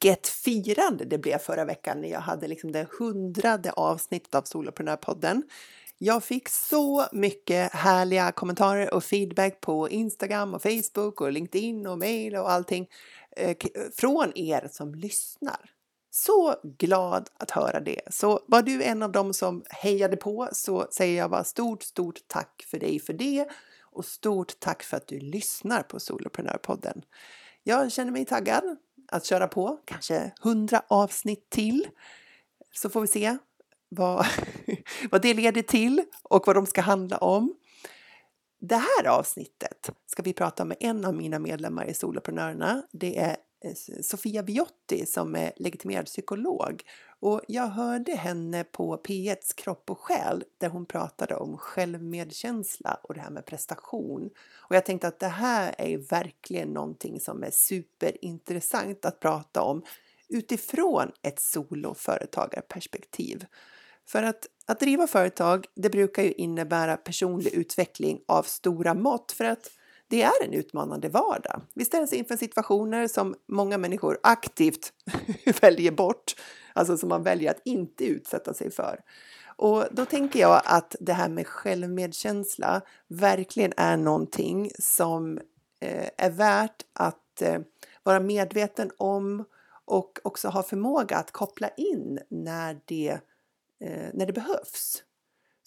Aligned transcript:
Vilket 0.00 0.28
firande 0.28 1.04
det 1.04 1.18
blev 1.18 1.38
förra 1.38 1.64
veckan 1.64 2.00
när 2.00 2.08
jag 2.08 2.20
hade 2.20 2.48
liksom 2.48 2.72
det 2.72 2.88
hundrade 2.98 3.72
avsnittet 3.72 4.34
av 4.34 4.42
Soloprenörpodden. 4.42 5.42
Jag 5.98 6.24
fick 6.24 6.48
så 6.48 7.06
mycket 7.12 7.72
härliga 7.72 8.32
kommentarer 8.32 8.94
och 8.94 9.04
feedback 9.04 9.60
på 9.60 9.88
Instagram 9.88 10.54
och 10.54 10.62
Facebook 10.62 11.20
och 11.20 11.32
LinkedIn 11.32 11.86
och 11.86 11.98
mail 11.98 12.36
och 12.36 12.50
allting 12.50 12.88
eh, 13.36 13.56
från 13.96 14.32
er 14.34 14.68
som 14.72 14.94
lyssnar. 14.94 15.70
Så 16.10 16.54
glad 16.78 17.28
att 17.38 17.50
höra 17.50 17.80
det. 17.80 18.00
Så 18.10 18.40
var 18.46 18.62
du 18.62 18.82
en 18.82 19.02
av 19.02 19.12
dem 19.12 19.34
som 19.34 19.64
hejade 19.68 20.16
på 20.16 20.48
så 20.52 20.86
säger 20.90 21.18
jag 21.18 21.30
bara 21.30 21.44
stort, 21.44 21.82
stort 21.82 22.20
tack 22.26 22.64
för 22.70 22.78
dig 22.78 23.00
för 23.00 23.12
det 23.12 23.48
och 23.80 24.04
stort 24.04 24.60
tack 24.60 24.82
för 24.82 24.96
att 24.96 25.06
du 25.06 25.18
lyssnar 25.18 25.82
på 25.82 26.00
Soloprenörpodden. 26.00 27.02
Jag 27.62 27.92
känner 27.92 28.12
mig 28.12 28.24
taggad 28.24 28.76
att 29.08 29.24
köra 29.24 29.48
på, 29.48 29.78
kanske 29.84 30.32
hundra 30.40 30.82
avsnitt 30.88 31.50
till. 31.50 31.88
Så 32.74 32.90
får 32.90 33.00
vi 33.00 33.06
se 33.06 33.38
vad, 33.88 34.26
vad 35.10 35.22
det 35.22 35.34
leder 35.34 35.62
till 35.62 36.02
och 36.22 36.46
vad 36.46 36.56
de 36.56 36.66
ska 36.66 36.80
handla 36.80 37.18
om. 37.18 37.54
Det 38.60 38.76
här 38.76 39.06
avsnittet 39.08 39.90
ska 40.06 40.22
vi 40.22 40.32
prata 40.32 40.64
med 40.64 40.76
en 40.80 41.04
av 41.04 41.14
mina 41.14 41.38
medlemmar 41.38 41.84
i 41.84 41.94
Soloprenörerna. 41.94 42.82
Det 42.92 43.18
är 43.18 43.36
Sofia 44.02 44.42
Biotti 44.42 45.06
som 45.06 45.36
är 45.36 45.52
legitimerad 45.56 46.06
psykolog 46.06 46.82
och 47.20 47.40
jag 47.48 47.66
hörde 47.66 48.12
henne 48.12 48.64
på 48.64 48.96
P1s 48.96 49.56
Kropp 49.56 49.90
och 49.90 50.00
själ 50.00 50.44
där 50.58 50.68
hon 50.68 50.86
pratade 50.86 51.34
om 51.34 51.58
självmedkänsla 51.58 53.00
och 53.02 53.14
det 53.14 53.20
här 53.20 53.30
med 53.30 53.46
prestation. 53.46 54.30
Och 54.68 54.76
jag 54.76 54.84
tänkte 54.84 55.08
att 55.08 55.20
det 55.20 55.28
här 55.28 55.74
är 55.78 55.98
verkligen 55.98 56.68
någonting 56.68 57.20
som 57.20 57.42
är 57.42 57.50
superintressant 57.50 59.04
att 59.04 59.20
prata 59.20 59.62
om 59.62 59.82
utifrån 60.28 61.12
ett 61.22 61.40
soloföretagarperspektiv. 61.40 63.46
För 64.06 64.22
att, 64.22 64.46
att 64.66 64.80
driva 64.80 65.06
företag, 65.06 65.66
det 65.74 65.90
brukar 65.90 66.22
ju 66.22 66.32
innebära 66.32 66.96
personlig 66.96 67.54
utveckling 67.54 68.20
av 68.28 68.42
stora 68.42 68.94
mått 68.94 69.32
för 69.32 69.44
att 69.44 69.70
det 70.08 70.22
är 70.22 70.44
en 70.44 70.52
utmanande 70.52 71.08
vardag. 71.08 71.60
Vi 71.74 71.84
ställs 71.84 72.12
inför 72.12 72.36
situationer 72.36 73.08
som 73.08 73.34
många 73.46 73.78
människor 73.78 74.18
aktivt 74.22 74.92
väljer 75.60 75.92
bort, 75.92 76.34
alltså 76.72 76.96
som 76.96 77.08
man 77.08 77.22
väljer 77.22 77.50
att 77.50 77.60
inte 77.64 78.04
utsätta 78.04 78.54
sig 78.54 78.70
för. 78.70 79.00
Och 79.56 79.84
då 79.90 80.04
tänker 80.04 80.40
jag 80.40 80.62
att 80.64 80.96
det 81.00 81.12
här 81.12 81.28
med 81.28 81.46
självmedkänsla 81.46 82.80
verkligen 83.08 83.72
är 83.76 83.96
någonting 83.96 84.70
som 84.78 85.38
eh, 85.80 86.08
är 86.16 86.30
värt 86.30 86.84
att 86.92 87.42
eh, 87.42 87.58
vara 88.02 88.20
medveten 88.20 88.90
om 88.96 89.44
och 89.84 90.18
också 90.22 90.48
ha 90.48 90.62
förmåga 90.62 91.16
att 91.16 91.30
koppla 91.30 91.68
in 91.68 92.18
när 92.28 92.80
det, 92.84 93.20
eh, 93.80 94.08
när 94.14 94.26
det 94.26 94.32
behövs. 94.32 95.02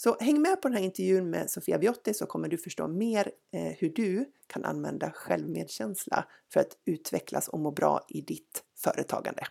Så 0.03 0.17
häng 0.19 0.41
med 0.41 0.61
på 0.61 0.67
den 0.67 0.77
här 0.77 0.83
intervjun 0.83 1.29
med 1.29 1.49
Sofia 1.49 1.77
Viotti 1.77 2.13
så 2.13 2.25
kommer 2.25 2.47
du 2.47 2.57
förstå 2.57 2.87
mer 2.87 3.31
eh, 3.53 3.73
hur 3.77 3.89
du 3.89 4.25
kan 4.47 4.65
använda 4.65 5.11
självmedkänsla 5.11 6.27
för 6.53 6.59
att 6.59 6.77
utvecklas 6.85 7.47
och 7.47 7.59
må 7.59 7.71
bra 7.71 8.05
i 8.09 8.21
ditt 8.21 8.63
företagande. 8.83 9.43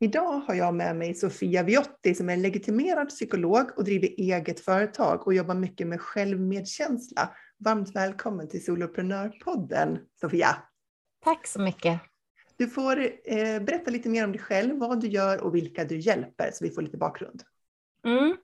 Idag 0.00 0.32
har 0.32 0.54
jag 0.54 0.74
med 0.74 0.96
mig 0.96 1.14
Sofia 1.14 1.62
Viotti 1.62 2.14
som 2.14 2.28
är 2.28 2.36
legitimerad 2.36 3.08
psykolog 3.08 3.70
och 3.76 3.84
driver 3.84 4.08
eget 4.08 4.60
företag 4.60 5.26
och 5.26 5.34
jobbar 5.34 5.54
mycket 5.54 5.86
med 5.86 6.00
självmedkänsla. 6.00 7.36
Varmt 7.58 7.96
välkommen 7.96 8.48
till 8.48 8.64
Soloprenörpodden 8.64 9.98
Sofia! 10.20 10.56
Tack 11.24 11.46
så 11.46 11.60
mycket! 11.60 12.00
Du 12.56 12.68
får 12.68 13.00
eh, 13.24 13.62
berätta 13.62 13.90
lite 13.90 14.08
mer 14.08 14.24
om 14.24 14.32
dig 14.32 14.40
själv, 14.40 14.78
vad 14.78 15.00
du 15.00 15.08
gör 15.08 15.40
och 15.40 15.54
vilka 15.54 15.84
du 15.84 15.98
hjälper 15.98 16.50
så 16.52 16.64
vi 16.64 16.70
får 16.70 16.82
lite 16.82 16.96
bakgrund. 16.96 17.42
Mm. 18.04 18.36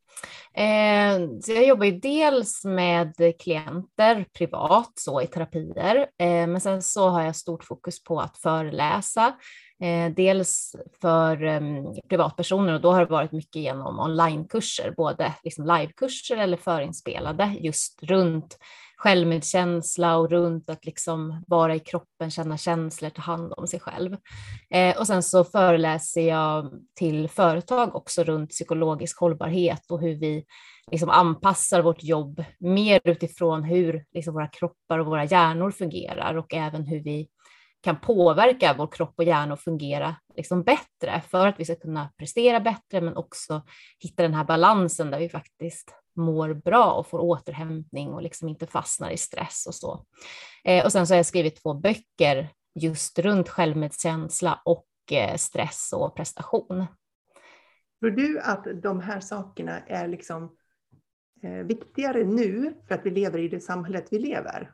Eh, 0.54 1.38
så 1.40 1.52
jag 1.52 1.66
jobbar 1.66 1.86
ju 1.86 1.92
dels 1.92 2.64
med 2.64 3.14
klienter 3.40 4.26
privat, 4.38 4.92
så 4.94 5.22
i 5.22 5.26
terapier, 5.26 5.96
eh, 5.96 6.46
men 6.46 6.60
sen 6.60 6.82
så 6.82 7.08
har 7.08 7.22
jag 7.22 7.36
stort 7.36 7.64
fokus 7.64 8.04
på 8.04 8.20
att 8.20 8.38
föreläsa. 8.38 9.34
Eh, 9.82 10.12
dels 10.12 10.76
för 11.00 11.42
ehm, 11.42 11.84
privatpersoner 12.08 12.74
och 12.74 12.80
då 12.80 12.92
har 12.92 13.00
det 13.00 13.10
varit 13.10 13.32
mycket 13.32 13.62
genom 13.62 13.98
onlinekurser, 13.98 14.94
både 14.96 15.34
liksom 15.44 15.64
livekurser 15.64 16.36
eller 16.36 16.56
förinspelade, 16.56 17.56
just 17.60 18.02
runt 18.02 18.58
självmedkänsla 19.00 20.16
och 20.16 20.30
runt 20.30 20.70
att 20.70 20.84
liksom 20.84 21.44
vara 21.46 21.74
i 21.74 21.78
kroppen, 21.78 22.30
känna 22.30 22.56
känslor, 22.56 23.10
ta 23.10 23.22
hand 23.22 23.52
om 23.56 23.66
sig 23.66 23.80
själv. 23.80 24.16
Eh, 24.70 24.98
och 24.98 25.06
sen 25.06 25.22
så 25.22 25.44
föreläser 25.44 26.28
jag 26.28 26.72
till 26.94 27.28
företag 27.28 27.94
också 27.94 28.24
runt 28.24 28.50
psykologisk 28.50 29.20
hållbarhet 29.20 29.90
och 29.90 30.00
hur 30.00 30.14
vi 30.14 30.44
liksom 30.90 31.10
anpassar 31.10 31.82
vårt 31.82 32.02
jobb 32.02 32.44
mer 32.58 33.00
utifrån 33.04 33.64
hur 33.64 34.04
liksom 34.12 34.34
våra 34.34 34.48
kroppar 34.48 34.98
och 34.98 35.06
våra 35.06 35.24
hjärnor 35.24 35.70
fungerar 35.70 36.34
och 36.34 36.54
även 36.54 36.86
hur 36.86 37.00
vi 37.00 37.28
kan 37.80 38.00
påverka 38.00 38.74
vår 38.78 38.86
kropp 38.86 39.14
och 39.16 39.24
hjärna 39.24 39.54
att 39.54 39.60
fungera 39.60 40.16
liksom 40.36 40.62
bättre 40.62 41.22
för 41.28 41.46
att 41.46 41.60
vi 41.60 41.64
ska 41.64 41.74
kunna 41.74 42.12
prestera 42.16 42.60
bättre 42.60 43.00
men 43.00 43.16
också 43.16 43.62
hitta 43.98 44.22
den 44.22 44.34
här 44.34 44.44
balansen 44.44 45.10
där 45.10 45.18
vi 45.18 45.28
faktiskt 45.28 45.94
mår 46.16 46.54
bra 46.54 46.92
och 46.92 47.06
får 47.06 47.18
återhämtning 47.18 48.08
och 48.08 48.22
liksom 48.22 48.48
inte 48.48 48.66
fastnar 48.66 49.10
i 49.10 49.16
stress 49.16 49.66
och 49.66 49.74
så. 49.74 50.04
Eh, 50.64 50.84
och 50.84 50.92
sen 50.92 51.06
så 51.06 51.12
har 51.14 51.16
jag 51.16 51.26
skrivit 51.26 51.62
två 51.62 51.74
böcker 51.74 52.48
just 52.74 53.18
runt 53.18 53.48
självmedkänsla 53.48 54.62
och 54.64 54.86
eh, 55.10 55.36
stress 55.36 55.92
och 55.92 56.16
prestation. 56.16 56.86
Tror 58.00 58.10
du 58.10 58.40
att 58.40 58.66
de 58.82 59.00
här 59.00 59.20
sakerna 59.20 59.80
är 59.80 60.08
liksom 60.08 60.56
eh, 61.42 61.66
viktigare 61.66 62.24
nu 62.24 62.74
för 62.88 62.94
att 62.94 63.06
vi 63.06 63.10
lever 63.10 63.38
i 63.38 63.48
det 63.48 63.60
samhället 63.60 64.08
vi 64.10 64.18
lever? 64.18 64.72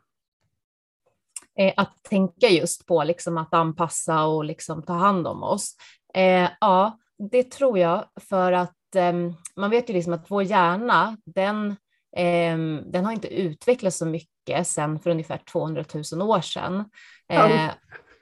Eh, 1.59 1.73
att 1.77 2.03
tänka 2.09 2.47
just 2.47 2.85
på 2.85 3.03
liksom 3.03 3.37
att 3.37 3.53
anpassa 3.53 4.25
och 4.25 4.45
liksom 4.45 4.83
ta 4.83 4.93
hand 4.93 5.27
om 5.27 5.43
oss. 5.43 5.75
Eh, 6.13 6.49
ja, 6.59 6.99
det 7.31 7.43
tror 7.43 7.79
jag 7.79 8.05
för 8.29 8.51
att 8.51 8.77
Ehm, 8.95 9.33
man 9.55 9.69
vet 9.69 9.89
ju 9.89 9.93
liksom 9.93 10.13
att 10.13 10.31
vår 10.31 10.43
hjärna, 10.43 11.17
den, 11.25 11.75
ehm, 12.17 12.81
den 12.85 13.05
har 13.05 13.11
inte 13.11 13.27
utvecklats 13.27 13.97
så 13.97 14.05
mycket 14.05 14.67
sedan 14.67 14.99
för 14.99 15.09
ungefär 15.09 15.37
200 15.37 15.83
000 16.13 16.21
år 16.21 16.41
sedan. 16.41 16.89
Ja. 17.27 17.49
Eh, 17.49 17.71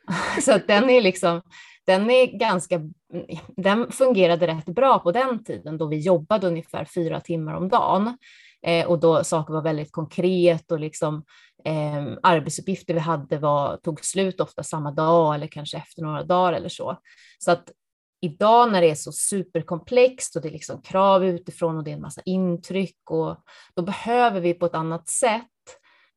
så 0.41 0.55
att 0.55 0.67
den 0.67 0.89
är 0.89 1.01
liksom, 1.01 1.41
den 1.85 2.09
är 2.09 2.25
ganska, 2.39 2.81
den 3.47 3.91
fungerade 3.91 4.47
rätt 4.47 4.65
bra 4.65 4.99
på 4.99 5.11
den 5.11 5.43
tiden 5.43 5.77
då 5.77 5.87
vi 5.87 5.99
jobbade 5.99 6.47
ungefär 6.47 6.85
fyra 6.85 7.21
timmar 7.21 7.53
om 7.53 7.69
dagen 7.69 8.17
eh, 8.61 8.87
och 8.87 8.99
då 8.99 9.23
saker 9.23 9.53
var 9.53 9.61
väldigt 9.61 9.91
konkret 9.91 10.71
och 10.71 10.79
liksom 10.79 11.23
eh, 11.65 12.17
arbetsuppgifter 12.23 12.93
vi 12.93 12.99
hade 12.99 13.37
var, 13.37 13.77
tog 13.77 14.05
slut 14.05 14.41
ofta 14.41 14.63
samma 14.63 14.91
dag 14.91 15.35
eller 15.35 15.47
kanske 15.47 15.77
efter 15.77 16.01
några 16.01 16.23
dagar 16.23 16.53
eller 16.53 16.69
så. 16.69 16.97
Så 17.39 17.51
att 17.51 17.71
idag 18.21 18.71
när 18.71 18.81
det 18.81 18.89
är 18.89 18.95
så 18.95 19.11
superkomplext 19.11 20.35
och 20.35 20.41
det 20.41 20.47
är 20.47 20.51
liksom 20.51 20.81
krav 20.81 21.25
utifrån 21.25 21.77
och 21.77 21.83
det 21.83 21.91
är 21.91 21.95
en 21.95 22.01
massa 22.01 22.21
intryck 22.25 23.11
och 23.11 23.37
då 23.75 23.81
behöver 23.81 24.41
vi 24.41 24.53
på 24.53 24.65
ett 24.65 24.75
annat 24.75 25.09
sätt 25.09 25.43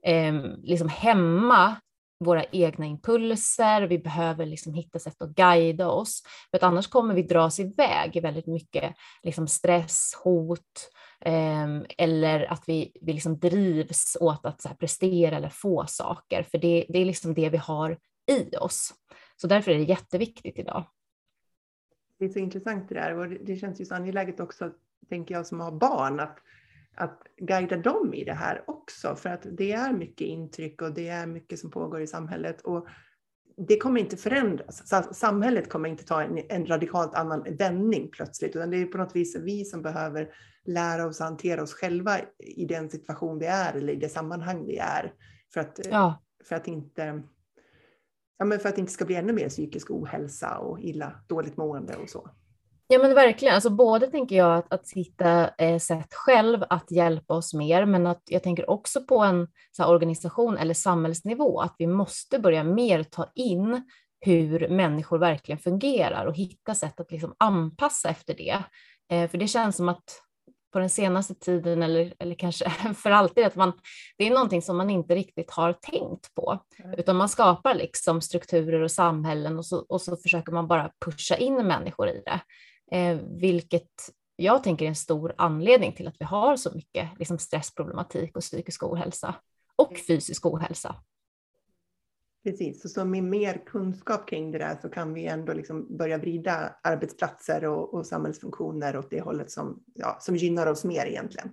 eh, 0.06 0.34
liksom 0.62 0.88
hämma 0.88 1.76
våra 2.24 2.44
egna 2.44 2.86
impulser, 2.86 3.82
vi 3.82 3.98
behöver 3.98 4.46
liksom 4.46 4.74
hitta 4.74 4.98
sätt 4.98 5.22
att 5.22 5.34
guida 5.34 5.88
oss, 5.88 6.22
för 6.50 6.56
att 6.56 6.62
annars 6.62 6.86
kommer 6.86 7.14
vi 7.14 7.22
dras 7.22 7.60
iväg 7.60 8.16
i 8.16 8.20
väldigt 8.20 8.46
mycket 8.46 8.94
liksom 9.22 9.48
stress, 9.48 10.12
hot 10.24 10.60
eh, 10.60 10.88
Ehm, 11.20 11.86
eller 11.98 12.52
att 12.52 12.64
vi, 12.66 12.92
vi 13.00 13.12
liksom 13.12 13.38
drivs 13.38 14.16
åt 14.20 14.46
att 14.46 14.62
så 14.62 14.68
prestera 14.68 15.36
eller 15.36 15.48
få 15.48 15.86
saker, 15.86 16.42
för 16.42 16.58
det, 16.58 16.86
det 16.88 16.98
är 16.98 17.04
liksom 17.04 17.34
det 17.34 17.48
vi 17.48 17.56
har 17.56 17.98
i 18.30 18.56
oss. 18.56 18.94
Så 19.36 19.46
därför 19.46 19.70
är 19.70 19.78
det 19.78 19.84
jätteviktigt 19.84 20.58
idag 20.58 20.84
det 22.18 22.24
är 22.24 22.28
så 22.28 22.38
intressant 22.38 22.88
det 22.88 22.94
där 22.94 23.18
och 23.18 23.28
det 23.28 23.56
känns 23.56 23.80
ju 23.80 23.84
så 23.84 23.94
angeläget 23.94 24.40
också, 24.40 24.70
tänker 25.08 25.34
jag 25.34 25.46
som 25.46 25.60
har 25.60 25.72
barn, 25.72 26.20
att, 26.20 26.38
att 26.94 27.22
guida 27.36 27.76
dem 27.76 28.14
i 28.14 28.24
det 28.24 28.34
här 28.34 28.64
också. 28.66 29.16
För 29.16 29.28
att 29.28 29.46
det 29.52 29.72
är 29.72 29.92
mycket 29.92 30.26
intryck 30.26 30.82
och 30.82 30.94
det 30.94 31.08
är 31.08 31.26
mycket 31.26 31.58
som 31.58 31.70
pågår 31.70 32.00
i 32.00 32.06
samhället. 32.06 32.60
Och 32.60 32.88
det 33.58 33.76
kommer 33.76 34.00
inte 34.00 34.16
förändras. 34.16 34.82
Samhället 35.12 35.68
kommer 35.68 35.88
inte 35.88 36.04
ta 36.04 36.22
en, 36.22 36.40
en 36.48 36.66
radikalt 36.66 37.14
annan 37.14 37.46
vändning 37.58 38.08
plötsligt, 38.12 38.56
utan 38.56 38.70
det 38.70 38.76
är 38.76 38.86
på 38.86 38.98
något 38.98 39.16
vis 39.16 39.36
vi 39.36 39.64
som 39.64 39.82
behöver 39.82 40.28
lära 40.64 41.06
oss 41.06 41.20
att 41.20 41.28
hantera 41.28 41.62
oss 41.62 41.74
själva 41.74 42.20
i 42.38 42.64
den 42.64 42.90
situation 42.90 43.38
vi 43.38 43.46
är 43.46 43.76
eller 43.76 43.92
i 43.92 43.96
det 43.96 44.08
sammanhang 44.08 44.66
vi 44.66 44.76
är. 44.76 45.12
För 45.54 45.60
att, 45.60 45.80
ja. 45.90 46.22
för 46.44 46.56
att 46.56 46.68
inte 46.68 47.22
ja, 48.38 48.44
men 48.44 48.58
för 48.58 48.68
att 48.68 48.74
det 48.74 48.80
inte 48.80 48.92
ska 48.92 49.04
bli 49.04 49.14
ännu 49.14 49.32
mer 49.32 49.48
psykisk 49.48 49.90
ohälsa 49.90 50.58
och 50.58 50.80
illa, 50.80 51.20
dåligt 51.26 51.56
mående 51.56 51.96
och 51.96 52.08
så. 52.08 52.30
Ja 52.90 52.98
men 52.98 53.14
verkligen, 53.14 53.54
alltså 53.54 53.70
både 53.70 54.06
tänker 54.06 54.36
jag 54.36 54.58
att, 54.58 54.72
att 54.72 54.90
hitta 54.90 55.50
eh, 55.58 55.78
sätt 55.78 56.14
själv 56.14 56.64
att 56.70 56.90
hjälpa 56.90 57.34
oss 57.34 57.54
mer, 57.54 57.84
men 57.84 58.06
att 58.06 58.22
jag 58.26 58.42
tänker 58.42 58.70
också 58.70 59.04
på 59.04 59.18
en 59.18 59.48
så 59.76 59.82
här, 59.82 59.90
organisation 59.90 60.56
eller 60.56 60.74
samhällsnivå, 60.74 61.60
att 61.60 61.74
vi 61.78 61.86
måste 61.86 62.38
börja 62.38 62.64
mer 62.64 63.02
ta 63.02 63.32
in 63.34 63.90
hur 64.20 64.68
människor 64.68 65.18
verkligen 65.18 65.58
fungerar 65.58 66.26
och 66.26 66.36
hitta 66.36 66.74
sätt 66.74 67.00
att 67.00 67.12
liksom 67.12 67.34
anpassa 67.38 68.08
efter 68.08 68.34
det. 68.34 68.62
Eh, 69.12 69.30
för 69.30 69.38
det 69.38 69.48
känns 69.48 69.76
som 69.76 69.88
att 69.88 70.22
på 70.72 70.78
den 70.78 70.90
senaste 70.90 71.34
tiden 71.34 71.82
eller, 71.82 72.14
eller 72.18 72.34
kanske 72.34 72.70
för 72.96 73.10
alltid, 73.10 73.44
att 73.44 73.56
man, 73.56 73.72
det 74.18 74.26
är 74.26 74.30
någonting 74.30 74.62
som 74.62 74.76
man 74.76 74.90
inte 74.90 75.14
riktigt 75.14 75.50
har 75.50 75.72
tänkt 75.72 76.34
på, 76.34 76.58
utan 76.96 77.16
man 77.16 77.28
skapar 77.28 77.74
liksom 77.74 78.20
strukturer 78.20 78.80
och 78.80 78.90
samhällen 78.90 79.58
och 79.58 79.66
så, 79.66 79.78
och 79.88 80.00
så 80.00 80.16
försöker 80.16 80.52
man 80.52 80.68
bara 80.68 80.90
pusha 81.04 81.36
in 81.36 81.54
människor 81.54 82.08
i 82.08 82.22
det, 82.24 82.40
eh, 82.90 83.18
vilket 83.28 83.90
jag 84.36 84.62
tänker 84.62 84.84
är 84.84 84.88
en 84.88 84.94
stor 84.94 85.34
anledning 85.38 85.92
till 85.92 86.08
att 86.08 86.16
vi 86.18 86.24
har 86.24 86.56
så 86.56 86.74
mycket 86.74 87.08
liksom 87.18 87.38
stressproblematik 87.38 88.36
och 88.36 88.42
psykisk 88.42 88.82
ohälsa 88.82 89.34
och 89.76 89.90
mm. 89.90 90.02
fysisk 90.06 90.46
ohälsa. 90.46 90.96
Precis, 92.44 92.92
så 92.92 93.04
med 93.04 93.24
mer 93.24 93.62
kunskap 93.66 94.28
kring 94.28 94.50
det 94.50 94.58
där 94.58 94.78
så 94.82 94.88
kan 94.88 95.14
vi 95.14 95.26
ändå 95.26 95.52
liksom 95.52 95.96
börja 95.96 96.18
vrida 96.18 96.76
arbetsplatser 96.82 97.64
och, 97.64 97.94
och 97.94 98.06
samhällsfunktioner 98.06 98.96
åt 98.96 99.10
det 99.10 99.20
hållet 99.20 99.50
som, 99.50 99.82
ja, 99.94 100.16
som 100.20 100.36
gynnar 100.36 100.66
oss 100.66 100.84
mer 100.84 101.06
egentligen. 101.06 101.50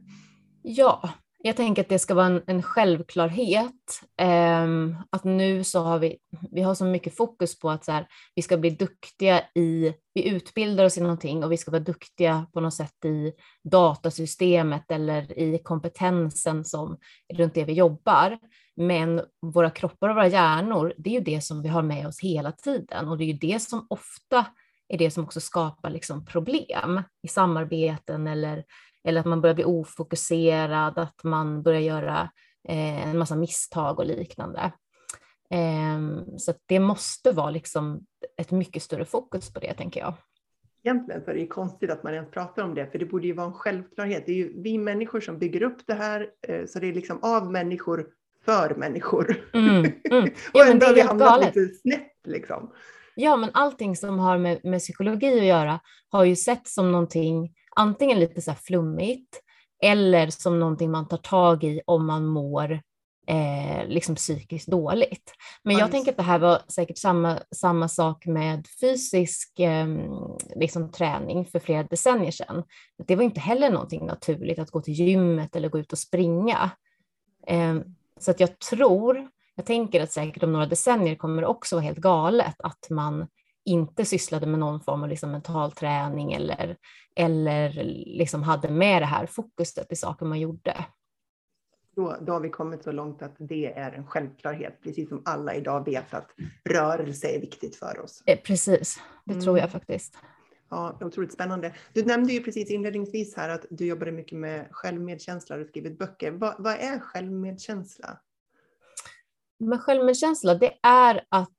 Ja, 0.62 1.10
jag 1.46 1.56
tänker 1.56 1.82
att 1.82 1.90
det 1.90 2.00
ska 2.00 2.14
vara 2.14 2.26
en, 2.26 2.42
en 2.48 2.64
självklarhet. 2.64 4.02
Eh, 4.18 4.68
att 5.10 5.24
nu 5.24 5.64
så 5.64 5.80
har 5.84 6.00
vi, 6.00 6.18
vi 6.52 6.62
har 6.62 6.76
så 6.76 6.86
mycket 6.86 7.16
fokus 7.16 7.60
på 7.60 7.70
att 7.70 7.86
så 7.86 7.92
här, 7.92 8.08
vi 8.36 8.42
ska 8.42 8.58
bli 8.58 8.70
duktiga 8.70 9.42
i, 9.56 9.94
vi 10.14 10.28
utbildar 10.28 10.86
oss 10.86 10.98
i 10.98 11.02
någonting 11.02 11.44
och 11.44 11.52
vi 11.52 11.58
ska 11.58 11.72
vara 11.72 11.84
duktiga 11.84 12.46
på 12.54 12.60
något 12.60 12.74
sätt 12.74 13.06
i 13.06 13.34
datasystemet 13.64 14.92
eller 14.92 15.40
i 15.40 15.60
kompetensen 15.64 16.66
som 16.66 16.98
runt 17.34 17.54
det 17.54 17.64
vi 17.64 17.74
jobbar. 17.74 18.40
Men 18.76 19.22
våra 19.42 19.70
kroppar 19.70 20.10
och 20.10 20.16
våra 20.16 20.28
hjärnor, 20.28 20.94
det 20.98 21.10
är 21.10 21.14
ju 21.14 21.20
det 21.20 21.42
som 21.42 21.62
vi 21.62 21.70
har 21.70 21.82
med 21.82 22.08
oss 22.08 22.20
hela 22.20 22.52
tiden 22.52 23.08
och 23.08 23.18
det 23.18 23.24
är 23.24 23.34
ju 23.34 23.38
det 23.38 23.62
som 23.62 23.88
ofta 23.90 24.46
är 24.88 24.98
det 24.98 25.12
som 25.12 25.24
också 25.24 25.42
skapar 25.42 25.90
liksom 25.90 26.26
problem 26.26 27.02
i 27.24 27.28
samarbeten 27.28 28.28
eller, 28.28 28.64
eller 29.06 29.20
att 29.20 29.26
man 29.26 29.42
börjar 29.42 29.56
bli 29.56 29.66
ofokuserad, 29.66 30.98
att 30.98 31.24
man 31.24 31.64
börjar 31.64 31.82
göra 31.82 32.30
eh, 32.68 33.10
en 33.10 33.18
massa 33.18 33.36
misstag 33.36 34.00
och 34.00 34.06
liknande. 34.06 34.72
Eh, 35.50 36.00
så 36.38 36.54
det 36.66 36.80
måste 36.80 37.32
vara 37.32 37.50
liksom 37.50 38.06
ett 38.38 38.52
mycket 38.52 38.84
större 38.84 39.06
fokus 39.06 39.54
på 39.54 39.60
det, 39.60 39.74
tänker 39.74 40.00
jag. 40.00 40.14
Egentligen 40.84 41.24
så 41.24 41.32
är 41.32 41.36
det 41.36 41.48
konstigt 41.48 41.92
att 41.92 42.04
man 42.04 42.14
ens 42.14 42.32
pratar 42.32 42.64
om 42.64 42.76
det, 42.76 42.92
för 42.92 43.00
det 43.00 43.06
borde 43.06 43.28
ju 43.28 43.34
vara 43.34 43.48
en 43.48 43.54
självklarhet. 43.54 44.24
Det 44.26 44.32
är 44.32 44.36
ju 44.36 44.62
vi 44.62 44.78
människor 44.78 45.20
som 45.20 45.40
bygger 45.40 45.64
upp 45.64 45.78
det 45.88 45.94
här, 45.94 46.30
eh, 46.48 46.66
så 46.66 46.80
det 46.80 46.88
är 46.88 46.94
liksom 46.94 47.20
av 47.24 47.52
människor 47.52 48.08
för 48.46 48.76
människor. 48.76 49.36
Mm, 49.54 49.72
mm. 49.76 49.94
Ja, 50.54 50.64
och 50.64 50.68
ändå 50.68 50.86
har 50.86 50.94
vi 50.94 51.02
hamnat 51.02 51.28
galet. 51.28 51.56
lite 51.56 51.74
snett 51.74 52.12
liksom. 52.28 52.72
Ja, 53.16 53.36
men 53.36 53.50
allting 53.54 53.96
som 53.96 54.20
har 54.20 54.38
med, 54.38 54.60
med 54.64 54.80
psykologi 54.80 55.40
att 55.40 55.46
göra 55.46 55.80
har 56.10 56.24
ju 56.24 56.36
sett 56.36 56.68
som 56.68 56.92
någonting 56.92 57.54
antingen 57.76 58.20
lite 58.20 58.42
så 58.42 58.54
flummigt 58.54 59.42
eller 59.84 60.30
som 60.30 60.60
någonting 60.60 60.92
man 60.92 61.08
tar 61.08 61.18
tag 61.18 61.64
i 61.64 61.82
om 61.86 62.06
man 62.06 62.26
mår 62.26 62.82
eh, 63.28 63.88
liksom 63.88 64.16
psykiskt 64.16 64.68
dåligt. 64.68 65.34
Men 65.64 65.78
jag 65.78 65.92
tänker 65.92 66.12
att 66.12 66.18
det 66.18 66.24
här 66.24 66.40
var 66.40 66.62
säkert 66.68 66.98
samma, 66.98 67.40
samma 67.56 67.88
sak 67.88 68.26
med 68.26 68.68
fysisk 68.82 69.60
eh, 69.60 69.88
liksom 70.56 70.92
träning 70.92 71.46
för 71.46 71.60
flera 71.60 71.84
decennier 71.84 72.32
sedan. 72.32 72.64
Det 73.08 73.16
var 73.16 73.24
inte 73.24 73.40
heller 73.40 73.70
någonting 73.70 74.06
naturligt 74.06 74.60
att 74.60 74.72
gå 74.72 74.82
till 74.82 74.94
gymmet 74.94 75.56
eller 75.56 75.70
gå 75.70 75.80
ut 75.80 75.92
och 75.92 76.00
springa. 76.00 76.72
Eh, 77.48 77.76
så 78.20 78.32
att 78.32 78.40
jag 78.40 78.60
tror, 78.60 79.30
jag 79.56 79.66
tänker 79.66 80.04
att 80.04 80.12
säkert 80.12 80.44
om 80.44 80.54
några 80.54 80.66
decennier 80.66 81.16
kommer 81.16 81.42
det 81.42 81.48
också 81.48 81.76
vara 81.76 81.86
helt 81.86 81.98
galet 81.98 82.56
att 82.60 82.90
man 82.90 83.28
inte 83.66 84.06
sysslade 84.06 84.46
med 84.46 84.60
någon 84.60 84.82
form 84.82 85.04
av 85.04 85.10
liksom 85.10 85.32
mental 85.32 85.72
träning 85.72 86.34
eller, 86.34 86.78
eller 87.16 87.74
liksom 88.06 88.44
hade 88.44 88.70
med 88.70 89.02
det 89.02 89.06
här 89.06 89.26
fokuset 89.26 89.92
i 89.92 89.96
saker 89.96 90.26
man 90.26 90.40
gjorde. 90.40 90.86
Då, 91.96 92.18
då 92.22 92.34
har 92.34 92.40
vi 92.40 92.50
kommit 92.50 92.84
så 92.84 92.92
långt 92.92 93.22
att 93.22 93.36
det 93.40 93.74
är 93.74 93.92
en 93.92 94.08
självklarhet, 94.08 94.82
precis 94.84 95.10
som 95.10 95.22
alla 95.26 95.56
idag 95.56 95.86
vet 95.86 96.14
att 96.14 96.32
rörelse 96.70 97.28
är 97.28 97.42
viktigt 97.42 97.76
för 97.76 98.00
oss. 98.00 98.24
Eh, 98.26 98.40
precis, 98.40 99.00
det 99.26 99.34
mm. 99.34 99.44
tror 99.44 99.60
jag 99.60 99.72
faktiskt. 99.72 100.18
Ja, 100.70 100.98
otroligt 101.02 101.34
spännande. 101.34 101.74
Du 101.94 102.06
nämnde 102.06 102.34
ju 102.34 102.44
precis 102.44 102.72
inledningsvis 102.72 103.36
här 103.36 103.50
att 103.50 103.66
du 103.70 103.86
jobbade 103.86 104.12
mycket 104.12 104.38
med 104.38 104.68
självmedkänsla 104.72 105.56
och 105.56 105.68
skrivit 105.68 106.00
böcker. 106.00 106.32
Vad, 106.32 106.56
vad 106.60 106.74
är 106.74 107.00
självmedkänsla? 107.00 108.20
Men 109.60 109.80
självmedkänsla, 109.80 110.56
det 110.56 110.74
är 110.84 111.26
att 111.30 111.52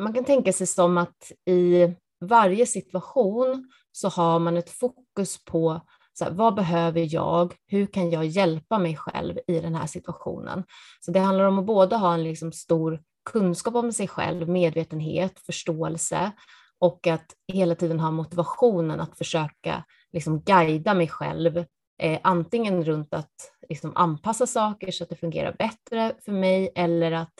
man 0.00 0.12
kan 0.12 0.24
tänka 0.24 0.52
sig 0.52 0.66
som 0.66 0.98
att 0.98 1.32
i 1.46 1.94
varje 2.20 2.66
situation 2.66 3.70
så 3.92 4.08
har 4.08 4.38
man 4.38 4.56
ett 4.56 4.70
fokus 4.70 5.44
på 5.44 5.80
så 6.12 6.24
här, 6.24 6.32
vad 6.32 6.54
behöver 6.54 7.14
jag? 7.14 7.54
Hur 7.66 7.86
kan 7.86 8.10
jag 8.10 8.26
hjälpa 8.26 8.78
mig 8.78 8.96
själv 8.96 9.38
i 9.46 9.60
den 9.60 9.74
här 9.74 9.86
situationen? 9.86 10.64
Så 11.00 11.10
det 11.10 11.20
handlar 11.20 11.44
om 11.44 11.58
att 11.58 11.66
både 11.66 11.96
ha 11.96 12.14
en 12.14 12.24
liksom 12.24 12.52
stor 12.52 13.00
kunskap 13.30 13.74
om 13.74 13.92
sig 13.92 14.08
själv, 14.08 14.48
medvetenhet, 14.48 15.40
förståelse 15.46 16.32
och 16.78 17.06
att 17.06 17.26
hela 17.52 17.74
tiden 17.74 18.00
ha 18.00 18.10
motivationen 18.10 19.00
att 19.00 19.18
försöka 19.18 19.84
liksom 20.12 20.40
guida 20.40 20.94
mig 20.94 21.08
själv, 21.08 21.64
eh, 22.02 22.20
antingen 22.22 22.84
runt 22.84 23.14
att 23.14 23.34
liksom 23.68 23.92
anpassa 23.96 24.46
saker 24.46 24.90
så 24.90 25.04
att 25.04 25.10
det 25.10 25.16
fungerar 25.16 25.56
bättre 25.58 26.12
för 26.24 26.32
mig 26.32 26.72
eller 26.74 27.12
att 27.12 27.34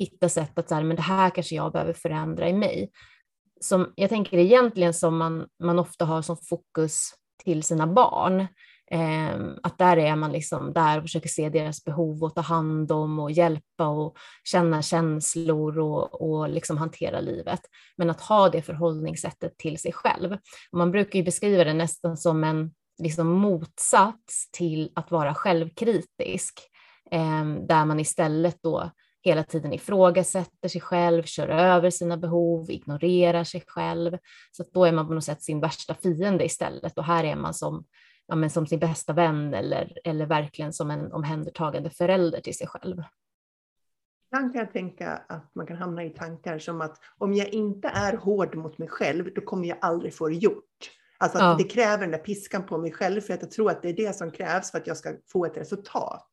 hitta 0.00 0.28
sätt 0.28 0.58
att 0.58 0.68
så 0.68 0.74
här, 0.74 0.82
men 0.82 0.96
det 0.96 1.02
här 1.02 1.30
kanske 1.30 1.54
jag 1.54 1.72
behöver 1.72 1.92
förändra 1.92 2.48
i 2.48 2.52
mig. 2.52 2.90
Som 3.60 3.92
jag 3.96 4.10
tänker 4.10 4.38
egentligen 4.38 4.94
som 4.94 5.16
man, 5.16 5.46
man 5.62 5.78
ofta 5.78 6.04
har 6.04 6.22
som 6.22 6.36
fokus 6.36 7.10
till 7.44 7.62
sina 7.62 7.86
barn. 7.86 8.46
Eh, 8.90 9.40
att 9.62 9.78
där 9.78 9.96
är 9.96 10.16
man 10.16 10.32
liksom 10.32 10.72
där 10.72 10.98
och 10.98 11.04
försöker 11.04 11.28
se 11.28 11.48
deras 11.48 11.84
behov 11.84 12.24
och 12.24 12.34
ta 12.34 12.40
hand 12.40 12.92
om 12.92 13.18
och 13.18 13.30
hjälpa 13.30 13.86
och 13.86 14.16
känna 14.44 14.82
känslor 14.82 15.78
och, 15.78 16.22
och 16.22 16.48
liksom 16.48 16.78
hantera 16.78 17.20
livet. 17.20 17.60
Men 17.96 18.10
att 18.10 18.20
ha 18.20 18.48
det 18.48 18.62
förhållningssättet 18.62 19.58
till 19.58 19.78
sig 19.78 19.92
själv. 19.92 20.32
Och 20.72 20.78
man 20.78 20.90
brukar 20.90 21.18
ju 21.18 21.24
beskriva 21.24 21.64
det 21.64 21.74
nästan 21.74 22.16
som 22.16 22.44
en 22.44 22.74
liksom 23.02 23.26
motsats 23.26 24.50
till 24.50 24.92
att 24.94 25.10
vara 25.10 25.34
självkritisk, 25.34 26.60
eh, 27.10 27.44
där 27.68 27.84
man 27.84 28.00
istället 28.00 28.58
då 28.62 28.90
hela 29.22 29.44
tiden 29.44 29.72
ifrågasätter 29.72 30.68
sig 30.68 30.80
själv, 30.80 31.22
kör 31.22 31.48
över 31.48 31.90
sina 31.90 32.16
behov, 32.16 32.70
ignorerar 32.70 33.44
sig 33.44 33.64
själv. 33.66 34.18
Så 34.50 34.64
då 34.72 34.84
är 34.84 34.92
man 34.92 35.06
på 35.06 35.14
något 35.14 35.24
sätt 35.24 35.42
sin 35.42 35.60
värsta 35.60 35.94
fiende 35.94 36.44
istället 36.44 36.98
och 36.98 37.04
här 37.04 37.24
är 37.24 37.36
man 37.36 37.54
som 37.54 37.84
ja, 38.26 38.34
men 38.36 38.50
som 38.50 38.66
sin 38.66 38.78
bästa 38.78 39.12
vän 39.12 39.54
eller, 39.54 39.98
eller 40.04 40.26
verkligen 40.26 40.72
som 40.72 40.90
en 40.90 41.12
omhändertagande 41.12 41.90
förälder 41.90 42.40
till 42.40 42.56
sig 42.56 42.66
själv. 42.66 43.02
Ibland 44.32 44.52
kan 44.52 44.60
jag 44.60 44.72
tänka 44.72 45.22
att 45.28 45.54
man 45.54 45.66
kan 45.66 45.76
hamna 45.76 46.04
i 46.04 46.10
tankar 46.10 46.58
som 46.58 46.80
att 46.80 46.98
om 47.18 47.34
jag 47.34 47.48
inte 47.48 47.88
är 47.88 48.16
hård 48.16 48.54
mot 48.54 48.78
mig 48.78 48.88
själv, 48.88 49.34
då 49.34 49.40
kommer 49.40 49.68
jag 49.68 49.78
aldrig 49.80 50.14
få 50.14 50.28
det 50.28 50.34
gjort. 50.34 50.90
Alltså 51.18 51.38
att 51.38 51.44
ja. 51.44 51.54
det 51.58 51.64
kräver 51.64 51.98
den 51.98 52.10
där 52.10 52.18
piskan 52.18 52.66
på 52.66 52.78
mig 52.78 52.92
själv 52.92 53.20
för 53.20 53.34
att 53.34 53.42
jag 53.42 53.50
tror 53.50 53.70
att 53.70 53.82
det 53.82 53.88
är 53.88 53.96
det 53.96 54.16
som 54.16 54.30
krävs 54.30 54.70
för 54.70 54.78
att 54.78 54.86
jag 54.86 54.96
ska 54.96 55.12
få 55.32 55.46
ett 55.46 55.56
resultat. 55.56 56.28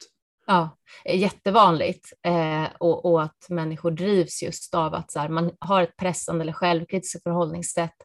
Ja, 0.49 0.77
eh, 1.05 1.19
jättevanligt 1.19 2.13
eh, 2.25 2.65
och, 2.79 3.05
och, 3.05 3.23
att 3.23 3.49
människor 3.49 3.91
drivs 3.91 4.43
just 4.43 4.75
av 4.75 4.93
att 4.93 5.11
så 5.11 5.19
här, 5.19 5.29
man 5.29 5.51
har 5.59 5.81
ett 5.81 5.97
pressande 5.97 6.41
eller 6.41 6.53
självkritiskt 6.53 7.23
förhållningssätt 7.23 7.95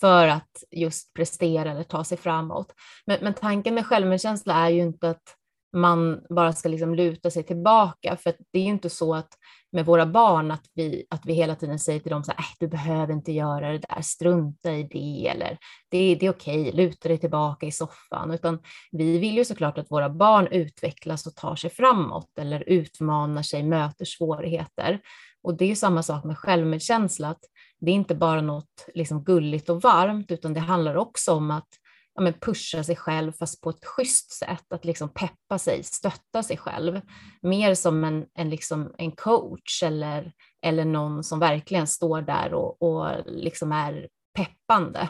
för 0.00 0.28
att 0.28 0.50
just 0.70 1.14
prestera 1.14 1.70
eller 1.70 1.82
ta 1.82 2.04
sig 2.04 2.18
framåt. 2.18 2.72
Men, 3.06 3.18
men 3.22 3.34
tanken 3.34 3.74
med 3.74 3.86
självmedkänsla 3.86 4.54
är 4.54 4.70
ju 4.70 4.82
inte 4.82 5.10
att 5.10 5.36
man 5.74 6.20
bara 6.28 6.52
ska 6.52 6.68
liksom 6.68 6.94
luta 6.94 7.30
sig 7.30 7.42
tillbaka. 7.42 8.16
För 8.16 8.34
det 8.52 8.58
är 8.58 8.62
ju 8.62 8.68
inte 8.68 8.90
så 8.90 9.14
att 9.14 9.28
med 9.72 9.86
våra 9.86 10.06
barn 10.06 10.50
att 10.50 10.64
vi, 10.74 11.06
att 11.10 11.26
vi 11.26 11.32
hela 11.32 11.54
tiden 11.54 11.78
säger 11.78 12.00
till 12.00 12.10
dem 12.10 12.24
så 12.24 12.30
här, 12.30 12.38
äh, 12.38 12.44
du 12.60 12.68
behöver 12.68 13.12
inte 13.12 13.32
göra 13.32 13.72
det 13.72 13.78
där, 13.78 14.02
strunta 14.02 14.72
i 14.72 14.82
det 14.82 15.28
eller 15.28 15.58
det, 15.90 16.14
det 16.14 16.26
är 16.26 16.30
okej, 16.30 16.72
luta 16.72 17.08
dig 17.08 17.18
tillbaka 17.18 17.66
i 17.66 17.72
soffan, 17.72 18.30
utan 18.30 18.58
vi 18.92 19.18
vill 19.18 19.36
ju 19.36 19.44
såklart 19.44 19.78
att 19.78 19.90
våra 19.90 20.10
barn 20.10 20.46
utvecklas 20.46 21.26
och 21.26 21.34
tar 21.34 21.56
sig 21.56 21.70
framåt 21.70 22.38
eller 22.38 22.64
utmanar 22.66 23.42
sig, 23.42 23.62
möter 23.62 24.04
svårigheter. 24.04 25.00
Och 25.42 25.56
det 25.56 25.64
är 25.64 25.68
ju 25.68 25.76
samma 25.76 26.02
sak 26.02 26.24
med 26.24 26.38
självmedkänsla, 26.38 27.28
att 27.28 27.44
det 27.80 27.90
är 27.90 27.94
inte 27.94 28.14
bara 28.14 28.40
något 28.40 28.88
liksom 28.94 29.24
gulligt 29.24 29.68
och 29.68 29.82
varmt, 29.82 30.30
utan 30.30 30.54
det 30.54 30.60
handlar 30.60 30.96
också 30.96 31.32
om 31.32 31.50
att 31.50 31.68
ja, 32.14 32.22
men 32.22 32.32
pusha 32.32 32.84
sig 32.84 32.96
själv 32.96 33.32
fast 33.32 33.60
på 33.60 33.70
ett 33.70 33.84
schysst 33.84 34.32
sätt, 34.32 34.72
att 34.72 34.84
liksom 34.84 35.08
peppa 35.08 35.58
sig, 35.58 35.82
stötta 35.82 36.42
sig 36.42 36.56
själv. 36.56 37.00
Mer 37.42 37.74
som 37.74 38.04
en, 38.04 38.26
en, 38.34 38.50
liksom 38.50 38.94
en 38.98 39.12
coach 39.12 39.82
eller, 39.82 40.32
eller 40.62 40.84
någon 40.84 41.24
som 41.24 41.38
verkligen 41.38 41.86
står 41.86 42.22
där 42.22 42.54
och, 42.54 42.82
och 42.82 43.08
liksom 43.26 43.72
är 43.72 44.08
peppande. 44.36 45.08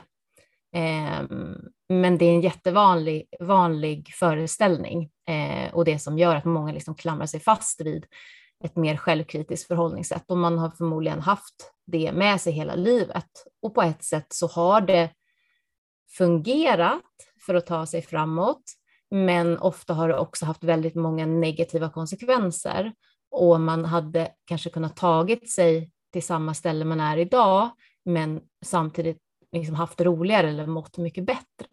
Eh, 0.77 1.23
men 1.89 2.19
det 2.19 2.25
är 2.25 2.35
en 2.35 2.41
jättevanlig 2.41 3.29
vanlig 3.41 4.15
föreställning 4.15 5.11
eh, 5.29 5.75
och 5.75 5.85
det 5.85 5.99
som 5.99 6.19
gör 6.19 6.37
att 6.37 6.45
många 6.45 6.73
liksom 6.73 6.95
klamrar 6.95 7.27
sig 7.27 7.41
fast 7.41 7.81
vid 7.81 8.07
ett 8.65 8.77
mer 8.77 8.97
självkritiskt 8.97 9.67
förhållningssätt 9.67 10.31
och 10.31 10.39
man 10.39 10.59
har 10.59 10.71
förmodligen 10.71 11.21
haft 11.21 11.73
det 11.87 12.13
med 12.13 12.41
sig 12.41 12.53
hela 12.53 12.75
livet 12.75 13.31
och 13.63 13.75
på 13.75 13.83
ett 13.83 14.05
sätt 14.05 14.27
så 14.29 14.47
har 14.47 14.81
det 14.81 15.11
fungerat 16.17 17.03
för 17.47 17.55
att 17.55 17.67
ta 17.67 17.87
sig 17.87 18.03
framåt, 18.03 18.63
men 19.11 19.59
ofta 19.59 19.95
har 19.95 20.09
det 20.09 20.19
också 20.19 20.47
haft 20.47 20.65
väldigt 20.65 20.95
många 20.95 21.27
negativa 21.27 21.91
konsekvenser 21.91 22.93
och 23.31 23.61
man 23.61 23.85
hade 23.85 24.33
kanske 24.45 24.71
kunnat 24.71 24.97
tagit 24.97 25.51
sig 25.51 25.91
till 26.13 26.23
samma 26.23 26.55
ställe 26.55 26.85
man 26.85 27.01
är 27.01 27.17
idag, 27.17 27.71
men 28.05 28.41
samtidigt 28.65 29.19
liksom 29.53 29.75
haft 29.75 30.01
roligare 30.01 30.49
eller 30.49 30.67
mått 30.67 30.99
mycket 30.99 31.25
bättre. 31.25 31.67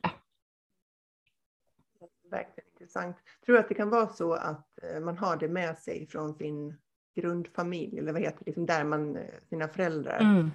Verkligen 2.32 2.70
intressant. 2.74 3.18
Tror 3.46 3.56
du 3.56 3.60
att 3.60 3.70
det 3.70 3.76
kan 3.76 3.90
vara 3.90 4.08
så 4.08 4.34
att 4.34 4.68
eh, 4.84 5.00
man 5.00 5.18
har 5.18 5.38
det 5.38 5.48
med 5.48 5.78
sig 5.78 6.08
från 6.08 6.36
sin 6.36 6.78
grundfamilj 7.16 8.00
eller 8.00 8.14
vad 8.14 8.22
heter 8.22 8.40
det, 8.40 8.46
liksom 8.46 8.66
där 8.66 8.84
man, 8.84 9.16
eh, 9.16 9.24
sina 9.50 9.68
föräldrar 9.68 10.20
mm 10.20 10.52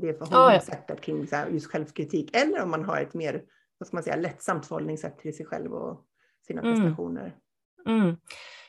det 0.00 0.18
förhållningssättet 0.18 0.84
ja, 0.88 0.94
ja. 0.94 1.02
kring 1.02 1.26
så 1.26 1.36
här, 1.36 1.48
just 1.48 1.66
självkritik. 1.66 2.36
Eller 2.36 2.62
om 2.62 2.70
man 2.70 2.84
har 2.84 3.00
ett 3.00 3.14
mer 3.14 3.42
vad 3.78 3.86
ska 3.86 3.96
man 3.96 4.04
säga, 4.04 4.16
lättsamt 4.16 4.66
förhållningssätt 4.66 5.18
till 5.18 5.36
sig 5.36 5.46
själv 5.46 5.72
och 5.72 6.04
sina 6.46 6.62
mm. 6.62 6.74
prestationer. 6.74 7.34
Mm. 7.86 8.16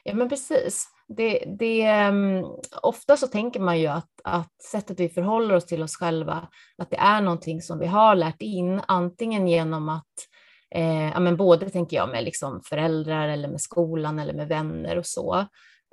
Ja 0.03 0.13
men 0.13 0.29
precis. 0.29 0.87
Det, 1.07 1.43
det, 1.59 2.07
um, 2.07 2.45
ofta 2.81 3.17
så 3.17 3.27
tänker 3.27 3.59
man 3.59 3.79
ju 3.79 3.87
att, 3.87 4.11
att 4.23 4.61
sättet 4.71 4.99
vi 4.99 5.09
förhåller 5.09 5.55
oss 5.55 5.65
till 5.65 5.83
oss 5.83 5.95
själva, 5.95 6.47
att 6.77 6.89
det 6.89 6.97
är 6.97 7.21
någonting 7.21 7.61
som 7.61 7.79
vi 7.79 7.85
har 7.85 8.15
lärt 8.15 8.41
in, 8.41 8.81
antingen 8.87 9.47
genom 9.47 9.89
att 9.89 10.13
eh, 10.75 11.09
ja, 11.09 11.19
men 11.19 11.37
både 11.37 11.69
tänker 11.69 11.97
jag 11.97 12.09
med 12.09 12.23
liksom 12.23 12.61
föräldrar 12.63 13.27
eller 13.27 13.47
med 13.47 13.61
skolan 13.61 14.19
eller 14.19 14.33
med 14.33 14.47
vänner 14.47 14.97
och 14.97 15.05
så. 15.05 15.45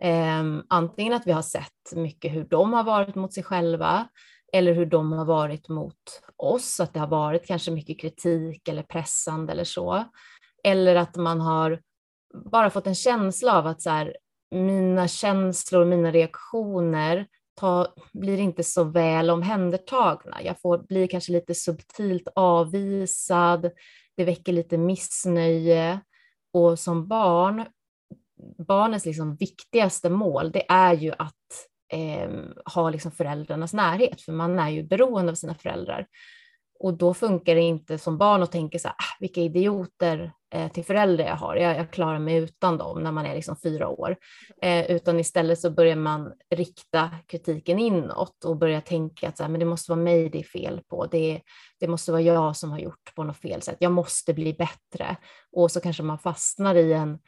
Eh, 0.03 0.45
antingen 0.69 1.13
att 1.13 1.27
vi 1.27 1.33
har 1.33 1.43
sett 1.43 1.93
mycket 1.95 2.33
hur 2.33 2.45
de 2.45 2.73
har 2.73 2.85
varit 2.85 3.15
mot 3.15 3.35
sig 3.35 3.43
själva 3.43 4.09
eller 4.53 4.73
hur 4.73 4.87
de 4.87 5.13
har 5.13 5.25
varit 5.25 5.69
mot 5.69 6.23
oss, 6.37 6.81
att 6.81 6.95
det 6.95 7.01
har 7.01 7.07
varit 7.07 7.47
kanske 7.47 7.71
mycket 7.71 8.01
kritik 8.01 8.69
eller 8.69 8.83
pressande 8.83 9.53
eller 9.53 9.65
så. 9.65 10.05
Eller 10.65 10.97
att 10.97 11.17
man 11.17 11.41
har 11.41 11.81
bara 12.45 12.71
fått 12.71 12.87
en 12.87 12.95
känsla 12.95 13.59
av 13.59 13.67
att 13.67 13.83
så 13.83 13.91
här, 13.91 14.17
mina 14.51 15.09
känslor, 15.09 15.85
mina 15.85 16.11
reaktioner 16.11 17.27
ta, 17.61 17.95
blir 18.13 18.39
inte 18.39 18.63
så 18.63 18.85
väl 18.85 19.31
omhändertagna. 19.31 20.43
Jag 20.43 20.61
får, 20.61 20.79
blir 20.79 21.07
kanske 21.07 21.33
lite 21.33 21.55
subtilt 21.55 22.29
avvisad, 22.35 23.71
det 24.17 24.25
väcker 24.25 24.53
lite 24.53 24.79
missnöje. 24.79 26.01
Och 26.53 26.79
som 26.79 27.09
barn, 27.09 27.67
barnens 28.69 29.07
liksom 29.07 29.37
viktigaste 29.37 30.11
mål, 30.11 30.53
det 30.53 30.65
är 30.69 30.95
ju 30.95 31.13
att 31.19 31.35
eh, 31.93 32.31
ha 32.75 32.91
liksom 32.91 33.13
föräldrarnas 33.13 33.75
närhet, 33.75 34.21
för 34.21 34.33
man 34.33 34.59
är 34.59 34.71
ju 34.71 34.83
beroende 34.83 35.33
av 35.33 35.37
sina 35.37 35.55
föräldrar. 35.55 36.07
Och 36.79 36.95
då 36.95 37.15
funkar 37.15 37.55
det 37.55 37.61
inte 37.61 37.99
som 37.99 38.19
barn 38.19 38.43
att 38.43 38.53
tänka 38.53 38.79
så 38.79 38.89
här, 38.89 38.95
ah, 38.95 39.17
vilka 39.21 39.41
idioter 39.41 40.33
eh, 40.55 40.73
till 40.73 40.85
föräldrar 40.85 41.27
jag 41.27 41.37
har, 41.37 41.57
jag, 41.57 41.79
jag, 41.79 41.91
klarar 41.91 42.19
mig 42.19 42.37
utan 42.37 42.79
dem 42.79 43.03
när 43.03 43.13
man 43.13 43.27
är 43.27 43.35
liksom 43.35 43.57
fyra 43.63 43.89
år. 43.89 44.17
Eh, 44.63 44.91
utan 44.91 45.21
istället 45.21 45.59
så 45.59 45.71
börjar 45.71 45.97
man 45.97 46.33
rikta 46.55 47.11
kritiken 47.27 47.79
inåt 47.79 48.45
och 48.45 48.57
börja 48.57 48.81
tänka 48.81 49.29
att 49.29 49.37
så 49.37 49.43
här, 49.43 49.51
men 49.51 49.61
det 49.61 49.67
måste 49.67 49.91
vara 49.91 50.01
mig 50.01 50.29
det 50.29 50.39
är 50.39 50.43
fel 50.43 50.81
på, 50.89 51.07
det, 51.07 51.41
det 51.81 51.89
måste 51.89 52.13
vara 52.13 52.23
jag 52.23 52.57
som 52.57 52.71
har 52.71 52.79
gjort 52.79 53.15
på 53.15 53.25
något 53.25 53.41
fel 53.41 53.63
sätt, 53.63 53.77
jag 53.81 53.93
måste 53.93 54.35
bli 54.35 54.53
bättre. 54.53 55.17
Och 55.53 55.71
så 55.71 55.81
kanske 55.81 56.03
man 56.03 56.19
fastnar 56.19 56.75
i 56.75 56.93
en 56.93 57.19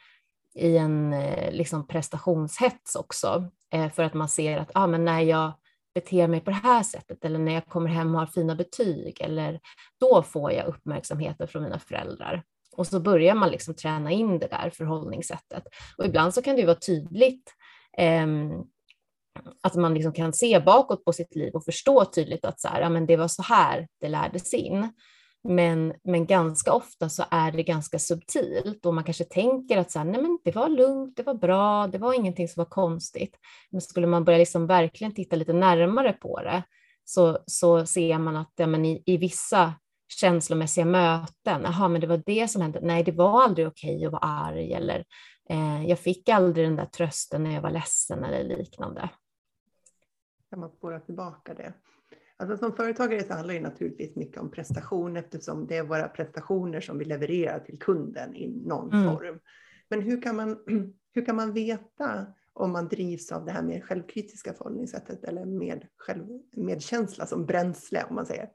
i 0.55 0.77
en 0.77 1.13
eh, 1.13 1.51
liksom 1.51 1.87
prestationshets 1.87 2.95
också, 2.95 3.51
eh, 3.73 3.91
för 3.91 4.03
att 4.03 4.13
man 4.13 4.29
ser 4.29 4.57
att 4.57 4.71
ah, 4.73 4.87
men 4.87 5.05
när 5.05 5.21
jag 5.21 5.51
beter 5.93 6.27
mig 6.27 6.39
på 6.39 6.49
det 6.49 6.55
här 6.55 6.83
sättet 6.83 7.25
eller 7.25 7.39
när 7.39 7.53
jag 7.53 7.65
kommer 7.65 7.89
hem 7.89 8.15
och 8.15 8.19
har 8.19 8.27
fina 8.27 8.55
betyg 8.55 9.21
eller 9.21 9.59
då 9.99 10.23
får 10.23 10.51
jag 10.51 10.67
uppmärksamheten 10.67 11.47
från 11.47 11.63
mina 11.63 11.79
föräldrar. 11.79 12.43
Och 12.77 12.87
så 12.87 12.99
börjar 12.99 13.35
man 13.35 13.49
liksom 13.49 13.75
träna 13.75 14.11
in 14.11 14.39
det 14.39 14.47
där 14.47 14.69
förhållningssättet. 14.69 15.63
Och 15.97 16.05
ibland 16.05 16.33
så 16.33 16.41
kan 16.41 16.55
det 16.55 16.61
ju 16.61 16.67
vara 16.67 16.79
tydligt 16.79 17.53
eh, 17.97 18.27
att 19.63 19.75
man 19.75 19.93
liksom 19.93 20.13
kan 20.13 20.33
se 20.33 20.59
bakåt 20.59 21.05
på 21.05 21.13
sitt 21.13 21.35
liv 21.35 21.53
och 21.53 21.65
förstå 21.65 22.05
tydligt 22.05 22.45
att 22.45 22.61
så 22.61 22.67
här, 22.67 22.81
ja, 22.81 22.89
men 22.89 23.05
det 23.05 23.17
var 23.17 23.27
så 23.27 23.41
här 23.41 23.87
det 24.01 24.09
lärdes 24.09 24.53
in. 24.53 24.93
Men, 25.43 25.93
men 26.03 26.25
ganska 26.25 26.73
ofta 26.73 27.09
så 27.09 27.23
är 27.31 27.51
det 27.51 27.63
ganska 27.63 27.99
subtilt 27.99 28.85
och 28.85 28.93
man 28.93 29.03
kanske 29.03 29.23
tänker 29.23 29.77
att 29.77 29.91
så 29.91 29.99
här, 29.99 30.05
nej 30.05 30.21
men 30.21 30.39
det 30.43 30.55
var 30.55 30.69
lugnt, 30.69 31.17
det 31.17 31.23
var 31.23 31.33
bra, 31.33 31.87
det 31.87 31.97
var 31.97 32.13
ingenting 32.13 32.47
som 32.47 32.61
var 32.61 32.69
konstigt. 32.69 33.37
Men 33.71 33.81
skulle 33.81 34.07
man 34.07 34.23
börja 34.23 34.39
liksom 34.39 34.67
verkligen 34.67 35.13
titta 35.13 35.35
lite 35.35 35.53
närmare 35.53 36.13
på 36.13 36.41
det 36.41 36.63
så, 37.03 37.39
så 37.45 37.85
ser 37.85 38.19
man 38.19 38.37
att 38.37 38.53
ja, 38.55 38.67
men 38.67 38.85
i, 38.85 39.03
i 39.05 39.17
vissa 39.17 39.73
känslomässiga 40.07 40.85
möten, 40.85 41.61
jaha 41.63 41.87
men 41.87 42.01
det 42.01 42.07
var 42.07 42.23
det 42.25 42.47
som 42.47 42.61
hände, 42.61 42.79
nej 42.81 43.03
det 43.03 43.11
var 43.11 43.43
aldrig 43.43 43.67
okej 43.67 44.05
att 44.05 44.11
vara 44.11 44.21
arg 44.21 44.73
eller 44.73 45.05
eh, 45.49 45.85
jag 45.85 45.99
fick 45.99 46.29
aldrig 46.29 46.67
den 46.67 46.75
där 46.75 46.85
trösten 46.85 47.43
när 47.43 47.53
jag 47.53 47.61
var 47.61 47.71
ledsen 47.71 48.23
eller 48.23 48.57
liknande. 48.57 49.09
Kan 50.49 50.59
man 50.59 50.69
spåra 50.69 50.99
tillbaka 50.99 51.53
det? 51.53 51.73
Alltså 52.39 52.57
som 52.57 52.75
företagare 52.75 53.23
så 53.23 53.33
handlar 53.33 53.53
det 53.53 53.59
naturligtvis 53.59 54.15
mycket 54.15 54.41
om 54.41 54.51
prestation 54.51 55.17
eftersom 55.17 55.67
det 55.67 55.77
är 55.77 55.83
våra 55.83 56.07
prestationer 56.07 56.81
som 56.81 56.97
vi 56.97 57.05
levererar 57.05 57.59
till 57.59 57.79
kunden 57.79 58.35
i 58.35 58.47
någon 58.47 58.93
mm. 58.93 59.05
form. 59.05 59.39
Men 59.89 60.01
hur 60.01 60.21
kan, 60.21 60.35
man, 60.35 60.59
hur 61.13 61.25
kan 61.25 61.35
man 61.35 61.53
veta 61.53 62.25
om 62.53 62.71
man 62.71 62.87
drivs 62.87 63.31
av 63.31 63.45
det 63.45 63.51
här 63.51 63.61
mer 63.61 63.81
självkritiska 63.81 64.53
förhållningssättet 64.53 65.23
eller 65.23 65.45
med 65.45 65.87
själv, 65.97 66.25
medkänsla 66.51 67.25
som 67.25 67.45
bränsle 67.45 68.03
om 68.09 68.15
man 68.15 68.25
säger? 68.25 68.49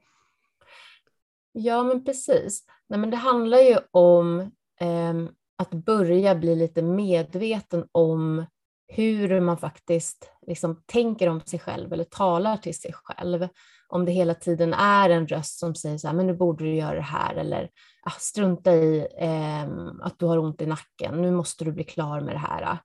Ja, 1.51 1.83
men 1.83 2.05
precis. 2.05 2.63
Nej, 2.87 2.99
men 2.99 3.09
det 3.09 3.17
handlar 3.17 3.57
ju 3.57 3.77
om 3.91 4.39
eh, 4.79 5.13
att 5.57 5.71
börja 5.71 6.35
bli 6.35 6.55
lite 6.55 6.81
medveten 6.81 7.87
om 7.91 8.45
hur 8.87 9.41
man 9.41 9.57
faktiskt 9.57 10.29
liksom 10.47 10.83
tänker 10.85 11.29
om 11.29 11.41
sig 11.41 11.59
själv 11.59 11.93
eller 11.93 12.03
talar 12.03 12.57
till 12.57 12.79
sig 12.79 12.93
själv 12.93 13.47
om 13.87 14.05
det 14.05 14.11
hela 14.11 14.33
tiden 14.33 14.73
är 14.73 15.09
en 15.09 15.27
röst 15.27 15.59
som 15.59 15.75
säger 15.75 15.97
så 15.97 16.07
här, 16.07 16.15
men 16.15 16.27
nu 16.27 16.33
borde 16.33 16.63
du 16.63 16.75
göra 16.75 16.95
det 16.95 17.01
här 17.01 17.35
eller 17.35 17.69
ah, 18.03 18.13
strunta 18.19 18.73
i 18.73 19.07
eh, 19.19 19.63
att 20.01 20.19
du 20.19 20.25
har 20.25 20.37
ont 20.37 20.61
i 20.61 20.65
nacken, 20.65 21.21
nu 21.21 21.31
måste 21.31 21.65
du 21.65 21.71
bli 21.71 21.83
klar 21.83 22.21
med 22.21 22.35
det 22.35 22.39
här. 22.39 22.77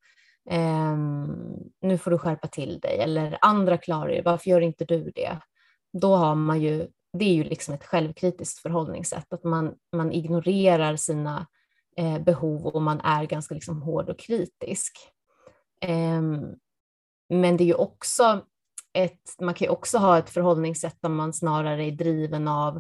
Eh, 0.51 0.97
nu 1.81 1.99
får 1.99 2.11
du 2.11 2.19
skärpa 2.19 2.49
till 2.49 2.81
dig 2.81 3.01
eller 3.01 3.39
andra 3.41 3.79
klarar 3.79 4.09
det, 4.09 4.23
varför 4.25 4.51
gör 4.51 4.61
inte 4.61 4.85
du 4.85 5.11
det? 5.15 5.39
Då 5.93 6.17
har 6.17 6.35
man 6.35 6.61
ju, 6.61 6.89
det 7.19 7.25
är 7.25 7.35
ju 7.35 7.45
liksom 7.45 7.75
ett 7.75 7.85
självkritiskt 7.85 8.59
förhållningssätt, 8.59 9.33
att 9.33 9.45
man, 9.45 9.75
man 9.97 10.13
ignorerar 10.13 10.97
sina 10.97 11.47
eh, 11.97 12.19
behov 12.19 12.67
och 12.67 12.83
man 12.83 13.01
är 13.01 13.25
ganska 13.25 13.55
liksom 13.55 13.83
hård 13.83 14.09
och 14.09 14.19
kritisk. 14.19 14.93
Ehm, 15.81 16.55
men 17.29 17.57
det 17.57 17.65
är 17.65 17.67
ju 17.67 17.75
också 17.75 18.45
ett, 18.93 19.21
man 19.41 19.55
kan 19.55 19.65
ju 19.65 19.71
också 19.71 19.99
ha 19.99 20.19
ett 20.19 20.31
förhållningssätt 20.31 20.97
där 21.01 21.09
man 21.09 21.33
snarare 21.33 21.85
är 21.85 21.91
driven 21.91 22.49
av 22.49 22.77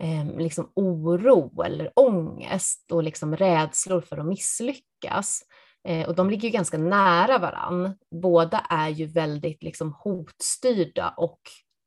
eh, 0.00 0.38
liksom 0.38 0.72
oro 0.74 1.62
eller 1.62 1.92
ångest 1.96 2.92
och 2.92 3.02
liksom 3.02 3.36
rädslor 3.36 4.00
för 4.00 4.18
att 4.18 4.26
misslyckas. 4.26 5.42
Eh, 5.88 6.08
och 6.08 6.14
de 6.14 6.30
ligger 6.30 6.48
ju 6.48 6.52
ganska 6.52 6.78
nära 6.78 7.38
varann. 7.38 7.94
Båda 8.10 8.58
är 8.58 8.88
ju 8.88 9.06
väldigt 9.06 9.62
liksom 9.62 9.92
hotstyrda 9.92 11.14
och 11.16 11.40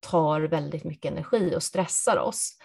tar 0.08 0.42
väldigt 0.42 0.84
mycket 0.84 1.12
energi 1.12 1.56
och 1.56 1.64
stressar 1.64 2.18
oss. 2.18 2.58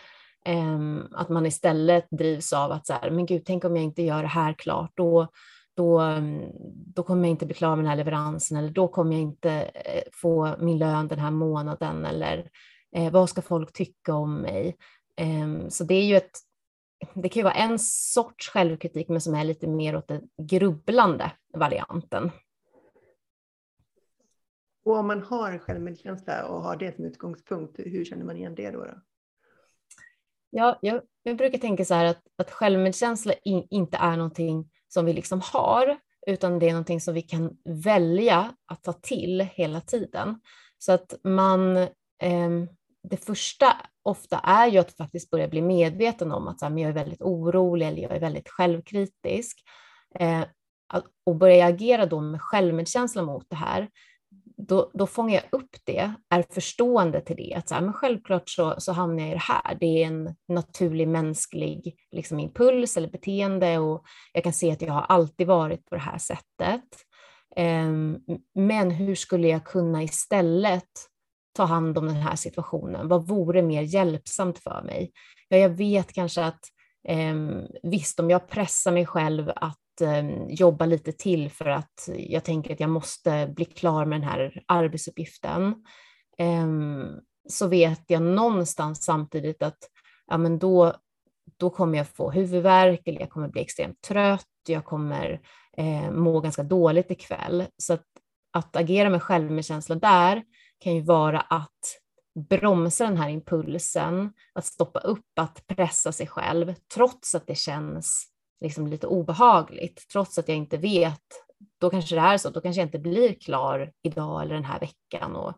Eh, 0.47 0.79
att 1.13 1.29
man 1.29 1.47
istället 1.47 2.07
drivs 2.11 2.53
av 2.53 2.73
att 2.73 2.87
så 2.87 2.93
här, 2.93 3.11
men 3.11 3.27
gud, 3.27 3.43
tänk 3.47 3.65
om 3.65 3.77
jag 3.77 3.85
inte 3.85 4.03
gör 4.03 4.23
det 4.23 4.29
här 4.29 4.55
klart, 4.59 4.93
då, 4.95 5.29
då, 5.77 5.99
mm, 5.99 6.51
då 6.95 7.03
kommer 7.03 7.23
jag 7.23 7.31
inte 7.31 7.47
bli 7.47 7.55
klar 7.55 7.77
med 7.77 7.85
den 7.85 7.91
här 7.91 7.97
leveransen 7.97 8.57
eller 8.57 8.71
då 8.71 8.89
kommer 8.89 9.13
jag 9.13 9.21
inte 9.21 9.51
eh, 9.63 10.03
få 10.13 10.57
min 10.59 10.79
lön 10.79 11.09
den 11.09 11.19
här 11.19 11.31
månaden 11.31 12.05
eller 12.05 12.51
eh, 12.97 13.13
vad 13.13 13.31
ska 13.31 13.43
folk 13.43 13.73
tycka 13.73 14.15
om 14.15 14.35
mig? 14.35 14.77
Um, 15.21 15.71
så 15.71 15.85
det 15.85 15.95
är 15.95 16.05
ju 16.05 16.17
ett, 16.17 16.39
det 17.15 17.29
kan 17.29 17.41
ju 17.41 17.45
vara 17.45 17.55
en 17.55 17.79
sorts 17.79 18.49
självkritik 18.49 19.09
men 19.09 19.21
som 19.21 19.35
är 19.35 19.45
lite 19.45 19.67
mer 19.67 19.97
åt 19.97 20.09
den 20.09 20.29
grubblande 20.43 21.33
varianten. 21.55 22.31
Och 24.85 24.97
om 24.97 25.07
man 25.07 25.23
har 25.23 25.59
självmedkänsla 25.59 26.47
och 26.47 26.63
har 26.63 26.77
det 26.77 26.97
som 26.97 27.05
utgångspunkt, 27.05 27.79
hur 27.79 28.05
känner 28.05 28.25
man 28.25 28.37
igen 28.37 28.55
det 28.55 28.71
då? 28.71 28.85
då? 28.85 29.03
Ja, 30.51 30.79
jag, 30.83 31.03
jag, 31.23 31.37
brukar 31.37 31.59
tänka 31.59 31.85
så 31.85 31.95
här 31.95 32.05
att, 32.05 32.23
att 32.37 32.51
självmedkänsla 32.51 33.33
in, 33.33 33.67
inte 33.71 33.97
är 33.97 34.17
någonting 34.17 34.71
som 34.89 35.05
vi 35.05 35.13
liksom 35.13 35.41
har, 35.45 35.99
utan 36.27 36.59
det 36.59 36.69
är 36.69 36.73
någonting 36.73 37.01
som 37.01 37.15
vi 37.15 37.23
kan 37.23 37.57
välja 37.65 38.53
att 38.67 38.83
ta 38.83 38.93
till 38.93 39.41
hela 39.53 39.81
tiden. 39.81 40.41
Så 40.79 40.93
att 40.93 41.15
man, 41.25 41.77
eh, 42.23 42.51
det 43.03 43.17
första 43.17 43.77
ofta 44.03 44.39
är 44.39 44.67
ju 44.67 44.79
att 44.79 44.97
faktiskt 44.97 45.31
börja 45.31 45.49
bli 45.49 45.63
medveten 45.63 46.33
om 46.33 46.49
att 46.49 46.61
så 46.61 46.67
här, 46.67 46.79
jag 46.79 46.89
är 46.89 46.95
väldigt 46.95 47.23
orolig 47.23 47.87
eller 47.87 48.03
jag 48.03 48.13
är 48.13 48.21
väldigt 48.21 48.49
självkritisk. 48.49 49.59
Eh, 50.19 50.45
och 51.27 51.37
börja 51.37 51.67
agera 51.67 52.07
då 52.07 52.21
med 52.21 52.43
självmedkänsla 52.43 53.23
mot 53.23 53.47
det 53.51 53.57
här 53.57 53.89
då, 54.57 54.91
då 54.95 55.07
fångar 55.07 55.35
jag 55.35 55.61
upp 55.61 55.77
det, 55.85 56.13
är 56.31 56.45
förstående 56.51 57.21
till 57.21 57.37
det. 57.37 57.55
Att 57.55 57.69
så 57.69 57.75
här, 57.75 57.83
men 57.83 57.93
självklart 57.93 58.49
så, 58.49 58.75
så 58.79 58.93
hamnar 58.93 59.23
jag 59.23 59.31
i 59.31 59.35
det 59.35 59.39
här. 59.39 59.77
Det 59.81 59.87
är 59.87 60.07
en 60.07 60.35
naturlig 60.49 61.09
mänsklig 61.09 61.97
liksom, 62.13 62.41
impuls 62.41 62.97
eller 62.97 63.09
beteende 63.09 63.79
och 63.79 64.05
jag 64.33 64.45
kan 64.45 64.53
se 64.53 64.73
att 64.73 64.83
jag 64.83 64.93
har 64.93 65.03
alltid 65.03 65.47
varit 65.47 65.87
på 65.87 65.95
det 65.95 66.01
här 66.01 66.19
sättet. 66.19 66.85
Um, 67.57 68.21
men 68.55 68.91
hur 68.91 69.15
skulle 69.15 69.49
jag 69.49 69.65
kunna 69.65 70.03
istället 70.03 70.91
ta 71.57 71.65
hand 71.65 71.99
om 71.99 72.07
den 72.07 72.17
här 72.17 72.37
situationen? 72.37 73.09
Vad 73.09 73.27
vore 73.27 73.63
mer 73.63 73.83
hjälpsamt 73.83 74.59
för 74.59 74.83
mig? 74.83 75.13
Ja, 75.49 75.57
jag 75.57 75.69
vet 75.69 76.13
kanske 76.13 76.45
att 76.45 76.61
um, 77.09 77.67
visst, 77.83 78.21
om 78.21 78.31
jag 78.31 78.49
pressar 78.49 78.93
mig 78.93 79.07
själv 79.07 79.53
att 79.57 79.79
Ehm, 80.01 80.49
jobba 80.49 80.87
lite 80.87 81.13
till 81.13 81.51
för 81.51 81.67
att 81.67 82.09
jag 82.17 82.45
tänker 82.45 82.73
att 82.73 82.81
jag 82.81 82.91
måste 82.91 83.53
bli 83.57 83.65
klar 83.65 84.05
med 84.05 84.21
den 84.21 84.29
här 84.29 84.63
arbetsuppgiften. 84.67 85.75
Eh, 86.39 86.67
så 87.49 87.67
vet 87.69 88.03
jag 88.07 88.23
någonstans 88.23 89.05
samtidigt 89.05 89.63
att 89.63 89.79
ja, 90.27 90.39
men 90.39 90.59
då, 90.59 90.95
då 91.57 91.71
kommer 91.71 91.99
jag 91.99 92.09
få 92.09 92.31
huvudvärk 92.31 93.09
eller 93.09 93.21
jag 93.21 93.31
kommer 93.31 93.49
bli 93.49 93.61
extremt 93.63 94.01
trött, 94.01 94.47
jag 94.69 94.85
kommer 94.85 95.41
eh, 95.77 96.11
må 96.11 96.41
ganska 96.41 96.63
dåligt 96.63 97.11
ikväll. 97.11 97.65
Så 97.77 97.93
att, 97.93 98.07
att 98.53 98.77
agera 98.77 99.11
med 99.11 99.23
självmedkänsla 99.23 99.95
där 99.95 100.43
kan 100.79 100.95
ju 100.95 101.01
vara 101.03 101.41
att 101.41 102.01
bromsa 102.49 103.05
den 103.05 103.17
här 103.17 103.29
impulsen, 103.29 104.33
att 104.53 104.67
stoppa 104.67 105.01
upp, 105.01 105.39
att 105.41 105.67
pressa 105.67 106.13
sig 106.13 106.27
själv, 106.27 106.75
trots 106.95 107.35
att 107.35 107.47
det 107.47 107.55
känns 107.55 108.36
liksom 108.61 108.87
lite 108.87 109.07
obehagligt, 109.07 110.09
trots 110.13 110.39
att 110.39 110.49
jag 110.49 110.57
inte 110.57 110.77
vet. 110.77 111.23
Då 111.81 111.91
kanske 111.91 112.15
det 112.15 112.21
är 112.21 112.39
så, 112.39 112.51
då 112.51 112.61
kanske 112.61 112.81
jag 112.81 112.87
inte 112.87 112.99
blir 112.99 113.35
klar 113.35 113.93
idag 114.03 114.43
eller 114.43 114.55
den 114.55 114.65
här 114.65 114.81
veckan. 114.81 115.37
Och, 115.37 115.53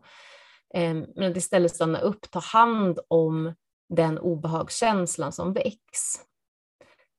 eh, 0.73 0.93
men 1.15 1.31
att 1.31 1.37
istället 1.37 1.75
stanna 1.75 1.99
upp, 1.99 2.31
ta 2.31 2.39
hand 2.39 2.99
om 3.07 3.53
den 3.89 4.17
obehagskänslan 4.19 5.31
som 5.31 5.53
väcks. 5.53 6.15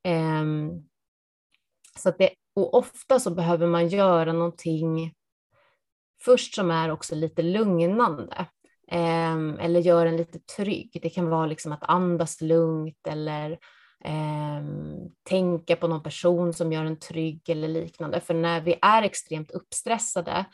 Eh, 0.04 0.44
så 1.98 2.08
att 2.08 2.18
det, 2.18 2.30
och 2.54 2.74
ofta 2.74 3.20
så 3.20 3.30
behöver 3.30 3.66
man 3.66 3.88
göra 3.88 4.32
någonting 4.32 5.14
först 6.24 6.54
som 6.54 6.70
är 6.70 6.90
också 6.90 7.14
lite 7.14 7.42
lugnande. 7.42 8.46
Eh, 8.90 9.36
eller 9.36 9.80
gör 9.80 10.06
en 10.06 10.16
lite 10.16 10.38
trygg. 10.38 10.98
Det 11.02 11.10
kan 11.10 11.28
vara 11.28 11.46
liksom 11.46 11.72
att 11.72 11.82
andas 11.82 12.40
lugnt 12.40 13.06
eller 13.08 13.58
eh, 14.04 14.64
tänka 15.28 15.76
på 15.76 15.88
någon 15.88 16.02
person 16.02 16.52
som 16.52 16.72
gör 16.72 16.84
en 16.84 16.98
trygg 16.98 17.48
eller 17.48 17.68
liknande. 17.68 18.20
För 18.20 18.34
när 18.34 18.60
vi 18.60 18.78
är 18.82 19.02
extremt 19.02 19.50
uppstressade, 19.50 20.44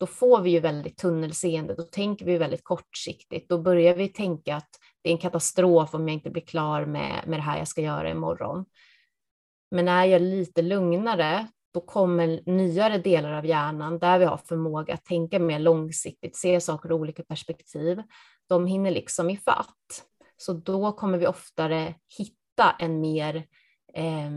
då 0.00 0.06
får 0.06 0.40
vi 0.40 0.50
ju 0.50 0.60
väldigt 0.60 0.96
tunnelseende, 0.96 1.74
då 1.74 1.82
tänker 1.82 2.24
vi 2.24 2.38
väldigt 2.38 2.64
kortsiktigt. 2.64 3.48
Då 3.48 3.58
börjar 3.58 3.94
vi 3.94 4.08
tänka 4.08 4.56
att 4.56 4.70
det 5.02 5.08
är 5.10 5.12
en 5.12 5.18
katastrof 5.18 5.94
om 5.94 6.08
jag 6.08 6.14
inte 6.14 6.30
blir 6.30 6.42
klar 6.42 6.84
med, 6.84 7.24
med 7.26 7.38
det 7.38 7.42
här 7.42 7.58
jag 7.58 7.68
ska 7.68 7.80
göra 7.80 8.10
imorgon. 8.10 8.64
Men 9.70 9.88
är 9.88 10.04
jag 10.04 10.22
lite 10.22 10.62
lugnare, 10.62 11.46
då 11.74 11.80
kommer 11.80 12.40
nyare 12.46 12.98
delar 12.98 13.32
av 13.32 13.46
hjärnan 13.46 13.98
där 13.98 14.18
vi 14.18 14.24
har 14.24 14.36
förmåga 14.36 14.94
att 14.94 15.04
tänka 15.04 15.38
mer 15.38 15.58
långsiktigt, 15.58 16.36
se 16.36 16.60
saker 16.60 16.88
ur 16.88 16.92
olika 16.92 17.22
perspektiv. 17.22 18.02
De 18.48 18.66
hinner 18.66 18.90
liksom 18.90 19.30
i 19.30 19.36
fatt. 19.36 20.04
Så 20.36 20.52
då 20.52 20.92
kommer 20.92 21.18
vi 21.18 21.26
oftare 21.26 21.94
hitta 22.18 22.39
hitta 22.50 22.76
en 22.78 23.00
mer 23.00 23.46
eh, 23.94 24.30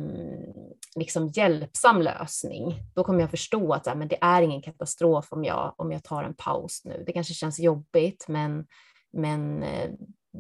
liksom 0.95 1.27
hjälpsam 1.27 2.01
lösning, 2.01 2.75
då 2.95 3.03
kommer 3.03 3.19
jag 3.19 3.31
förstå 3.31 3.73
att 3.73 3.97
men 3.97 4.07
det 4.07 4.17
är 4.21 4.41
ingen 4.41 4.61
katastrof 4.61 5.27
om 5.29 5.43
jag, 5.43 5.73
om 5.77 5.91
jag 5.91 6.03
tar 6.03 6.23
en 6.23 6.33
paus 6.33 6.81
nu. 6.85 7.03
Det 7.05 7.13
kanske 7.13 7.33
känns 7.33 7.59
jobbigt, 7.59 8.25
men, 8.27 8.65
men 9.13 9.63
eh, 9.63 9.91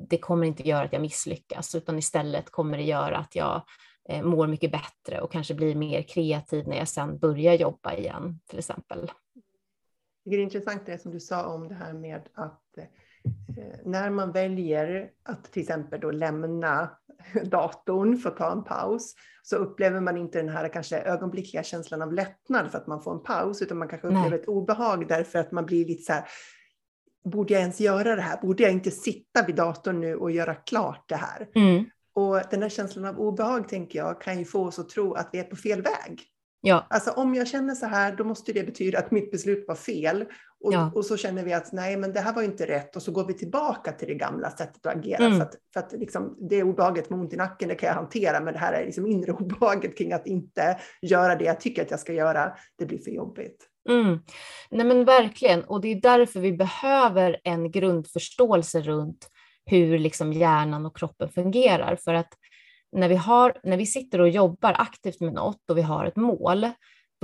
det 0.09 0.17
kommer 0.17 0.47
inte 0.47 0.67
göra 0.67 0.85
att 0.85 0.93
jag 0.93 1.01
misslyckas, 1.01 1.75
utan 1.75 1.97
istället 1.97 2.51
kommer 2.51 2.77
det 2.77 2.83
göra 2.83 3.17
att 3.17 3.35
jag 3.35 3.61
eh, 4.09 4.23
mår 4.23 4.47
mycket 4.47 4.71
bättre 4.71 5.21
och 5.21 5.31
kanske 5.31 5.53
blir 5.53 5.75
mer 5.75 6.01
kreativ 6.01 6.67
när 6.67 6.77
jag 6.77 6.87
sen 6.87 7.17
börjar 7.17 7.53
jobba 7.53 7.93
igen, 7.93 8.39
till 8.49 8.59
exempel. 8.59 9.11
Det 10.25 10.35
är 10.35 10.39
intressant 10.39 10.85
det 10.85 11.01
som 11.01 11.11
du 11.11 11.19
sa 11.19 11.45
om 11.45 11.67
det 11.67 11.75
här 11.75 11.93
med 11.93 12.21
att 12.33 12.77
eh, 12.77 12.85
när 13.85 14.09
man 14.09 14.31
väljer 14.31 15.11
att 15.23 15.51
till 15.51 15.61
exempel 15.61 15.99
då 15.99 16.11
lämna 16.11 16.89
datorn 17.43 18.17
för 18.17 18.29
att 18.29 18.37
ta 18.37 18.51
en 18.51 18.63
paus 18.63 19.15
så 19.43 19.55
upplever 19.55 19.99
man 19.99 20.17
inte 20.17 20.37
den 20.37 20.49
här 20.49 20.69
kanske 20.69 20.97
ögonblickliga 20.97 21.63
känslan 21.63 22.01
av 22.01 22.13
lättnad 22.13 22.71
för 22.71 22.77
att 22.77 22.87
man 22.87 23.01
får 23.01 23.13
en 23.13 23.23
paus 23.23 23.61
utan 23.61 23.77
man 23.77 23.87
kanske 23.87 24.07
upplever 24.07 24.29
Nej. 24.29 24.39
ett 24.39 24.47
obehag 24.47 25.07
därför 25.07 25.39
att 25.39 25.51
man 25.51 25.65
blir 25.65 25.85
lite 25.85 26.03
så 26.03 26.13
här 26.13 26.25
Borde 27.25 27.53
jag 27.53 27.61
ens 27.61 27.79
göra 27.79 28.15
det 28.15 28.21
här? 28.21 28.41
Borde 28.41 28.63
jag 28.63 28.71
inte 28.71 28.91
sitta 28.91 29.45
vid 29.45 29.55
datorn 29.55 30.01
nu 30.01 30.15
och 30.15 30.31
göra 30.31 30.55
klart 30.55 31.05
det 31.09 31.15
här? 31.15 31.47
Mm. 31.55 31.85
Och 32.15 32.41
den 32.51 32.61
här 32.61 32.69
känslan 32.69 33.05
av 33.05 33.19
obehag 33.19 33.69
tänker 33.69 33.99
jag 33.99 34.21
kan 34.21 34.39
ju 34.39 34.45
få 34.45 34.65
oss 34.65 34.79
att 34.79 34.89
tro 34.89 35.13
att 35.13 35.29
vi 35.31 35.39
är 35.39 35.43
på 35.43 35.55
fel 35.55 35.81
väg. 35.81 36.23
Ja. 36.61 36.87
Alltså 36.89 37.11
om 37.11 37.35
jag 37.35 37.47
känner 37.47 37.75
så 37.75 37.85
här, 37.85 38.15
då 38.15 38.23
måste 38.23 38.53
det 38.53 38.63
betyda 38.63 38.99
att 38.99 39.11
mitt 39.11 39.31
beslut 39.31 39.65
var 39.67 39.75
fel. 39.75 40.25
Och, 40.63 40.73
ja. 40.73 40.91
och 40.95 41.05
så 41.05 41.17
känner 41.17 41.43
vi 41.43 41.53
att 41.53 41.71
nej, 41.71 41.97
men 41.97 42.13
det 42.13 42.19
här 42.19 42.33
var 42.33 42.43
inte 42.43 42.65
rätt. 42.65 42.95
Och 42.95 43.01
så 43.01 43.11
går 43.11 43.25
vi 43.25 43.33
tillbaka 43.33 43.91
till 43.91 44.07
det 44.07 44.13
gamla 44.13 44.49
sättet 44.49 44.85
att 44.85 44.95
agera. 44.95 45.25
Mm. 45.25 45.37
För 45.37 45.45
att, 45.45 45.55
för 45.73 45.79
att 45.79 45.91
liksom, 45.91 46.37
det 46.49 46.63
obehaget 46.63 47.09
med 47.09 47.19
ont 47.19 47.33
i 47.33 47.37
nacken, 47.37 47.69
det 47.69 47.75
kan 47.75 47.87
jag 47.87 47.95
hantera. 47.95 48.39
Men 48.39 48.53
det 48.53 48.59
här 48.59 48.73
är 48.73 48.85
liksom 48.85 49.07
inre 49.07 49.31
obehaget 49.39 49.97
kring 49.97 50.13
att 50.13 50.27
inte 50.27 50.79
göra 51.01 51.35
det 51.35 51.45
jag 51.45 51.59
tycker 51.59 51.81
att 51.81 51.91
jag 51.91 51.99
ska 51.99 52.13
göra. 52.13 52.53
Det 52.77 52.85
blir 52.85 52.97
för 52.97 53.11
jobbigt. 53.11 53.67
Mm. 53.89 54.19
Nej 54.71 54.85
men 54.85 55.05
verkligen, 55.05 55.63
och 55.63 55.81
det 55.81 55.87
är 55.87 56.01
därför 56.01 56.39
vi 56.39 56.53
behöver 56.53 57.39
en 57.43 57.71
grundförståelse 57.71 58.81
runt 58.81 59.27
hur 59.65 59.99
liksom 59.99 60.33
hjärnan 60.33 60.85
och 60.85 60.97
kroppen 60.97 61.29
fungerar. 61.29 61.95
För 61.95 62.13
att 62.13 62.33
när 62.91 63.09
vi, 63.09 63.15
har, 63.15 63.57
när 63.63 63.77
vi 63.77 63.85
sitter 63.85 64.21
och 64.21 64.29
jobbar 64.29 64.75
aktivt 64.77 65.19
med 65.21 65.33
något 65.33 65.69
och 65.69 65.77
vi 65.77 65.81
har 65.81 66.05
ett 66.05 66.15
mål, 66.15 66.69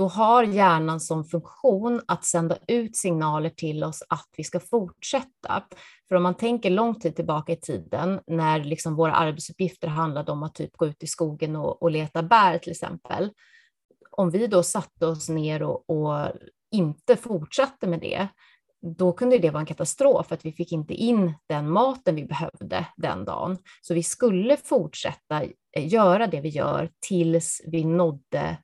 då 0.00 0.08
har 0.08 0.42
hjärnan 0.42 1.00
som 1.00 1.24
funktion 1.24 2.00
att 2.08 2.24
sända 2.24 2.58
ut 2.68 2.96
signaler 2.96 3.50
till 3.50 3.84
oss 3.84 4.02
att 4.08 4.28
vi 4.36 4.44
ska 4.44 4.60
fortsätta. 4.60 5.64
För 6.08 6.14
om 6.16 6.22
man 6.22 6.34
tänker 6.34 6.70
lång 6.70 7.00
tid 7.00 7.16
tillbaka 7.16 7.52
i 7.52 7.56
tiden, 7.56 8.20
när 8.26 8.64
liksom 8.64 8.96
våra 8.96 9.12
arbetsuppgifter 9.12 9.88
handlade 9.88 10.32
om 10.32 10.42
att 10.42 10.54
typ 10.54 10.76
gå 10.76 10.86
ut 10.86 11.02
i 11.02 11.06
skogen 11.06 11.56
och, 11.56 11.82
och 11.82 11.90
leta 11.90 12.22
bär 12.22 12.58
till 12.58 12.70
exempel, 12.70 13.30
om 14.10 14.30
vi 14.30 14.46
då 14.46 14.62
satte 14.62 15.06
oss 15.06 15.28
ner 15.28 15.62
och, 15.62 15.90
och 15.90 16.32
inte 16.70 17.16
fortsatte 17.16 17.86
med 17.86 18.00
det, 18.00 18.28
då 18.96 19.12
kunde 19.12 19.38
det 19.38 19.50
vara 19.50 19.60
en 19.60 19.66
katastrof 19.66 20.26
för 20.26 20.34
att 20.34 20.44
vi 20.44 20.52
fick 20.52 20.72
inte 20.72 20.94
in 20.94 21.34
den 21.48 21.70
maten 21.70 22.14
vi 22.14 22.24
behövde 22.24 22.86
den 22.96 23.24
dagen. 23.24 23.58
Så 23.80 23.94
vi 23.94 24.02
skulle 24.02 24.56
fortsätta 24.56 25.42
eh, 25.76 25.92
göra 25.92 26.26
det 26.26 26.40
vi 26.40 26.48
gör 26.48 26.90
tills 27.08 27.62
vi 27.66 27.84
nådde 27.84 28.56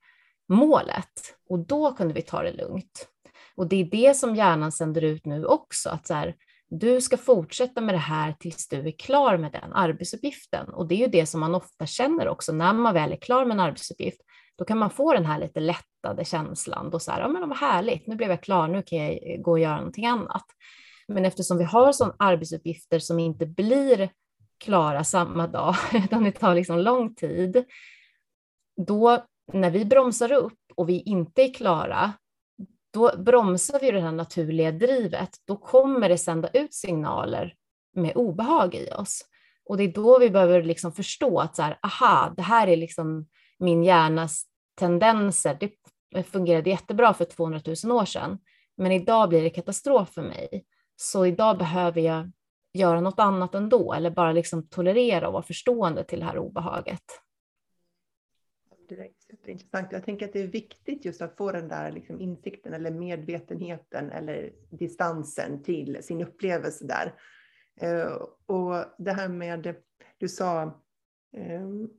målet 0.48 1.36
och 1.48 1.58
då 1.58 1.92
kunde 1.92 2.14
vi 2.14 2.22
ta 2.22 2.42
det 2.42 2.52
lugnt. 2.52 3.08
Och 3.56 3.66
det 3.66 3.76
är 3.76 3.84
det 3.84 4.16
som 4.16 4.36
hjärnan 4.36 4.72
sänder 4.72 5.04
ut 5.04 5.26
nu 5.26 5.44
också, 5.44 5.90
att 5.90 6.06
så 6.06 6.14
här, 6.14 6.34
du 6.68 7.00
ska 7.00 7.16
fortsätta 7.16 7.80
med 7.80 7.94
det 7.94 7.98
här 7.98 8.32
tills 8.32 8.68
du 8.68 8.88
är 8.88 8.98
klar 8.98 9.36
med 9.36 9.52
den 9.52 9.72
arbetsuppgiften. 9.72 10.68
Och 10.68 10.88
det 10.88 10.94
är 10.94 10.98
ju 10.98 11.06
det 11.06 11.26
som 11.26 11.40
man 11.40 11.54
ofta 11.54 11.86
känner 11.86 12.28
också 12.28 12.52
när 12.52 12.72
man 12.72 12.94
väl 12.94 13.12
är 13.12 13.16
klar 13.16 13.44
med 13.44 13.54
en 13.54 13.60
arbetsuppgift. 13.60 14.20
Då 14.58 14.64
kan 14.64 14.78
man 14.78 14.90
få 14.90 15.12
den 15.12 15.26
här 15.26 15.40
lite 15.40 15.60
lättade 15.60 16.24
känslan. 16.24 16.90
Då 16.90 16.98
så 16.98 17.12
här, 17.12 17.20
ja 17.20 17.28
men 17.28 17.48
vad 17.48 17.58
härligt, 17.58 18.06
nu 18.06 18.16
blev 18.16 18.30
jag 18.30 18.42
klar, 18.42 18.68
nu 18.68 18.82
kan 18.82 18.98
jag 18.98 19.42
gå 19.42 19.50
och 19.50 19.58
göra 19.58 19.76
någonting 19.76 20.06
annat. 20.06 20.44
Men 21.08 21.24
eftersom 21.24 21.58
vi 21.58 21.64
har 21.64 21.92
sådana 21.92 22.14
arbetsuppgifter 22.18 22.98
som 22.98 23.18
inte 23.18 23.46
blir 23.46 24.10
klara 24.58 25.04
samma 25.04 25.46
dag, 25.46 25.74
utan 25.92 26.24
det 26.24 26.32
tar 26.32 26.54
liksom 26.54 26.78
lång 26.78 27.14
tid. 27.14 27.64
Då 28.86 29.26
när 29.52 29.70
vi 29.70 29.84
bromsar 29.84 30.32
upp 30.32 30.58
och 30.74 30.88
vi 30.88 31.00
inte 31.00 31.42
är 31.42 31.54
klara, 31.54 32.12
då 32.92 33.12
bromsar 33.18 33.80
vi 33.80 33.90
det 33.90 34.00
här 34.00 34.12
naturliga 34.12 34.72
drivet. 34.72 35.30
Då 35.44 35.56
kommer 35.56 36.08
det 36.08 36.18
sända 36.18 36.48
ut 36.48 36.74
signaler 36.74 37.54
med 37.92 38.16
obehag 38.16 38.74
i 38.74 38.90
oss. 38.90 39.22
Och 39.64 39.76
det 39.76 39.84
är 39.84 39.92
då 39.92 40.18
vi 40.18 40.30
behöver 40.30 40.62
liksom 40.62 40.92
förstå 40.92 41.40
att 41.40 41.56
så 41.56 41.62
här, 41.62 41.78
aha, 41.82 42.34
det 42.36 42.42
här 42.42 42.66
är 42.66 42.76
liksom 42.76 43.26
min 43.58 43.84
hjärnas 43.84 44.44
tendenser. 44.74 45.58
Det 46.10 46.22
fungerade 46.22 46.70
jättebra 46.70 47.14
för 47.14 47.24
200 47.24 47.60
000 47.84 47.98
år 47.98 48.04
sedan, 48.04 48.38
men 48.76 48.92
idag 48.92 49.28
blir 49.28 49.42
det 49.42 49.50
katastrof 49.50 50.10
för 50.10 50.22
mig. 50.22 50.64
Så 50.96 51.26
idag 51.26 51.58
behöver 51.58 52.00
jag 52.00 52.32
göra 52.72 53.00
något 53.00 53.18
annat 53.18 53.54
ändå, 53.54 53.92
eller 53.92 54.10
bara 54.10 54.32
liksom 54.32 54.68
tolerera 54.68 55.26
och 55.26 55.32
vara 55.32 55.42
förstående 55.42 56.04
till 56.04 56.18
det 56.18 56.24
här 56.24 56.38
obehaget. 56.38 57.02
Direkt, 58.88 59.15
superintressant. 59.30 59.92
Jag 59.92 60.04
tänker 60.04 60.26
att 60.26 60.32
det 60.32 60.42
är 60.42 60.46
viktigt 60.46 61.04
just 61.04 61.22
att 61.22 61.36
få 61.36 61.52
den 61.52 61.68
där 61.68 61.92
liksom 61.92 62.20
insikten 62.20 62.74
eller 62.74 62.90
medvetenheten 62.90 64.10
eller 64.10 64.52
distansen 64.70 65.62
till 65.62 65.98
sin 66.02 66.22
upplevelse 66.22 66.84
där. 66.86 67.14
Uh, 67.82 68.12
och 68.46 68.84
det 68.98 69.12
här 69.12 69.28
med, 69.28 69.76
du 70.18 70.28
sa, 70.28 70.82
um, 71.36 71.90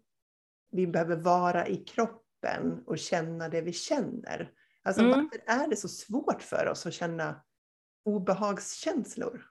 vi 0.72 0.88
behöver 0.88 1.16
vara 1.16 1.68
i 1.68 1.76
kroppen 1.78 2.84
och 2.86 2.98
känna 2.98 3.50
det 3.50 3.62
vi 3.62 3.74
känner. 3.74 4.52
Alltså 4.84 5.02
mm. 5.02 5.12
varför 5.12 5.42
är 5.46 5.68
det 5.68 5.76
så 5.76 5.88
svårt 5.88 6.42
för 6.42 6.68
oss 6.68 6.86
att 6.86 6.94
känna 6.94 7.42
obehagskänslor? 8.06 9.46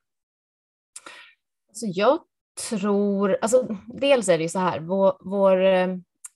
Alltså 1.69 1.87
jag 1.87 2.21
tror, 2.71 3.39
alltså 3.41 3.77
dels 3.87 4.29
är 4.29 4.39
det 4.39 4.43
ju 4.43 4.49
så 4.49 4.59
här, 4.59 4.81
vår, 4.81 5.17
vår 5.21 5.61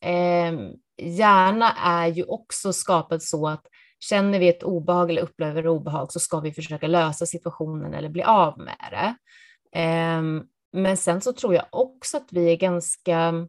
eh, 0.00 0.58
hjärna 1.02 1.72
är 1.72 2.06
ju 2.06 2.24
också 2.24 2.72
skapad 2.72 3.22
så 3.22 3.48
att 3.48 3.66
känner 4.00 4.38
vi 4.38 4.48
ett 4.48 4.62
obehag 4.62 5.10
eller 5.10 5.22
upplever 5.22 5.66
obehag 5.66 6.12
så 6.12 6.20
ska 6.20 6.40
vi 6.40 6.52
försöka 6.52 6.86
lösa 6.86 7.26
situationen 7.26 7.94
eller 7.94 8.08
bli 8.08 8.22
av 8.22 8.58
med 8.58 8.76
det. 8.90 9.14
Eh, 9.80 10.22
men 10.72 10.96
sen 10.96 11.20
så 11.20 11.32
tror 11.32 11.54
jag 11.54 11.64
också 11.70 12.16
att 12.16 12.28
vi 12.30 12.52
är 12.52 12.56
ganska, 12.56 13.46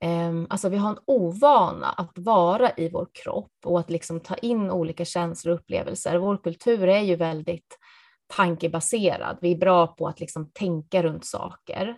eh, 0.00 0.32
alltså 0.48 0.68
vi 0.68 0.76
har 0.76 0.90
en 0.90 0.98
ovana 1.06 1.90
att 1.90 2.12
vara 2.18 2.70
i 2.76 2.88
vår 2.88 3.06
kropp 3.24 3.52
och 3.64 3.80
att 3.80 3.90
liksom 3.90 4.20
ta 4.20 4.34
in 4.34 4.70
olika 4.70 5.04
känslor 5.04 5.54
och 5.54 5.60
upplevelser. 5.60 6.18
Vår 6.18 6.36
kultur 6.36 6.88
är 6.88 7.00
ju 7.00 7.16
väldigt 7.16 7.78
tankebaserad. 8.26 9.38
Vi 9.40 9.52
är 9.52 9.58
bra 9.58 9.86
på 9.86 10.08
att 10.08 10.20
liksom 10.20 10.50
tänka 10.50 11.02
runt 11.02 11.24
saker. 11.24 11.96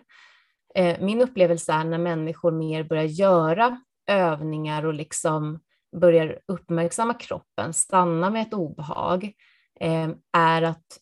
Ehm, 0.75 1.05
min 1.05 1.21
upplevelse 1.21 1.73
är 1.73 1.83
när 1.83 1.97
människor 1.97 2.51
mer 2.51 2.83
börjar 2.83 3.03
göra 3.03 3.81
övningar 4.07 4.85
och 4.85 4.93
liksom 4.93 5.59
börjar 5.95 6.39
uppmärksamma 6.47 7.13
kroppen, 7.13 7.73
stanna 7.73 8.29
med 8.29 8.41
ett 8.41 8.53
obehag, 8.53 9.31
eh, 9.79 10.09
är 10.37 10.61
att 10.61 10.99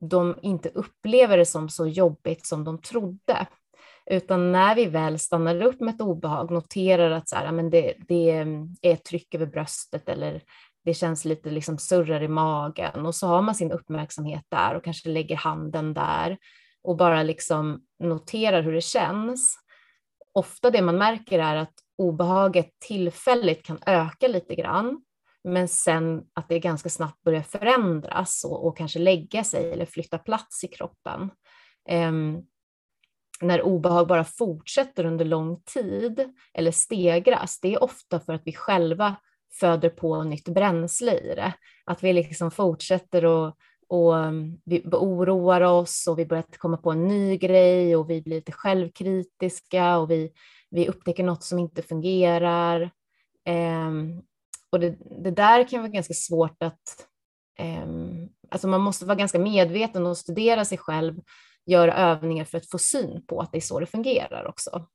de 0.00 0.38
inte 0.42 0.68
upplever 0.68 1.36
det 1.36 1.46
som 1.46 1.68
så 1.68 1.86
jobbigt 1.86 2.46
som 2.46 2.64
de 2.64 2.80
trodde. 2.80 3.46
Utan 4.10 4.52
när 4.52 4.74
vi 4.74 4.86
väl 4.86 5.18
stannar 5.18 5.62
upp 5.62 5.80
med 5.80 5.94
ett 5.94 6.00
obehag, 6.00 6.50
noterar 6.50 7.10
att 7.10 7.28
så 7.28 7.36
här, 7.36 7.52
men 7.52 7.70
det, 7.70 7.94
det 8.08 8.30
är 8.30 8.68
ett 8.82 9.04
tryck 9.04 9.34
över 9.34 9.46
bröstet 9.46 10.08
eller 10.08 10.42
det 10.84 10.94
känns 10.94 11.24
lite 11.24 11.50
liksom 11.50 11.78
surrar 11.78 12.22
i 12.22 12.28
magen 12.28 13.06
och 13.06 13.14
så 13.14 13.26
har 13.26 13.42
man 13.42 13.54
sin 13.54 13.72
uppmärksamhet 13.72 14.44
där 14.48 14.74
och 14.74 14.84
kanske 14.84 15.08
lägger 15.08 15.36
handen 15.36 15.94
där 15.94 16.38
och 16.82 16.96
bara 16.96 17.22
liksom 17.22 17.82
noterar 18.04 18.62
hur 18.62 18.72
det 18.72 18.80
känns. 18.80 19.56
Ofta 20.32 20.70
det 20.70 20.82
man 20.82 20.98
märker 20.98 21.38
är 21.38 21.56
att 21.56 21.74
obehaget 22.00 22.70
tillfälligt 22.78 23.62
kan 23.62 23.78
öka 23.86 24.28
lite 24.28 24.54
grann, 24.54 25.02
men 25.44 25.68
sen 25.68 26.22
att 26.34 26.48
det 26.48 26.58
ganska 26.58 26.88
snabbt 26.88 27.22
börjar 27.22 27.42
förändras 27.42 28.44
och, 28.44 28.66
och 28.66 28.76
kanske 28.76 28.98
lägga 28.98 29.44
sig 29.44 29.72
eller 29.72 29.86
flytta 29.86 30.18
plats 30.18 30.64
i 30.64 30.68
kroppen. 30.68 31.30
Um, 31.90 32.46
när 33.40 33.62
obehag 33.62 34.06
bara 34.06 34.24
fortsätter 34.24 35.04
under 35.04 35.24
lång 35.24 35.62
tid 35.62 36.34
eller 36.54 36.70
stegras, 36.70 37.60
det 37.60 37.74
är 37.74 37.82
ofta 37.82 38.20
för 38.20 38.32
att 38.32 38.42
vi 38.44 38.52
själva 38.52 39.16
föder 39.60 39.88
på 39.88 40.22
nytt 40.22 40.48
bränsle 40.48 41.18
i 41.18 41.34
det. 41.34 41.52
Att 41.84 42.02
vi 42.02 42.12
liksom 42.12 42.50
fortsätter 42.50 43.24
och, 43.24 43.56
och 43.88 44.18
ehm, 44.18 44.56
vi 44.64 44.82
oroar 44.92 45.60
oss 45.60 46.06
och 46.06 46.18
vi 46.18 46.26
börjar 46.26 46.44
komma 46.58 46.76
på 46.76 46.90
en 46.90 47.08
ny 47.08 47.36
grej 47.36 47.96
och 47.96 48.10
vi 48.10 48.22
blir 48.22 48.36
lite 48.36 48.52
självkritiska 48.52 49.98
och 49.98 50.10
vi, 50.10 50.32
vi 50.70 50.88
upptäcker 50.88 51.24
något 51.24 51.42
som 51.42 51.58
inte 51.58 51.82
fungerar. 51.82 52.80
Eh, 53.44 53.90
och 54.70 54.80
det, 54.80 54.96
det, 55.22 55.30
där 55.30 55.68
kan 55.68 55.80
vara 55.80 55.90
ganska 55.90 56.14
svårt 56.14 56.62
att... 56.62 57.08
Eh, 57.58 57.88
alltså 58.48 58.68
man 58.68 58.80
måste 58.80 59.04
vara 59.04 59.16
ganska 59.16 59.38
medveten 59.38 60.06
och 60.06 60.18
studera 60.18 60.64
sig 60.64 60.78
själv, 60.78 61.20
göra 61.66 61.94
övningar 61.94 62.44
för 62.44 62.58
att 62.58 62.70
få 62.70 62.78
syn 62.78 63.26
på 63.26 63.40
att 63.40 63.52
det 63.52 63.58
är 63.58 63.60
så 63.60 63.80
det 63.80 63.86
fungerar 63.86 64.46
också. 64.46 64.86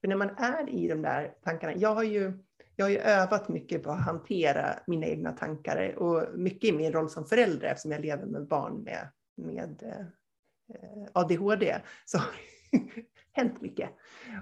För 0.00 0.08
när 0.08 0.16
man 0.16 0.30
är 0.30 0.68
i 0.68 0.88
de 0.88 1.02
där 1.02 1.34
tankarna, 1.44 1.74
jag 1.76 1.94
har 1.94 2.02
ju 2.02 2.38
jag 2.76 2.84
har 2.84 2.90
ju 2.90 2.98
övat 2.98 3.48
mycket 3.48 3.82
på 3.82 3.90
att 3.90 4.04
hantera 4.04 4.78
mina 4.86 5.06
egna 5.06 5.32
tankar 5.32 5.94
och 5.98 6.38
mycket 6.38 6.64
i 6.64 6.72
min 6.72 6.92
roll 6.92 7.10
som 7.10 7.26
förälder 7.26 7.68
eftersom 7.68 7.92
jag 7.92 8.00
lever 8.00 8.26
med 8.26 8.46
barn 8.46 8.82
med, 8.82 9.08
med 9.36 9.82
eh, 9.82 10.06
eh 10.76 11.08
ADHD. 11.12 11.80
Så 12.04 12.18
hänt 13.34 13.60
mycket. 13.60 13.90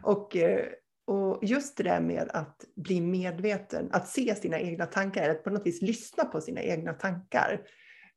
Och, 0.03 0.37
eh, 0.37 0.67
och 1.07 1.39
just 1.43 1.77
det 1.77 1.83
där 1.83 2.01
med 2.01 2.31
att 2.33 2.65
bli 2.77 3.01
medveten, 3.01 3.89
att 3.93 4.09
se 4.09 4.35
sina 4.35 4.61
egna 4.61 4.87
tankar, 4.87 5.31
att 5.31 5.45
på 5.45 5.51
något 5.51 5.67
vis 5.67 5.83
lyssna 5.83 6.25
på 6.25 6.41
sina 6.41 6.63
egna 6.63 6.93
tankar. 6.93 7.61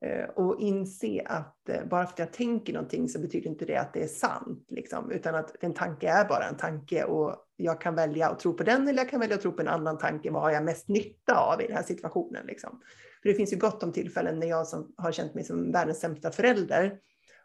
Eh, 0.06 0.30
och 0.30 0.62
inse 0.62 1.22
att 1.26 1.70
eh, 1.70 1.86
bara 1.86 2.06
för 2.06 2.14
att 2.14 2.20
jag 2.20 2.34
tänker 2.34 2.74
någonting 2.74 3.10
så 3.10 3.20
betyder 3.20 3.50
inte 3.50 3.66
det 3.66 3.78
att 3.78 3.94
det 3.94 4.04
är 4.04 4.08
sant. 4.08 4.66
Liksom, 4.70 5.12
utan 5.12 5.36
att 5.36 5.64
en 5.64 5.74
tanke 5.74 6.10
är 6.10 6.28
bara 6.28 6.48
en 6.48 6.58
tanke 6.58 7.04
och 7.04 7.36
jag 7.56 7.82
kan 7.82 7.96
välja 7.96 8.30
att 8.30 8.40
tro 8.40 8.54
på 8.54 8.64
den 8.64 8.88
eller 8.88 9.00
jag 9.00 9.10
kan 9.10 9.20
välja 9.20 9.36
att 9.36 9.42
tro 9.42 9.52
på 9.52 9.62
en 9.62 9.68
annan 9.68 9.98
tanke. 9.98 10.32
Vad 10.32 10.42
har 10.42 10.52
jag 10.52 10.64
mest 10.64 10.88
nytta 10.88 11.36
av 11.36 11.62
i 11.62 11.68
den 11.68 11.76
här 11.76 11.84
situationen? 11.84 12.46
Liksom. 12.46 12.82
För 13.22 13.30
det 13.30 13.36
finns 13.36 13.54
ju 13.54 13.58
gott 13.58 13.84
om 13.84 13.94
tillfällen 13.94 14.40
när 14.40 14.48
jag 14.48 14.68
som 14.68 14.94
har 14.98 15.12
känt 15.12 15.36
mig 15.36 15.44
som 15.44 15.72
världens 15.72 16.00
sämsta 16.00 16.32
förälder 16.32 17.00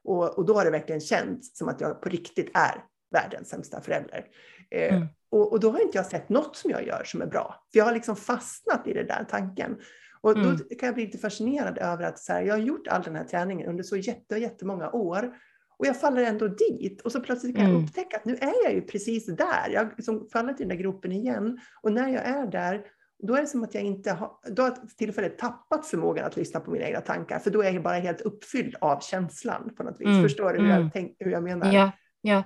och, 0.05 0.39
och 0.39 0.47
då 0.47 0.55
har 0.55 0.65
det 0.65 0.71
verkligen 0.71 1.01
känts 1.01 1.59
som 1.59 1.69
att 1.69 1.81
jag 1.81 2.03
på 2.03 2.09
riktigt 2.09 2.51
är 2.55 2.85
världens 3.11 3.49
sämsta 3.49 3.81
förälder. 3.81 4.25
Eh, 4.71 4.95
mm. 4.95 5.09
och, 5.31 5.53
och, 5.53 5.61
då 5.61 5.71
har 5.71 5.81
inte 5.81 5.99
jag 5.99 6.07
sett 6.07 6.29
något 6.29 6.57
som 6.57 6.71
jag 6.71 6.87
gör 6.87 7.03
som 7.05 7.23
är 7.23 7.27
bra. 7.27 7.65
För 7.73 7.79
jag 7.79 7.85
har 7.85 7.93
liksom 7.93 8.17
fastnat 8.17 8.87
i 8.87 8.93
den 8.93 9.07
där 9.07 9.27
tanken. 9.31 9.77
Och 10.21 10.35
då 10.35 10.49
mm. 10.49 10.59
kan 10.59 10.87
jag 10.87 10.95
bli 10.95 11.05
lite 11.05 11.19
fascinerad 11.19 11.79
över 11.79 12.05
att 12.05 12.19
så 12.19 12.33
här, 12.33 12.43
jag 12.43 12.55
har 12.55 12.61
gjort 12.61 12.89
all 12.89 13.03
den 13.03 13.17
här 13.17 13.25
träningen 13.25 13.69
under 13.69 13.85
så 13.85 13.97
jätte, 13.97 14.37
jättemånga 14.37 14.91
år. 14.91 15.35
Och 15.79 15.87
jag 15.87 16.01
faller 16.01 16.23
ändå 16.23 16.49
dit. 16.49 17.01
Och 17.01 17.13
så 17.13 17.21
plötsligt 17.21 17.57
kan 17.57 17.65
mm. 17.65 17.77
jag 17.77 17.85
upptäcka 17.85 18.17
att 18.17 18.25
nu 18.25 18.35
är 18.35 18.65
jag 18.65 18.75
ju 18.75 18.83
precis 18.83 19.27
där. 19.27 19.71
Jag 19.71 19.85
har 19.85 19.95
liksom 19.97 20.29
fallit 20.33 20.61
i 20.61 20.63
den 20.63 20.69
där 20.69 20.77
gropen 20.77 21.13
igen. 21.13 21.61
Och 21.83 21.93
när 21.93 22.09
jag 22.09 22.25
är 22.27 22.47
där, 22.47 22.83
då 23.23 23.35
är 23.35 23.41
det 23.41 23.47
som 23.47 23.65
att 23.65 23.75
jag 23.75 23.83
inte 23.83 24.11
har, 24.11 24.33
då 24.51 24.63
har 24.63 24.77
tillfället 24.99 25.39
tappat 25.39 25.87
förmågan 25.87 26.27
att 26.27 26.37
lyssna 26.37 26.61
på 26.61 26.71
mina 26.71 26.85
egna 26.85 27.01
tankar. 27.01 27.39
För 27.39 27.51
då 27.51 27.63
är 27.63 27.73
jag 27.73 27.83
bara 27.83 27.95
helt 27.95 28.21
uppfylld 28.21 28.77
av 28.81 29.01
känslan 29.01 29.75
på 29.77 29.83
något 29.83 30.01
vis. 30.01 30.09
Mm. 30.09 30.23
Förstår 30.23 30.53
du 30.53 30.61
hur, 30.61 30.69
jag 30.69 30.77
mm. 30.77 30.91
tänk, 30.91 31.17
hur 31.19 31.31
jag 31.31 31.43
menar? 31.43 31.73
Ja, 31.73 31.93
ja. 32.21 32.45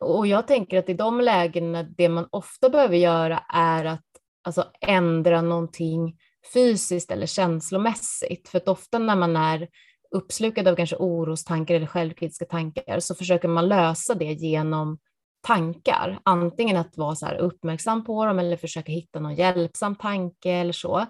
Och 0.00 0.26
jag 0.26 0.46
tänker 0.46 0.78
att 0.78 0.88
i 0.88 0.94
de 0.94 1.20
lägena, 1.20 1.82
det 1.82 2.08
man 2.08 2.28
ofta 2.30 2.68
behöver 2.68 2.96
göra 2.96 3.38
är 3.48 3.84
att 3.84 4.04
alltså, 4.44 4.64
ändra 4.80 5.42
någonting 5.42 6.18
fysiskt 6.54 7.10
eller 7.10 7.26
känslomässigt. 7.26 8.48
För 8.48 8.58
att 8.58 8.68
ofta 8.68 8.98
när 8.98 9.16
man 9.16 9.36
är 9.36 9.68
uppslukad 10.10 10.68
av 10.68 10.76
kanske 10.76 10.96
orostankar 10.96 11.74
eller 11.74 11.86
självkritiska 11.86 12.44
tankar 12.44 13.00
så 13.00 13.14
försöker 13.14 13.48
man 13.48 13.68
lösa 13.68 14.14
det 14.14 14.32
genom 14.32 14.98
tankar. 15.46 16.20
Antingen 16.22 16.76
att 16.76 16.96
vara 16.96 17.14
så 17.14 17.26
här 17.26 17.36
uppmärksam 17.36 18.04
på 18.04 18.24
dem 18.24 18.38
eller 18.38 18.56
försöka 18.56 18.92
hitta 18.92 19.20
någon 19.20 19.34
hjälpsam 19.34 19.94
tanke 19.94 20.50
eller 20.50 20.72
så. 20.72 21.06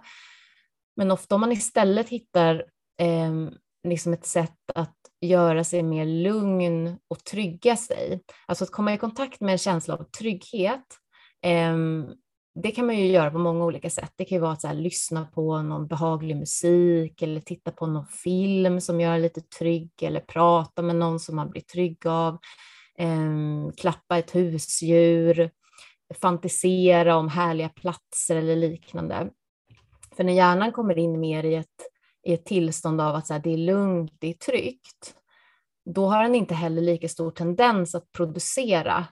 Men 0.96 1.10
ofta 1.10 1.34
om 1.34 1.40
man 1.40 1.52
istället 1.52 2.08
hittar 2.08 2.54
eh, 3.00 3.32
liksom 3.88 4.12
ett 4.12 4.26
sätt 4.26 4.70
att 4.74 4.97
göra 5.20 5.64
sig 5.64 5.82
mer 5.82 6.06
lugn 6.06 6.98
och 7.08 7.24
trygga 7.24 7.76
sig, 7.76 8.20
alltså 8.46 8.64
att 8.64 8.70
komma 8.70 8.94
i 8.94 8.98
kontakt 8.98 9.40
med 9.40 9.52
en 9.52 9.58
känsla 9.58 9.94
av 9.94 10.04
trygghet, 10.04 10.84
eh, 11.42 11.76
det 12.62 12.70
kan 12.70 12.86
man 12.86 12.96
ju 12.96 13.06
göra 13.06 13.30
på 13.30 13.38
många 13.38 13.64
olika 13.64 13.90
sätt. 13.90 14.12
Det 14.16 14.24
kan 14.24 14.36
ju 14.36 14.42
vara 14.42 14.52
att 14.52 14.60
så 14.60 14.68
här, 14.68 14.74
lyssna 14.74 15.24
på 15.24 15.62
någon 15.62 15.86
behaglig 15.86 16.36
musik 16.36 17.22
eller 17.22 17.40
titta 17.40 17.70
på 17.70 17.86
någon 17.86 18.06
film 18.06 18.80
som 18.80 19.00
gör 19.00 19.14
en 19.14 19.22
lite 19.22 19.40
trygg 19.40 19.90
eller 20.02 20.20
prata 20.20 20.82
med 20.82 20.96
någon 20.96 21.20
som 21.20 21.36
man 21.36 21.50
blir 21.50 21.62
trygg 21.62 22.06
av. 22.06 22.38
Eh, 22.98 23.72
klappa 23.76 24.18
ett 24.18 24.34
husdjur, 24.34 25.50
fantisera 26.20 27.16
om 27.16 27.28
härliga 27.28 27.68
platser 27.68 28.36
eller 28.36 28.56
liknande. 28.56 29.30
För 30.16 30.24
när 30.24 30.32
hjärnan 30.32 30.72
kommer 30.72 30.98
in 30.98 31.20
mer 31.20 31.44
i 31.44 31.54
ett, 31.54 31.66
i 32.28 32.34
ett 32.34 32.44
tillstånd 32.44 33.00
av 33.00 33.14
att 33.14 33.26
så 33.26 33.32
här, 33.32 33.40
det 33.40 33.50
är 33.50 33.56
lugnt, 33.56 34.12
det 34.18 34.28
är 34.28 34.34
tryggt, 34.34 35.14
då 35.84 36.06
har 36.06 36.22
den 36.22 36.34
inte 36.34 36.54
heller 36.54 36.82
lika 36.82 37.08
stor 37.08 37.30
tendens 37.30 37.94
att 37.94 38.12
producera 38.12 39.06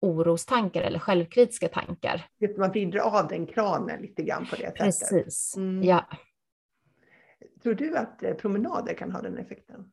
orostankar 0.00 0.82
eller 0.82 0.98
självkritiska 0.98 1.68
tankar. 1.68 2.26
Man 2.58 2.70
vrider 2.70 2.98
av 2.98 3.28
den 3.28 3.46
kranen 3.46 4.02
lite 4.02 4.22
grann 4.22 4.46
på 4.46 4.56
det 4.56 4.62
sättet. 4.62 4.78
Precis, 4.78 5.56
mm. 5.56 5.82
ja. 5.84 6.08
Tror 7.62 7.74
du 7.74 7.96
att 7.96 8.22
eh, 8.22 8.34
promenader 8.34 8.94
kan 8.94 9.12
ha 9.12 9.22
den 9.22 9.38
effekten? 9.38 9.92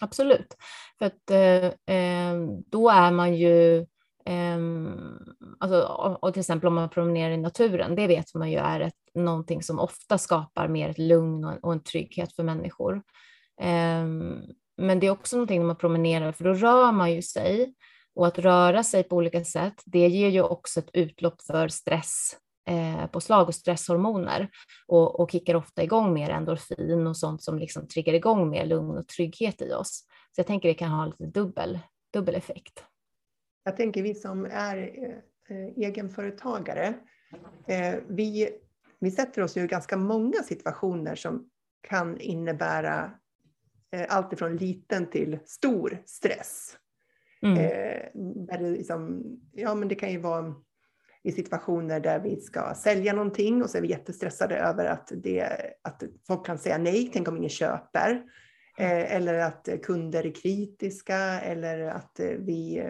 Absolut, 0.00 0.56
för 0.98 1.06
att 1.06 1.30
eh, 1.30 1.96
eh 1.96 2.36
då 2.66 2.90
är 2.90 3.10
man 3.10 3.34
ju 3.34 3.86
Ehm, 4.26 5.18
alltså, 5.58 5.80
och 6.22 6.32
till 6.32 6.40
exempel 6.40 6.66
om 6.68 6.74
man 6.74 6.88
promenerar 6.88 7.30
i 7.30 7.36
naturen, 7.36 7.94
det 7.94 8.06
vet 8.06 8.34
man 8.34 8.50
ju 8.50 8.58
är 8.58 8.80
ett, 8.80 8.94
någonting 9.14 9.62
som 9.62 9.78
ofta 9.78 10.18
skapar 10.18 10.68
mer 10.68 10.88
ett 10.88 10.98
lugn 10.98 11.44
och, 11.44 11.64
och 11.64 11.72
en 11.72 11.82
trygghet 11.82 12.32
för 12.32 12.42
människor. 12.42 13.02
Ehm, 13.60 14.42
men 14.76 15.00
det 15.00 15.06
är 15.06 15.10
också 15.10 15.36
någonting 15.36 15.60
när 15.60 15.66
man 15.66 15.76
promenerar, 15.76 16.32
för 16.32 16.44
då 16.44 16.52
rör 16.52 16.92
man 16.92 17.12
ju 17.12 17.22
sig 17.22 17.74
och 18.14 18.26
att 18.26 18.38
röra 18.38 18.82
sig 18.82 19.02
på 19.02 19.16
olika 19.16 19.44
sätt, 19.44 19.82
det 19.84 20.08
ger 20.08 20.28
ju 20.28 20.42
också 20.42 20.80
ett 20.80 20.90
utlopp 20.92 21.42
för 21.42 21.68
stress 21.68 22.36
eh, 22.68 23.06
på 23.06 23.20
slag 23.20 23.48
och 23.48 23.54
stresshormoner 23.54 24.48
och, 24.86 25.20
och 25.20 25.30
kickar 25.30 25.54
ofta 25.54 25.82
igång 25.82 26.12
mer 26.12 26.30
endorfin 26.30 27.06
och 27.06 27.16
sånt 27.16 27.42
som 27.42 27.58
liksom 27.58 27.88
triggar 27.88 28.14
igång 28.14 28.50
mer 28.50 28.66
lugn 28.66 28.98
och 28.98 29.08
trygghet 29.08 29.62
i 29.62 29.72
oss. 29.72 30.04
Så 30.32 30.40
jag 30.40 30.46
tänker 30.46 30.68
det 30.68 30.74
kan 30.74 30.90
ha 30.90 31.06
lite 31.06 31.26
dubbel, 31.26 31.78
dubbel 32.12 32.34
effekt. 32.34 32.84
Jag 33.66 33.76
tänker 33.76 34.02
vi 34.02 34.14
som 34.14 34.44
är 34.44 34.76
eh, 35.48 35.66
egenföretagare, 35.76 36.94
eh, 37.68 37.94
vi, 38.08 38.50
vi 39.00 39.10
sätter 39.10 39.42
oss 39.42 39.56
i 39.56 39.66
ganska 39.66 39.96
många 39.96 40.42
situationer 40.42 41.14
som 41.14 41.48
kan 41.88 42.20
innebära 42.20 43.10
eh, 43.92 44.06
allt 44.08 44.32
ifrån 44.32 44.56
liten 44.56 45.10
till 45.10 45.38
stor 45.44 46.02
stress. 46.06 46.76
Mm. 47.42 47.56
Där 48.46 48.58
det, 48.58 48.70
liksom, 48.70 49.22
ja, 49.52 49.74
men 49.74 49.88
det 49.88 49.94
kan 49.94 50.12
ju 50.12 50.18
vara 50.18 50.54
i 51.22 51.32
situationer 51.32 52.00
där 52.00 52.20
vi 52.20 52.40
ska 52.40 52.74
sälja 52.74 53.12
någonting 53.12 53.62
och 53.62 53.70
så 53.70 53.78
är 53.78 53.82
vi 53.82 53.88
jättestressade 53.88 54.56
över 54.56 54.84
att, 54.84 55.12
det, 55.14 55.60
att 55.82 56.02
folk 56.26 56.46
kan 56.46 56.58
säga 56.58 56.78
nej, 56.78 57.10
tänk 57.12 57.28
om 57.28 57.36
ingen 57.36 57.50
köper. 57.50 58.22
Eh, 58.78 59.14
eller 59.14 59.34
att 59.34 59.68
kunder 59.82 60.26
är 60.26 60.34
kritiska 60.34 61.40
eller 61.40 61.80
att 61.80 62.20
vi 62.38 62.82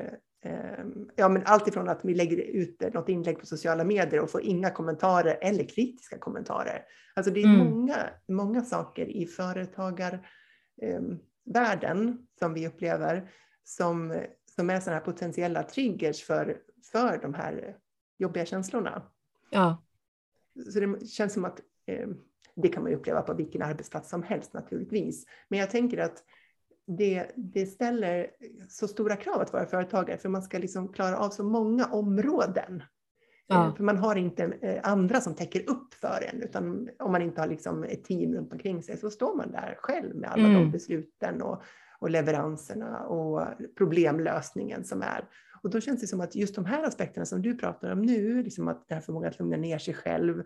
Ja, 1.17 1.29
men 1.29 1.43
allt 1.45 1.69
ifrån 1.69 1.89
att 1.89 2.05
vi 2.05 2.15
lägger 2.15 2.37
ut 2.37 2.95
något 2.95 3.09
inlägg 3.09 3.41
på 3.41 3.47
sociala 3.47 3.85
medier 3.85 4.21
och 4.21 4.31
får 4.31 4.43
inga 4.43 4.71
kommentarer 4.71 5.39
eller 5.41 5.65
kritiska 5.65 6.19
kommentarer. 6.19 6.83
Alltså 7.15 7.33
det 7.33 7.41
är 7.41 7.45
mm. 7.45 7.59
många, 7.59 7.97
många 8.29 8.63
saker 8.63 9.07
i 9.07 9.27
företagarvärlden 9.27 12.09
eh, 12.09 12.15
som 12.39 12.55
vi 12.55 12.69
upplever 12.69 13.31
som, 13.65 14.21
som 14.57 14.71
är 14.71 14.81
sådana 14.81 14.99
här 14.99 15.05
potentiella 15.05 15.63
triggers 15.63 16.23
för, 16.23 16.59
för 16.93 17.19
de 17.23 17.35
här 17.35 17.77
jobbiga 18.19 18.47
känslorna. 18.47 19.03
Ja. 19.51 19.83
Så 20.73 20.81
det 20.81 21.07
känns 21.07 21.33
som 21.33 21.45
att 21.45 21.61
eh, 21.87 22.09
det 22.55 22.69
kan 22.69 22.83
man 22.83 22.93
uppleva 22.93 23.23
på 23.23 23.35
vilken 23.35 23.63
arbetsplats 23.63 24.11
som 24.11 24.23
helst 24.23 24.53
naturligtvis. 24.53 25.27
Men 25.49 25.59
jag 25.59 25.71
tänker 25.71 25.99
att 25.99 26.23
det, 26.87 27.27
det 27.37 27.67
ställer 27.67 28.27
så 28.69 28.89
stora 28.89 29.17
krav 29.17 29.41
att 29.41 29.53
vara 29.53 29.67
företagare 29.67 30.19
för 30.19 30.29
man 30.29 30.43
ska 30.43 30.59
liksom 30.59 30.93
klara 30.93 31.19
av 31.19 31.31
så 31.31 31.45
många 31.45 31.87
områden. 31.87 32.83
Ja. 33.47 33.67
Eh, 33.67 33.75
för 33.75 33.85
man 33.85 33.97
har 33.97 34.17
inte 34.17 34.45
eh, 34.45 34.81
andra 34.83 35.21
som 35.21 35.35
täcker 35.35 35.71
upp 35.71 35.95
för 35.95 36.29
en, 36.33 36.43
utan 36.43 36.89
om 36.99 37.13
man 37.13 37.23
inte 37.23 37.41
har 37.41 37.49
liksom 37.49 37.85
ett 37.85 38.05
team 38.05 38.35
runt 38.35 38.53
omkring 38.53 38.83
sig 38.83 38.97
så 38.97 39.11
står 39.11 39.37
man 39.37 39.53
där 39.53 39.75
själv 39.79 40.17
med 40.17 40.31
alla 40.31 40.45
mm. 40.49 40.55
de 40.55 40.71
besluten 40.71 41.43
och, 41.43 41.63
och 41.99 42.11
leveranserna 42.11 43.01
och 43.01 43.47
problemlösningen 43.79 44.85
som 44.85 45.03
är. 45.03 45.29
Och 45.63 45.71
då 45.71 45.81
känns 45.81 46.01
det 46.01 46.07
som 46.07 46.21
att 46.21 46.35
just 46.35 46.55
de 46.55 46.65
här 46.65 46.85
aspekterna 46.85 47.27
som 47.27 47.43
du 47.43 47.59
pratar 47.59 47.93
om 47.93 48.03
nu, 48.03 48.43
liksom 48.43 48.69
att 48.69 48.89
det 48.89 48.95
här 48.95 49.03
förmågan 49.03 49.31
att 49.31 49.39
lugna 49.39 49.57
ner 49.57 49.79
sig 49.79 49.95
själv 49.95 50.43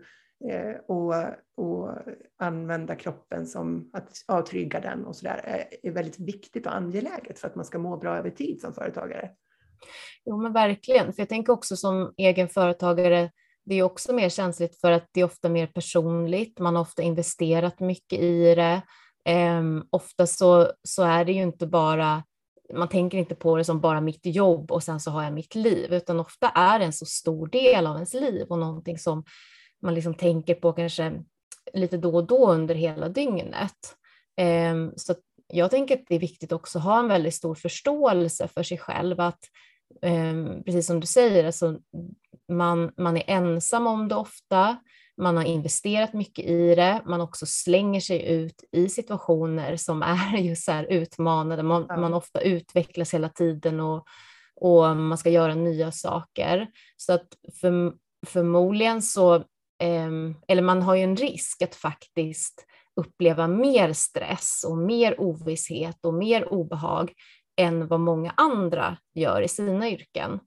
Eh, 0.49 0.75
och, 0.87 1.13
och 1.57 1.89
använda 2.39 2.95
kroppen 2.95 3.47
som 3.47 3.89
att 3.93 4.09
ja, 4.27 4.45
trygga 4.45 4.79
den 4.79 5.05
och 5.05 5.15
sådär, 5.15 5.41
är, 5.43 5.65
är 5.83 5.91
väldigt 5.91 6.19
viktigt 6.19 6.65
och 6.65 6.75
angeläget 6.75 7.39
för 7.39 7.47
att 7.47 7.55
man 7.55 7.65
ska 7.65 7.79
må 7.79 7.97
bra 7.97 8.17
över 8.17 8.29
tid 8.29 8.61
som 8.61 8.73
företagare. 8.73 9.31
Jo 10.25 10.41
men 10.41 10.53
verkligen, 10.53 11.13
för 11.13 11.21
jag 11.21 11.29
tänker 11.29 11.53
också 11.53 11.75
som 11.75 12.13
egen 12.17 12.49
företagare, 12.49 13.31
det 13.65 13.75
är 13.75 13.83
också 13.83 14.13
mer 14.13 14.29
känsligt 14.29 14.81
för 14.81 14.91
att 14.91 15.07
det 15.11 15.21
är 15.21 15.25
ofta 15.25 15.49
mer 15.49 15.67
personligt, 15.67 16.59
man 16.59 16.75
har 16.75 16.81
ofta 16.81 17.01
investerat 17.01 17.79
mycket 17.79 18.19
i 18.19 18.55
det. 18.55 18.81
Um, 19.59 19.87
ofta 19.89 20.27
så, 20.27 20.71
så 20.83 21.03
är 21.03 21.25
det 21.25 21.31
ju 21.31 21.41
inte 21.41 21.67
bara 21.67 22.23
man 22.73 22.87
tänker 22.89 23.17
inte 23.17 23.35
på 23.35 23.57
det 23.57 23.63
som 23.63 23.81
bara 23.81 24.01
mitt 24.01 24.25
jobb 24.25 24.71
och 24.71 24.83
sen 24.83 24.99
så 24.99 25.11
har 25.11 25.23
jag 25.23 25.33
mitt 25.33 25.55
liv, 25.55 25.93
utan 25.93 26.19
ofta 26.19 26.49
är 26.49 26.79
det 26.79 26.85
en 26.85 26.93
så 26.93 27.05
stor 27.05 27.47
del 27.47 27.87
av 27.87 27.95
ens 27.95 28.13
liv 28.13 28.45
och 28.49 28.59
någonting 28.59 28.97
som 28.97 29.23
man 29.81 29.93
liksom 29.93 30.13
tänker 30.13 30.55
på 30.55 30.73
kanske 30.73 31.23
lite 31.73 31.97
då 31.97 32.15
och 32.15 32.27
då 32.27 32.51
under 32.51 32.75
hela 32.75 33.09
dygnet. 33.09 33.95
Um, 34.71 34.93
så 34.95 35.15
jag 35.47 35.71
tänker 35.71 35.95
att 35.95 36.05
det 36.07 36.15
är 36.15 36.19
viktigt 36.19 36.51
också 36.51 36.77
att 36.77 36.83
ha 36.83 36.99
en 36.99 37.07
väldigt 37.07 37.35
stor 37.35 37.55
förståelse 37.55 38.47
för 38.47 38.63
sig 38.63 38.77
själv, 38.77 39.19
att 39.19 39.39
um, 40.01 40.63
precis 40.63 40.87
som 40.87 40.99
du 40.99 41.07
säger, 41.07 41.45
alltså, 41.45 41.79
man, 42.51 42.91
man 42.97 43.17
är 43.17 43.23
ensam 43.27 43.87
om 43.87 44.07
det 44.07 44.15
ofta, 44.15 44.77
man 45.17 45.37
har 45.37 45.43
investerat 45.43 46.13
mycket 46.13 46.45
i 46.45 46.75
det, 46.75 47.01
man 47.05 47.21
också 47.21 47.45
slänger 47.45 47.99
sig 47.99 48.29
ut 48.31 48.63
i 48.71 48.89
situationer 48.89 49.75
som 49.75 50.03
är 50.03 50.37
just 50.37 50.63
så 50.63 50.71
här 50.71 50.83
utmanande, 50.83 51.63
man, 51.63 51.85
ja. 51.89 51.97
man 51.97 52.13
ofta 52.13 52.41
utvecklas 52.41 53.13
hela 53.13 53.29
tiden 53.29 53.79
och, 53.79 54.05
och 54.55 54.97
man 54.97 55.17
ska 55.17 55.29
göra 55.29 55.55
nya 55.55 55.91
saker. 55.91 56.67
Så 56.97 57.13
att 57.13 57.27
för, 57.61 57.93
förmodligen 58.27 59.01
så, 59.01 59.43
Ehm, 59.81 60.35
eller 60.47 60.61
man 60.61 60.81
har 60.81 60.95
ju 60.95 61.01
en 61.01 61.15
risk 61.15 61.61
att 61.61 61.75
faktiskt 61.75 62.65
uppleva 62.95 63.47
mer 63.47 63.93
stress 63.93 64.65
och 64.67 64.77
mer 64.77 65.21
ovisshet 65.21 66.05
och 66.05 66.13
mer 66.13 66.53
obehag 66.53 67.13
än 67.57 67.87
vad 67.87 67.99
många 67.99 68.33
andra 68.37 68.97
gör 69.13 69.41
i 69.41 69.47
sina 69.47 69.89
yrken. 69.89 70.39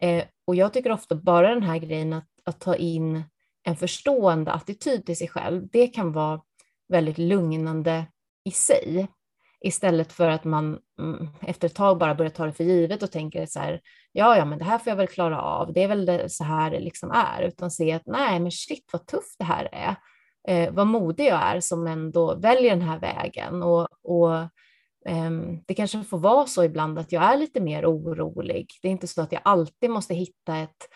Eh, 0.00 0.24
och 0.46 0.54
jag 0.54 0.72
tycker 0.72 0.92
ofta 0.92 1.14
bara 1.14 1.54
den 1.54 1.62
här 1.62 1.78
grejen 1.78 2.12
att, 2.12 2.28
att 2.44 2.60
ta 2.60 2.76
in 2.76 3.22
en 3.62 3.76
förstående 3.76 4.52
attityd 4.52 5.06
till 5.06 5.16
sig 5.16 5.28
själv, 5.28 5.68
det 5.72 5.86
kan 5.86 6.12
vara 6.12 6.40
väldigt 6.88 7.18
lugnande 7.18 8.06
i 8.44 8.50
sig. 8.50 9.06
Istället 9.64 10.12
för 10.12 10.28
att 10.28 10.44
man 10.44 10.78
mm, 11.00 11.28
efter 11.40 11.68
ett 11.68 11.74
tag 11.74 11.98
bara 11.98 12.14
börjar 12.14 12.30
ta 12.30 12.46
det 12.46 12.52
för 12.52 12.64
givet 12.64 13.02
och 13.02 13.10
tänker 13.10 13.46
så 13.46 13.58
här, 13.58 13.80
ja, 14.12 14.36
ja, 14.36 14.44
men 14.44 14.58
det 14.58 14.64
här 14.64 14.78
får 14.78 14.90
jag 14.90 14.96
väl 14.96 15.08
klara 15.08 15.42
av, 15.42 15.72
det 15.72 15.82
är 15.82 15.88
väl 15.88 16.06
det, 16.06 16.28
så 16.28 16.44
här 16.44 16.70
det 16.70 16.80
liksom 16.80 17.10
är, 17.10 17.42
utan 17.42 17.70
se 17.70 17.92
att 17.92 18.06
nej, 18.06 18.40
men 18.40 18.50
shit 18.50 18.84
vad 18.92 19.06
tufft 19.06 19.38
det 19.38 19.44
här 19.44 19.68
är, 19.72 19.96
eh, 20.48 20.72
vad 20.72 20.86
modig 20.86 21.26
jag 21.26 21.42
är 21.42 21.60
som 21.60 21.86
ändå 21.86 22.34
väljer 22.34 22.70
den 22.70 22.88
här 22.88 22.98
vägen. 22.98 23.62
Och, 23.62 23.88
och 24.02 24.34
eh, 25.08 25.30
det 25.66 25.74
kanske 25.74 26.04
får 26.04 26.18
vara 26.18 26.46
så 26.46 26.64
ibland 26.64 26.98
att 26.98 27.12
jag 27.12 27.22
är 27.22 27.36
lite 27.36 27.60
mer 27.60 27.86
orolig. 27.86 28.66
Det 28.82 28.88
är 28.88 28.92
inte 28.92 29.06
så 29.06 29.22
att 29.22 29.32
jag 29.32 29.42
alltid 29.44 29.90
måste 29.90 30.14
hitta 30.14 30.56
ett 30.56 30.88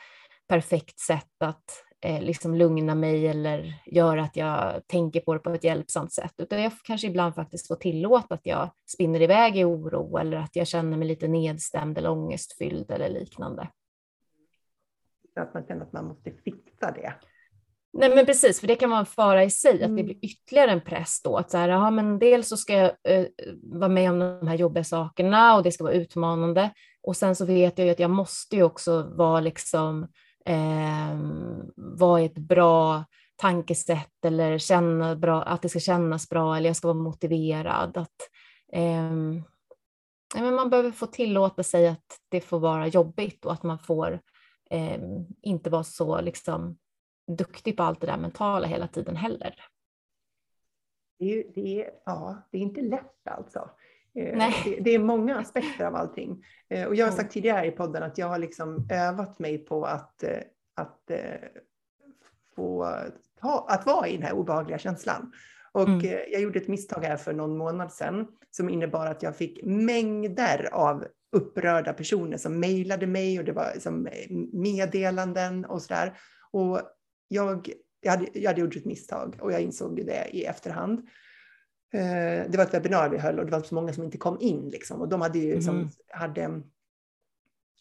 perfekt 0.49 0.99
sätt 0.99 1.43
att 1.45 1.65
eh, 2.05 2.23
liksom 2.23 2.55
lugna 2.55 2.95
mig 2.95 3.29
eller 3.29 3.75
göra 3.87 4.23
att 4.23 4.37
jag 4.37 4.87
tänker 4.87 5.21
på 5.21 5.35
det 5.35 5.41
på 5.41 5.51
ett 5.51 5.65
hjälpsamt 5.65 6.13
sätt, 6.13 6.35
utan 6.39 6.63
jag 6.63 6.73
kanske 6.85 7.07
ibland 7.07 7.35
faktiskt 7.35 7.67
får 7.67 7.77
tillåta 7.77 8.35
att 8.35 8.47
jag 8.47 8.71
spinner 8.87 9.23
iväg 9.23 9.57
i 9.57 9.65
oro 9.65 10.19
eller 10.19 10.37
att 10.37 10.57
jag 10.57 10.67
känner 10.67 10.97
mig 10.97 11.09
lite 11.09 11.29
nedstämd 11.29 11.99
eller 11.99 12.11
ångestfylld 12.11 12.91
eller 12.91 13.09
liknande. 13.09 13.69
Att 15.37 15.55
man 15.55 15.67
känner 15.67 15.83
att 15.83 15.93
man 15.93 16.05
måste 16.05 16.31
fixa 16.45 16.91
det. 16.91 17.15
Nej 17.93 18.15
men 18.15 18.27
precis, 18.27 18.61
för 18.61 18.67
det 18.67 18.75
kan 18.75 18.91
vara 18.91 19.01
en 19.01 19.07
fara 19.07 19.45
i 19.45 19.51
sig, 19.51 19.73
att 19.73 19.79
det 19.79 19.85
mm. 19.85 20.05
blir 20.05 20.17
ytterligare 20.23 20.71
en 20.71 20.81
press 20.81 21.23
då. 21.23 21.37
Att 21.37 21.51
så 21.51 21.59
här, 21.59 21.69
aha, 21.69 21.91
men 21.91 22.19
dels 22.19 22.49
så 22.49 22.57
ska 22.57 22.73
jag 22.73 22.93
eh, 23.09 23.27
vara 23.63 23.89
med 23.89 24.11
om 24.11 24.19
de 24.19 24.49
här 24.49 24.57
jobbiga 24.57 24.85
sakerna 24.85 25.57
och 25.57 25.63
det 25.63 25.73
ska 25.73 25.85
vara 25.85 25.95
utmanande. 25.95 26.71
Och 27.03 27.17
sen 27.17 27.37
så 27.37 27.45
vet 27.45 27.79
jag 27.79 27.87
ju 27.87 27.93
att 27.93 27.99
jag 27.99 28.11
måste 28.11 28.57
ju 28.57 28.63
också 28.63 29.03
vara 29.03 29.41
liksom 29.41 30.09
eh, 30.45 31.19
vad 31.77 32.21
är 32.21 32.25
ett 32.25 32.39
bra 32.39 33.05
tankesätt 33.37 34.25
eller 34.25 34.59
känna 34.59 35.17
bra, 35.17 35.43
att 35.43 35.63
det 35.63 35.69
ska 35.69 35.81
kännas 35.81 36.29
bra 36.29 36.57
eller 36.57 36.69
jag 36.69 36.77
ska 36.77 36.89
vara 36.89 36.99
motiverad. 36.99 37.97
Att, 37.97 38.31
eh, 38.73 39.13
men 40.35 40.55
man 40.55 40.71
behöver 40.71 40.91
få 40.91 41.07
tillåta 41.07 41.63
sig 41.63 41.89
att 41.89 42.21
det 42.29 42.41
får 42.41 42.59
vara 42.59 42.87
jobbigt 42.87 43.45
och 43.45 43.53
att 43.53 43.63
man 43.63 43.79
får 43.79 44.21
eh, 44.71 45.01
inte 45.43 45.71
vara 45.71 45.85
så 45.85 46.21
liksom, 46.21 46.79
duktig 47.27 47.77
på 47.77 47.83
allt 47.83 48.01
det 48.01 48.07
där 48.07 48.17
mentala 48.17 48.67
hela 48.67 48.89
tiden 48.89 49.17
heller. 49.17 49.55
Det 51.19 51.25
är, 51.25 51.45
det 51.55 51.83
är, 51.83 51.91
ja, 52.07 52.37
det 52.51 52.59
är 52.59 52.63
inte 52.63 52.81
lätt 52.81 53.29
alltså. 53.29 53.71
Eh, 54.19 54.39
det, 54.65 54.81
det, 54.81 54.95
är 54.95 54.99
många 54.99 55.39
aspekter 55.39 55.85
av 55.85 55.95
allting. 55.95 56.45
Eh, 56.69 56.87
och 56.87 56.95
jag 56.95 57.07
har 57.07 57.13
sagt 57.13 57.33
tidigare 57.33 57.67
i 57.67 57.71
podden 57.71 58.03
att 58.03 58.19
jag 58.19 58.29
har 58.29 58.39
liksom 58.39 58.89
övat 58.91 59.39
mig 59.39 59.59
på 59.59 59.85
att, 59.85 60.23
eh, 60.23 60.39
att 60.75 61.11
få 62.57 62.97
ta, 63.41 63.67
att 63.69 63.87
vara 63.87 64.09
i 64.09 64.13
den 64.13 64.23
här 64.23 64.33
obehagliga 64.33 64.79
känslan. 64.79 65.33
Och 65.73 65.89
mm. 65.89 66.07
jag 66.33 66.41
gjorde 66.41 66.59
ett 66.59 66.69
misstag 66.69 67.05
här 67.05 67.17
för 67.17 67.33
någon 67.33 67.57
månad 67.57 67.93
sedan 67.93 68.27
som 68.51 68.69
innebar 68.69 69.07
att 69.07 69.23
jag 69.23 69.37
fick 69.37 69.65
mängder 69.65 70.69
av 70.73 71.05
upprörda 71.33 71.93
personer 71.93 72.37
som 72.37 72.61
mejlade 72.61 73.07
mig 73.07 73.39
och 73.39 73.45
det 73.45 73.53
var 73.53 73.71
liksom 73.75 74.09
meddelanden 74.53 75.65
och 75.65 75.83
sådär. 75.83 76.19
Och 76.51 76.81
jag, 77.29 77.71
jag, 78.01 78.11
hade, 78.11 78.27
jag 78.33 78.51
hade 78.51 78.61
gjort 78.61 78.77
ett 78.77 78.85
misstag 78.85 79.37
och 79.41 79.53
jag 79.53 79.61
insåg 79.61 80.07
det 80.07 80.29
i 80.33 80.45
efterhand. 80.45 81.09
Eh, 81.95 82.51
det 82.51 82.57
var 82.57 82.65
ett 82.65 82.75
webbinarium 82.75 83.13
vi 83.13 83.19
höll 83.19 83.39
och 83.39 83.45
det 83.47 83.53
var 83.53 83.63
så 83.63 83.75
många 83.75 83.93
som 83.93 84.05
inte 84.05 84.19
kom 84.19 84.41
in 84.41 84.69
liksom. 84.69 85.01
Och 85.01 85.09
de 85.09 85.21
hade 85.21 85.39
ju 85.39 85.63
som 85.63 85.77
mm. 85.77 85.89
hade 86.09 86.63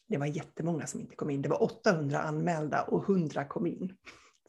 det 0.08 0.17
var 0.17 0.26
jättemånga 0.26 0.88
som 0.88 0.99
inte 0.99 1.15
kom 1.15 1.30
in. 1.30 1.41
Det 1.41 1.49
var 1.49 1.63
800 1.63 2.19
anmälda 2.19 2.82
och 2.82 3.10
100 3.10 3.45
kom 3.45 3.67
in. 3.67 3.93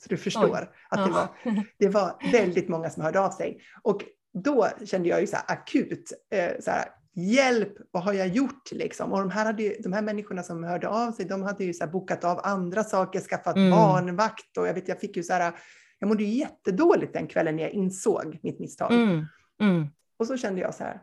Så 0.03 0.09
du 0.09 0.17
förstår 0.17 0.61
Oj. 0.61 0.69
att 0.89 1.07
det, 1.07 1.13
var, 1.13 1.29
det 1.79 1.89
var 1.89 2.33
väldigt 2.33 2.69
många 2.69 2.91
som 2.91 3.03
hörde 3.03 3.21
av 3.21 3.31
sig. 3.31 3.61
Och 3.83 4.03
då 4.33 4.69
kände 4.85 5.09
jag 5.09 5.21
ju 5.21 5.27
så 5.27 5.37
akut, 5.37 6.13
eh, 6.31 6.51
så 6.61 6.71
här, 6.71 6.85
hjälp, 7.15 7.73
vad 7.91 8.03
har 8.03 8.13
jag 8.13 8.29
gjort 8.29 8.73
liksom? 8.73 9.13
Och 9.13 9.19
de 9.19 9.31
här, 9.31 9.45
hade 9.45 9.63
ju, 9.63 9.75
de 9.83 9.93
här 9.93 10.03
människorna 10.03 10.43
som 10.43 10.65
hörde 10.65 10.89
av 10.89 11.13
sig, 11.13 11.25
de 11.25 11.43
hade 11.43 11.65
ju 11.65 11.75
så 11.75 11.87
bokat 11.87 12.25
av 12.25 12.41
andra 12.43 12.85
saker, 12.85 13.21
skaffat 13.21 13.57
mm. 13.57 13.71
barnvakt 13.71 14.57
och 14.59 14.69
jag 14.69 14.75
vet, 14.75 14.89
jag 14.89 15.01
fick 15.01 15.17
ju 15.17 15.23
så 15.23 15.33
här, 15.33 15.53
jag 15.99 16.09
mådde 16.09 16.25
ju 16.25 16.39
jättedåligt 16.39 17.13
den 17.13 17.27
kvällen 17.27 17.57
när 17.57 17.63
jag 17.63 17.73
insåg 17.73 18.39
mitt 18.43 18.61
misstag. 18.61 18.93
Mm. 18.93 19.27
Mm. 19.61 19.87
Och 20.17 20.27
så 20.27 20.37
kände 20.37 20.61
jag 20.61 20.75
så 20.75 20.85
här, 20.85 21.01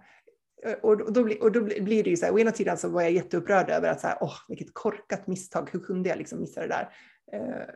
och 0.81 1.13
då, 1.13 1.21
och 1.41 1.51
då 1.51 1.61
blir 1.61 2.03
det 2.03 2.09
ju 2.09 2.17
så 2.17 2.25
här, 2.25 2.33
å 2.33 2.39
ena 2.39 2.51
sidan 2.51 2.77
så 2.77 2.89
var 2.89 3.01
jag 3.01 3.11
jätteupprörd 3.11 3.69
över 3.69 3.91
att 3.91 3.99
så 4.01 4.07
här, 4.07 4.17
åh, 4.21 4.35
vilket 4.47 4.73
korkat 4.73 5.27
misstag, 5.27 5.69
hur 5.71 5.79
kunde 5.79 6.09
jag 6.09 6.17
liksom 6.17 6.39
missa 6.39 6.61
det 6.61 6.67
där? 6.67 6.89
Eh, 7.33 7.67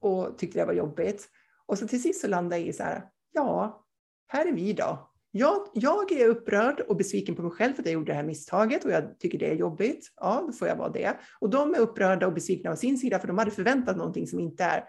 och 0.00 0.38
tyckte 0.38 0.58
det 0.58 0.64
var 0.64 0.72
jobbigt. 0.72 1.28
Och 1.66 1.78
så 1.78 1.88
till 1.88 2.02
sist 2.02 2.20
så 2.20 2.28
landade 2.28 2.58
jag 2.58 2.68
i 2.68 2.72
så 2.72 2.82
här, 2.82 3.04
ja, 3.32 3.84
här 4.28 4.46
är 4.46 4.52
vi 4.52 4.72
då. 4.72 5.08
Jag, 5.30 5.68
jag 5.74 6.12
är 6.12 6.28
upprörd 6.28 6.80
och 6.80 6.96
besviken 6.96 7.34
på 7.34 7.42
mig 7.42 7.50
själv 7.50 7.72
för 7.72 7.82
att 7.82 7.86
jag 7.86 7.92
gjorde 7.92 8.12
det 8.12 8.16
här 8.16 8.22
misstaget 8.22 8.84
och 8.84 8.90
jag 8.90 9.18
tycker 9.18 9.38
det 9.38 9.50
är 9.50 9.54
jobbigt. 9.54 10.12
Ja, 10.16 10.44
då 10.46 10.52
får 10.52 10.68
jag 10.68 10.76
vara 10.76 10.88
det. 10.88 11.16
Och 11.40 11.50
de 11.50 11.74
är 11.74 11.78
upprörda 11.78 12.26
och 12.26 12.32
besvikna 12.32 12.70
av 12.70 12.76
sin 12.76 12.98
sida 12.98 13.18
för 13.18 13.28
de 13.28 13.38
hade 13.38 13.50
förväntat 13.50 13.96
någonting 13.96 14.26
som 14.26 14.40
inte 14.40 14.64
är. 14.64 14.84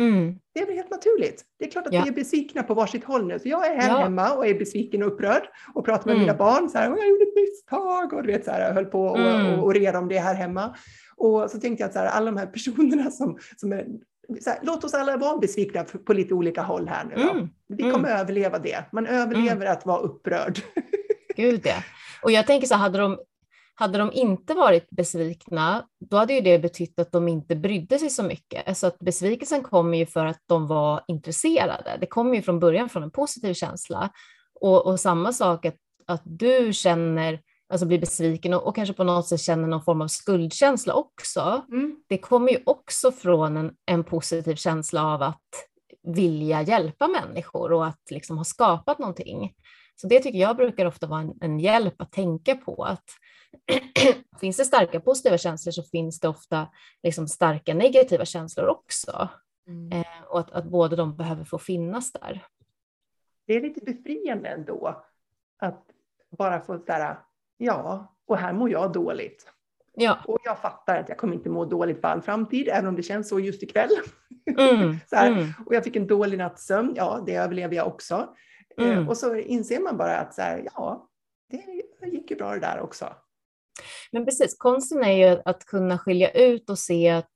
Mm. 0.00 0.38
Det 0.54 0.60
är 0.60 0.66
väl 0.66 0.74
helt 0.74 0.90
naturligt. 0.90 1.44
Det 1.58 1.64
är 1.64 1.70
klart 1.70 1.86
att 1.86 1.92
ja. 1.92 2.02
vi 2.02 2.08
är 2.08 2.14
besvikna 2.14 2.62
på 2.62 2.74
varsitt 2.74 3.04
håll 3.04 3.26
nu. 3.26 3.38
Så 3.38 3.48
jag 3.48 3.66
är 3.66 3.76
här 3.80 3.88
ja. 3.88 3.98
hemma 3.98 4.32
och 4.32 4.46
är 4.46 4.54
besviken 4.54 5.02
och 5.02 5.12
upprörd 5.12 5.42
och 5.74 5.84
pratar 5.84 6.06
med 6.06 6.14
mm. 6.14 6.26
mina 6.26 6.38
barn 6.38 6.68
så 6.68 6.78
här, 6.78 6.84
jag 6.84 7.08
gjorde 7.08 7.22
ett 7.22 7.36
misstag 7.36 8.12
och 8.12 8.22
du 8.22 8.32
vet 8.32 8.44
så 8.44 8.50
här, 8.50 8.72
höll 8.72 8.84
på 8.84 9.04
och, 9.04 9.18
mm. 9.18 9.58
och, 9.58 9.64
och 9.64 9.74
reda 9.74 9.98
om 9.98 10.08
det 10.08 10.18
här 10.18 10.34
hemma. 10.34 10.76
Och 11.16 11.50
så 11.50 11.60
tänkte 11.60 11.82
jag 11.82 11.88
att 11.88 11.92
så 11.92 11.98
här, 11.98 12.06
alla 12.06 12.26
de 12.26 12.36
här 12.36 12.46
personerna 12.46 13.10
som, 13.10 13.38
som 13.56 13.72
är 13.72 13.86
här, 14.46 14.58
låt 14.62 14.84
oss 14.84 14.94
alla 14.94 15.16
vara 15.16 15.38
besvikna 15.38 15.84
på 15.84 16.12
lite 16.12 16.34
olika 16.34 16.62
håll 16.62 16.88
här 16.88 17.04
nu. 17.04 17.22
Mm. 17.22 17.48
Vi 17.68 17.82
kommer 17.82 18.08
mm. 18.08 18.20
överleva 18.20 18.58
det. 18.58 18.84
Man 18.92 19.06
överlever 19.06 19.66
mm. 19.66 19.72
att 19.72 19.86
vara 19.86 20.00
upprörd. 20.00 20.58
Gud 21.36 21.60
ja. 21.64 21.76
Och 22.22 22.32
jag 22.32 22.46
tänker 22.46 22.66
så 22.66 22.74
hade 22.74 22.98
de, 22.98 23.18
hade 23.74 23.98
de 23.98 24.12
inte 24.12 24.54
varit 24.54 24.90
besvikna, 24.90 25.84
då 26.10 26.16
hade 26.16 26.32
ju 26.32 26.40
det 26.40 26.58
betytt 26.58 26.98
att 26.98 27.12
de 27.12 27.28
inte 27.28 27.56
brydde 27.56 27.98
sig 27.98 28.10
så 28.10 28.22
mycket. 28.22 28.68
Alltså 28.68 28.86
att 28.86 28.98
besvikelsen 28.98 29.62
kommer 29.62 29.98
ju 29.98 30.06
för 30.06 30.26
att 30.26 30.40
de 30.46 30.66
var 30.66 31.04
intresserade. 31.08 31.96
Det 32.00 32.06
kommer 32.06 32.34
ju 32.34 32.42
från 32.42 32.60
början 32.60 32.88
från 32.88 33.02
en 33.02 33.10
positiv 33.10 33.54
känsla. 33.54 34.10
Och, 34.60 34.86
och 34.86 35.00
samma 35.00 35.32
sak 35.32 35.66
att, 35.66 35.76
att 36.06 36.22
du 36.24 36.72
känner 36.72 37.40
alltså 37.68 37.86
blir 37.86 37.98
besviken 37.98 38.54
och, 38.54 38.66
och, 38.66 38.74
kanske 38.74 38.94
på 38.94 39.04
något 39.04 39.28
sätt 39.28 39.40
känner 39.40 39.68
någon 39.68 39.82
form 39.82 40.00
av 40.00 40.08
skuldkänsla 40.08 40.94
också. 40.94 41.62
Mm. 41.68 41.96
Det 42.08 42.18
kommer 42.18 42.52
ju 42.52 42.58
också 42.66 43.12
från 43.12 43.56
en, 43.56 43.72
en 43.86 44.04
positiv 44.04 44.54
känsla 44.54 45.04
av 45.06 45.22
att 45.22 45.48
vilja 46.02 46.62
hjälpa 46.62 47.08
människor 47.08 47.72
och 47.72 47.86
att 47.86 48.10
liksom 48.10 48.36
ha 48.36 48.44
skapat 48.44 48.98
någonting. 48.98 49.52
Så 49.96 50.06
det 50.06 50.20
tycker 50.20 50.38
jag 50.38 50.56
brukar 50.56 50.86
ofta 50.86 51.06
vara 51.06 51.20
en, 51.20 51.34
en 51.40 51.60
hjälp 51.60 52.00
att 52.00 52.12
tänka 52.12 52.54
på. 52.56 52.84
att 52.84 53.04
Finns 54.40 54.56
det 54.56 54.64
starka 54.64 55.00
positiva 55.00 55.38
känslor 55.38 55.72
så 55.72 55.82
finns 55.82 56.20
det 56.20 56.28
ofta 56.28 56.68
liksom 57.02 57.28
starka 57.28 57.74
negativa 57.74 58.24
känslor 58.24 58.66
också. 58.66 59.28
Mm. 59.66 59.92
Eh, 59.92 60.22
och 60.28 60.40
att, 60.40 60.50
att 60.50 60.64
båda 60.64 60.96
de 60.96 61.16
behöver 61.16 61.44
få 61.44 61.58
finnas 61.58 62.12
där. 62.12 62.44
Det 63.46 63.54
är 63.54 63.60
lite 63.60 63.80
befriande 63.80 64.48
ändå 64.48 65.04
att 65.58 65.84
bara 66.38 66.60
få 66.60 66.78
så 66.78 67.16
ja, 67.56 68.16
och 68.26 68.36
här 68.36 68.52
mår 68.52 68.70
jag 68.70 68.92
dåligt. 68.92 69.50
Ja. 69.94 70.18
Och 70.26 70.38
jag 70.44 70.58
fattar 70.58 70.96
att 71.00 71.08
jag 71.08 71.18
kommer 71.18 71.34
inte 71.34 71.48
må 71.48 71.64
dåligt 71.64 72.00
för 72.00 72.08
all 72.08 72.22
framtid, 72.22 72.68
även 72.68 72.86
om 72.86 72.96
det 72.96 73.02
känns 73.02 73.28
så 73.28 73.40
just 73.40 73.62
ikväll. 73.62 73.90
Mm. 74.58 74.96
så 75.06 75.16
mm. 75.16 75.48
Och 75.66 75.74
jag 75.74 75.84
fick 75.84 75.96
en 75.96 76.06
dålig 76.06 76.38
natts 76.38 76.66
sömn, 76.66 76.92
ja 76.96 77.22
det 77.26 77.34
överlever 77.34 77.76
jag 77.76 77.86
också. 77.86 78.34
Eh, 78.80 78.88
mm. 78.88 79.08
och 79.08 79.16
så 79.16 79.36
inser 79.36 79.80
man 79.80 79.96
bara 79.96 80.16
att 80.18 80.34
så 80.34 80.42
här, 80.42 80.68
ja, 80.74 81.08
det 81.50 82.06
gick 82.06 82.30
ju 82.30 82.36
bra 82.36 82.50
det 82.50 82.60
där 82.60 82.80
också. 82.80 83.14
Men 84.12 84.24
precis, 84.24 84.56
konsten 84.58 85.04
är 85.04 85.30
ju 85.30 85.40
att 85.44 85.64
kunna 85.64 85.98
skilja 85.98 86.30
ut 86.30 86.70
och 86.70 86.78
se 86.78 87.10
att 87.10 87.32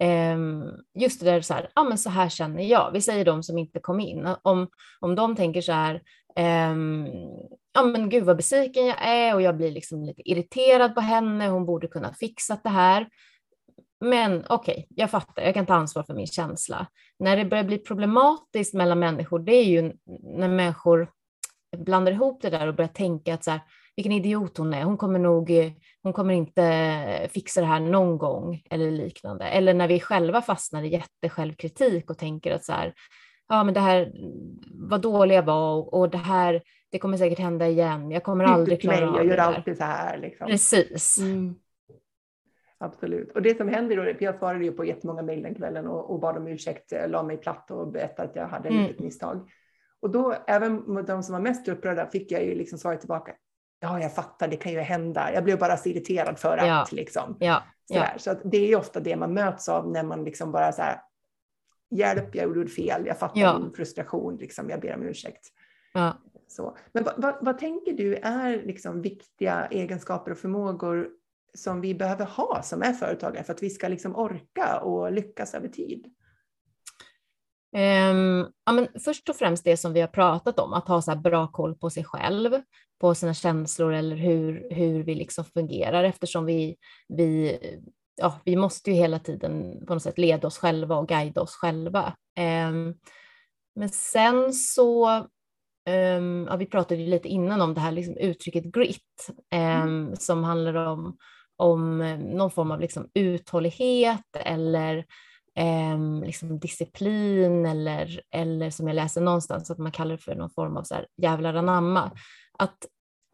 ehm, 0.00 0.62
just 0.94 1.20
det 1.20 1.26
där 1.26 1.40
så 1.40 1.54
här, 1.54 1.70
ja 1.74 1.84
men 1.84 1.98
så 1.98 2.10
här 2.10 2.28
känner 2.28 2.62
jag. 2.62 2.90
Vi 2.92 3.00
säger 3.00 3.24
de 3.24 3.42
som 3.42 3.58
inte 3.58 3.80
kom 3.80 4.00
in. 4.00 4.28
Om, 4.42 4.68
om 5.00 5.14
de 5.14 5.36
tänker 5.36 5.60
så 5.60 5.72
här, 5.72 6.02
um, 6.72 7.06
ja 7.74 7.82
men 7.82 8.08
gud 8.08 8.24
vad 8.24 8.36
besviken 8.36 8.86
jag 8.86 9.08
är 9.08 9.34
och 9.34 9.42
jag 9.42 9.56
blir 9.56 9.70
liksom 9.70 10.04
lite 10.04 10.30
irriterad 10.30 10.94
på 10.94 11.00
henne, 11.00 11.48
hon 11.48 11.66
borde 11.66 11.88
kunna 11.88 12.14
fixa 12.14 12.58
det 12.62 12.68
här. 12.68 13.08
Men 14.00 14.44
okej, 14.48 14.72
okay, 14.72 14.84
jag 14.88 15.10
fattar, 15.10 15.42
jag 15.42 15.54
kan 15.54 15.66
ta 15.66 15.74
ansvar 15.74 16.02
för 16.02 16.14
min 16.14 16.26
känsla. 16.26 16.86
När 17.18 17.36
det 17.36 17.44
börjar 17.44 17.64
bli 17.64 17.78
problematiskt 17.78 18.74
mellan 18.74 18.98
människor, 18.98 19.38
det 19.38 19.52
är 19.52 19.64
ju 19.64 19.92
när 20.22 20.48
människor 20.48 21.08
blandar 21.76 22.12
ihop 22.12 22.42
det 22.42 22.50
där 22.50 22.66
och 22.66 22.74
börjar 22.74 22.88
tänka 22.88 23.34
att 23.34 23.44
så 23.44 23.50
här, 23.50 23.60
vilken 23.96 24.12
idiot 24.12 24.58
hon 24.58 24.74
är, 24.74 24.84
hon 24.84 24.96
kommer 24.96 25.18
nog, 25.18 25.50
hon 26.02 26.12
kommer 26.12 26.34
inte 26.34 27.28
fixa 27.32 27.60
det 27.60 27.66
här 27.66 27.80
någon 27.80 28.18
gång 28.18 28.62
eller 28.70 28.90
liknande. 28.90 29.44
Eller 29.44 29.74
när 29.74 29.88
vi 29.88 30.00
själva 30.00 30.42
fastnar 30.42 30.82
i 30.82 30.88
jättesjälvkritik 30.88 32.10
och 32.10 32.18
tänker 32.18 32.54
att 32.54 32.64
så 32.64 32.72
här, 32.72 32.94
ja 33.48 33.64
men 33.64 33.74
det 33.74 33.80
här, 33.80 34.12
vad 34.70 35.00
dålig 35.00 35.34
jag 35.34 35.42
var 35.42 35.74
och, 35.74 35.94
och 35.94 36.10
det 36.10 36.18
här, 36.18 36.62
det 36.90 36.98
kommer 36.98 37.16
säkert 37.16 37.38
hända 37.38 37.68
igen. 37.68 38.10
Jag 38.10 38.22
kommer 38.22 38.44
aldrig 38.44 38.80
klara 38.80 39.08
av 39.08 39.12
det. 39.12 39.18
Jag 39.18 39.26
gör 39.26 39.36
alltid 39.36 39.76
så 39.76 39.84
här. 39.84 40.18
Liksom. 40.18 40.46
Precis. 40.46 41.18
Mm. 41.18 41.54
Absolut. 42.80 43.32
Och 43.32 43.42
det 43.42 43.56
som 43.56 43.68
händer 43.68 43.96
då, 43.96 44.24
jag 44.24 44.38
svarade 44.38 44.64
ju 44.64 44.72
på 44.72 44.84
jättemånga 44.84 45.22
mejl 45.22 45.42
den 45.42 45.54
kvällen 45.54 45.86
och, 45.86 46.10
och 46.10 46.20
bad 46.20 46.36
om 46.36 46.46
ursäkt, 46.46 46.92
la 47.06 47.22
mig 47.22 47.36
platt 47.36 47.70
och 47.70 47.92
berättade 47.92 48.28
att 48.28 48.36
jag 48.36 48.48
hade 48.48 48.68
mm. 48.68 48.90
ett 48.90 48.98
misstag. 48.98 49.50
Och 50.00 50.10
då, 50.10 50.34
även 50.46 51.04
de 51.04 51.22
som 51.22 51.32
var 51.32 51.40
mest 51.40 51.68
upprörda, 51.68 52.06
fick 52.06 52.32
jag 52.32 52.44
ju 52.44 52.54
liksom 52.54 52.78
svaret 52.78 53.00
tillbaka. 53.00 53.32
Ja, 53.80 54.00
jag 54.00 54.14
fattar, 54.14 54.48
det 54.48 54.56
kan 54.56 54.72
ju 54.72 54.78
hända. 54.78 55.32
Jag 55.34 55.44
blev 55.44 55.58
bara 55.58 55.76
så 55.76 55.88
irriterad 55.88 56.38
för 56.38 56.58
att 56.58 56.66
ja. 56.66 56.86
liksom. 56.92 57.36
Ja. 57.40 57.62
Ja. 57.86 58.06
Så 58.16 58.30
att 58.30 58.40
det 58.44 58.72
är 58.72 58.76
ofta 58.76 59.00
det 59.00 59.16
man 59.16 59.34
möts 59.34 59.68
av 59.68 59.90
när 59.90 60.02
man 60.02 60.24
liksom 60.24 60.52
bara 60.52 60.72
så 60.72 60.82
här, 60.82 61.00
hjälp, 61.90 62.34
jag 62.34 62.56
gjorde 62.56 62.70
fel, 62.70 63.06
jag 63.06 63.18
fattar 63.18 63.40
ja. 63.40 63.58
din 63.58 63.72
frustration, 63.72 64.36
liksom, 64.36 64.70
jag 64.70 64.80
ber 64.80 64.94
om 64.94 65.02
ursäkt. 65.02 65.46
Ja. 65.92 66.18
Så. 66.48 66.76
Men 66.92 67.04
vad, 67.04 67.14
vad, 67.16 67.34
vad, 67.40 67.58
tänker 67.58 67.92
du 67.92 68.14
är 68.14 68.62
liksom 68.62 69.02
viktiga 69.02 69.66
egenskaper 69.66 70.30
och 70.30 70.38
förmågor 70.38 71.08
som 71.54 71.80
vi 71.80 71.94
behöver 71.94 72.24
ha 72.24 72.62
som 72.62 72.82
är 72.82 72.92
företagare 72.92 73.44
för 73.44 73.52
att 73.52 73.62
vi 73.62 73.70
ska 73.70 73.88
liksom 73.88 74.16
orka 74.16 74.80
och 74.80 75.12
lyckas 75.12 75.54
över 75.54 75.68
tid? 75.68 76.06
Um, 77.76 78.52
ja, 78.66 78.72
men 78.72 78.88
först 79.04 79.28
och 79.28 79.36
främst 79.36 79.64
det 79.64 79.76
som 79.76 79.92
vi 79.92 80.00
har 80.00 80.08
pratat 80.08 80.58
om, 80.58 80.72
att 80.72 80.88
ha 80.88 81.02
så 81.02 81.16
bra 81.16 81.46
koll 81.46 81.74
på 81.74 81.90
sig 81.90 82.04
själv, 82.04 82.62
på 83.00 83.14
sina 83.14 83.34
känslor 83.34 83.92
eller 83.92 84.16
hur, 84.16 84.68
hur 84.70 85.02
vi 85.02 85.14
liksom 85.14 85.44
fungerar 85.44 86.04
eftersom 86.04 86.44
vi, 86.44 86.76
vi 87.08 87.58
ja, 88.16 88.40
vi 88.44 88.56
måste 88.56 88.90
ju 88.90 88.96
hela 88.96 89.18
tiden 89.18 89.84
på 89.86 89.94
något 89.94 90.02
sätt 90.02 90.18
leda 90.18 90.46
oss 90.46 90.58
själva 90.58 90.96
och 90.96 91.08
guida 91.08 91.40
oss 91.40 91.54
själva. 91.54 92.16
Um, 92.68 92.94
men 93.74 93.88
sen 93.88 94.52
så, 94.52 95.10
um, 95.88 96.46
ja, 96.50 96.56
vi 96.56 96.66
pratade 96.66 97.00
ju 97.00 97.06
lite 97.06 97.28
innan 97.28 97.60
om 97.60 97.74
det 97.74 97.80
här 97.80 97.92
liksom 97.92 98.16
uttrycket 98.16 98.64
grit 98.64 99.30
mm. 99.50 100.16
som 100.16 100.44
handlar 100.44 100.74
om, 100.74 101.16
om 101.60 102.00
eh, 102.00 102.18
någon 102.18 102.50
form 102.50 102.70
av 102.70 102.80
liksom 102.80 103.08
uthållighet 103.14 104.36
eller 104.44 105.04
ehm, 105.54 106.22
liksom 106.22 106.58
disciplin 106.58 107.66
eller, 107.66 108.20
eller 108.30 108.70
som 108.70 108.86
jag 108.86 108.94
läser 108.94 109.20
någonstans 109.20 109.70
att 109.70 109.78
man 109.78 109.92
kallar 109.92 110.16
det 110.16 110.22
för 110.22 110.34
någon 110.34 110.50
form 110.50 110.76
av 110.76 110.82
så 110.82 110.94
här 110.94 111.06
jävlar 111.22 111.54
anamma. 111.54 112.10
Att 112.58 112.78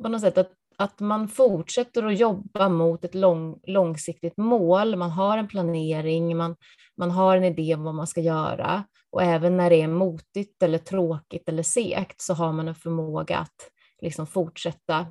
på 0.02 0.08
något 0.08 0.20
sätt 0.20 0.38
att 0.38 0.52
att 0.78 1.00
man 1.00 1.28
fortsätter 1.28 2.02
att 2.06 2.18
jobba 2.18 2.68
mot 2.68 3.04
ett 3.04 3.14
lång, 3.14 3.60
långsiktigt 3.66 4.36
mål. 4.36 4.96
Man 4.96 5.10
har 5.10 5.38
en 5.38 5.48
planering, 5.48 6.36
man, 6.36 6.56
man 6.96 7.10
har 7.10 7.36
en 7.36 7.44
idé 7.44 7.74
om 7.74 7.84
vad 7.84 7.94
man 7.94 8.06
ska 8.06 8.20
göra 8.20 8.84
och 9.10 9.22
även 9.22 9.56
när 9.56 9.70
det 9.70 9.82
är 9.82 9.88
motigt 9.88 10.62
eller 10.62 10.78
tråkigt 10.78 11.48
eller 11.48 11.62
segt 11.62 12.20
så 12.20 12.35
har 12.35 12.52
man 12.52 12.68
en 12.68 12.74
förmåga 12.74 13.38
att 13.38 13.70
liksom 14.02 14.27
fortsätta 14.27 15.06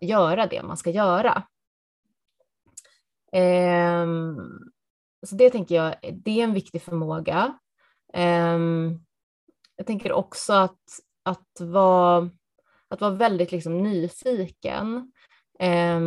göra 0.00 0.46
det 0.46 0.62
man 0.62 0.76
ska 0.76 0.90
göra. 0.90 1.42
Ehm, 3.32 4.36
så 5.26 5.34
det 5.36 5.50
tänker 5.50 5.74
jag, 5.74 5.94
det 6.24 6.40
är 6.40 6.44
en 6.44 6.54
viktig 6.54 6.82
förmåga. 6.82 7.58
Ehm, 8.12 9.00
jag 9.76 9.86
tänker 9.86 10.12
också 10.12 10.52
att 10.52 10.80
att 11.26 11.60
vara, 11.60 12.30
att 12.88 13.00
vara 13.00 13.10
väldigt 13.10 13.52
liksom 13.52 13.82
nyfiken. 13.82 15.12
Eh, 15.58 16.00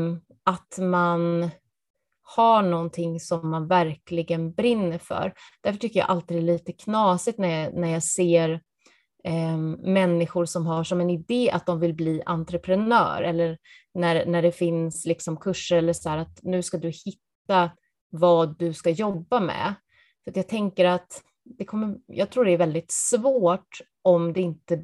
att 0.44 0.78
man 0.80 1.50
har 2.22 2.62
någonting 2.62 3.20
som 3.20 3.50
man 3.50 3.68
verkligen 3.68 4.54
brinner 4.54 4.98
för. 4.98 5.34
Därför 5.62 5.80
tycker 5.80 6.00
jag 6.00 6.10
alltid 6.10 6.38
det 6.38 6.42
är 6.42 6.54
lite 6.54 6.72
knasigt 6.72 7.38
när 7.38 7.64
jag, 7.64 7.74
när 7.74 7.88
jag 7.88 8.04
ser 8.04 8.62
eh, 9.24 9.58
människor 9.84 10.46
som 10.46 10.66
har 10.66 10.84
som 10.84 11.02
en 11.02 11.10
idé 11.10 11.52
att 11.52 11.66
de 11.66 11.80
vill 11.80 11.94
bli 11.94 12.22
entreprenör 12.26 13.22
eller 13.22 13.58
när, 13.94 14.26
när 14.26 14.42
det 14.42 14.52
finns 14.52 15.06
liksom 15.06 15.38
kurser 15.38 15.78
eller 15.78 15.94
så 15.94 16.10
här 16.10 16.18
att 16.18 16.40
nu 16.44 16.64
ska 16.64 16.78
du 16.78 16.90
hitta 16.90 17.72
vad 18.10 18.60
du 18.60 18.74
ska 18.74 18.90
jobba 18.90 19.40
med. 19.40 19.74
För 20.24 20.34
jag 20.36 20.48
tänker 20.48 20.86
att 20.86 21.24
det 21.46 21.66
kommer, 21.66 21.98
jag 22.06 22.30
tror 22.30 22.46
det 22.46 22.52
är 22.52 22.58
väldigt 22.58 22.92
svårt 22.92 23.82
om 24.02 24.34
det 24.34 24.42
inte 24.42 24.84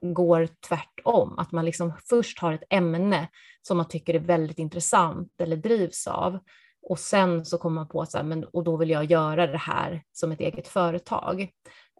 går 0.00 0.48
tvärtom, 0.68 1.38
att 1.38 1.52
man 1.52 1.64
liksom 1.64 1.92
först 2.08 2.38
har 2.38 2.52
ett 2.52 2.64
ämne 2.70 3.28
som 3.62 3.76
man 3.76 3.88
tycker 3.88 4.14
är 4.14 4.18
väldigt 4.18 4.58
intressant 4.58 5.40
eller 5.40 5.56
drivs 5.56 6.06
av 6.06 6.38
och 6.88 6.98
sen 6.98 7.44
så 7.44 7.58
kommer 7.58 7.74
man 7.74 7.88
på 7.88 8.06
så 8.06 8.16
här, 8.16 8.24
men 8.24 8.44
och 8.44 8.64
då 8.64 8.76
vill 8.76 8.90
jag 8.90 9.04
göra 9.04 9.46
det 9.46 9.58
här 9.58 10.02
som 10.12 10.32
ett 10.32 10.40
eget 10.40 10.68
företag. 10.68 11.48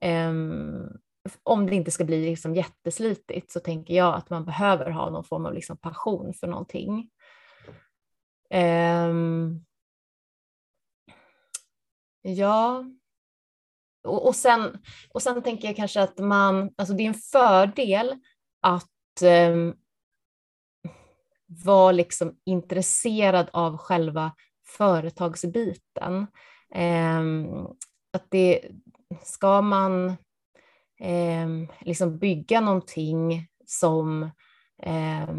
Um, 0.02 0.88
om 1.42 1.66
det 1.66 1.74
inte 1.74 1.90
ska 1.90 2.04
bli 2.04 2.26
liksom 2.26 2.54
jätteslitigt 2.54 3.50
så 3.50 3.60
tänker 3.60 3.94
jag 3.94 4.14
att 4.14 4.30
man 4.30 4.44
behöver 4.44 4.90
ha 4.90 5.10
någon 5.10 5.24
form 5.24 5.46
av 5.46 5.54
liksom 5.54 5.76
passion 5.76 6.34
för 6.34 6.46
någonting. 6.46 7.10
Um, 8.54 9.64
ja, 12.22 12.84
och, 14.04 14.26
och, 14.26 14.34
sen, 14.34 14.78
och 15.10 15.22
sen 15.22 15.42
tänker 15.42 15.68
jag 15.68 15.76
kanske 15.76 16.02
att 16.02 16.18
man, 16.18 16.70
alltså 16.76 16.94
det 16.94 17.02
är 17.02 17.08
en 17.08 17.14
fördel 17.14 18.20
att 18.60 19.22
um, 19.50 19.74
vara 21.64 21.92
liksom 21.92 22.36
intresserad 22.44 23.50
av 23.52 23.76
själva 23.76 24.32
företagsbiten. 24.66 26.26
Um, 26.74 27.66
att 28.12 28.26
det, 28.30 28.70
ska 29.22 29.62
man 29.62 30.16
eh, 31.00 31.48
liksom 31.80 32.18
bygga 32.18 32.60
någonting 32.60 33.48
som 33.66 34.22
eh, 34.82 35.34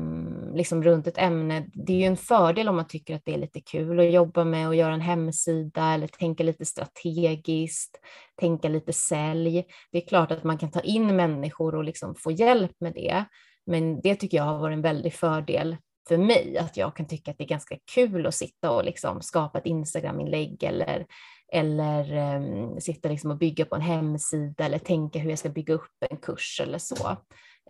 liksom 0.54 0.84
runt 0.84 1.08
ett 1.08 1.18
ämne, 1.18 1.68
det 1.74 1.94
är 1.94 1.98
ju 1.98 2.06
en 2.06 2.18
fördel 2.18 2.70
om 2.70 2.76
man 2.76 2.88
tycker 2.88 3.16
att 3.16 3.26
det 3.26 3.34
är 3.34 3.38
lite 3.38 3.62
kul 3.62 4.00
att 4.00 4.12
jobba 4.12 4.44
med 4.44 4.68
och 4.68 4.76
göra 4.76 4.94
en 4.94 5.02
hemsida 5.02 5.94
eller 5.94 6.08
tänka 6.08 6.44
lite 6.44 6.66
strategiskt, 6.66 8.00
tänka 8.40 8.70
lite 8.70 8.94
sälj. 8.94 9.66
Det 9.92 10.04
är 10.04 10.08
klart 10.08 10.32
att 10.32 10.44
man 10.44 10.58
kan 10.58 10.72
ta 10.72 10.80
in 10.80 11.16
människor 11.16 11.76
och 11.76 11.84
liksom 11.84 12.16
få 12.16 12.32
hjälp 12.32 12.72
med 12.80 12.94
det, 12.94 13.26
men 13.66 14.02
det 14.02 14.16
tycker 14.16 14.38
jag 14.38 14.44
har 14.44 14.60
varit 14.60 14.76
en 14.76 14.82
väldig 14.82 15.14
fördel 15.14 15.78
för 16.08 16.18
mig, 16.18 16.58
att 16.58 16.78
jag 16.78 16.96
kan 16.96 17.08
tycka 17.08 17.32
att 17.32 17.38
det 17.38 17.44
är 17.44 17.48
ganska 17.48 17.78
kul 17.96 18.26
att 18.26 18.36
sitta 18.36 18.72
och 18.72 18.86
liksom 18.86 19.22
skapa 19.22 19.58
ett 19.58 19.66
Instagram-inlägg 19.66 20.64
eller, 20.64 21.06
eller 21.54 22.36
um, 22.36 22.82
sitta 22.82 23.10
liksom 23.10 23.32
och 23.32 23.38
bygga 23.38 23.66
på 23.66 23.76
en 23.76 23.82
hemsida 23.82 24.66
eller 24.66 24.80
tänka 24.80 25.20
hur 25.20 25.30
jag 25.30 25.40
ska 25.40 25.50
bygga 25.50 25.74
upp 25.74 25.92
en 26.10 26.18
kurs 26.18 26.62
eller 26.64 26.78
så. 26.78 27.10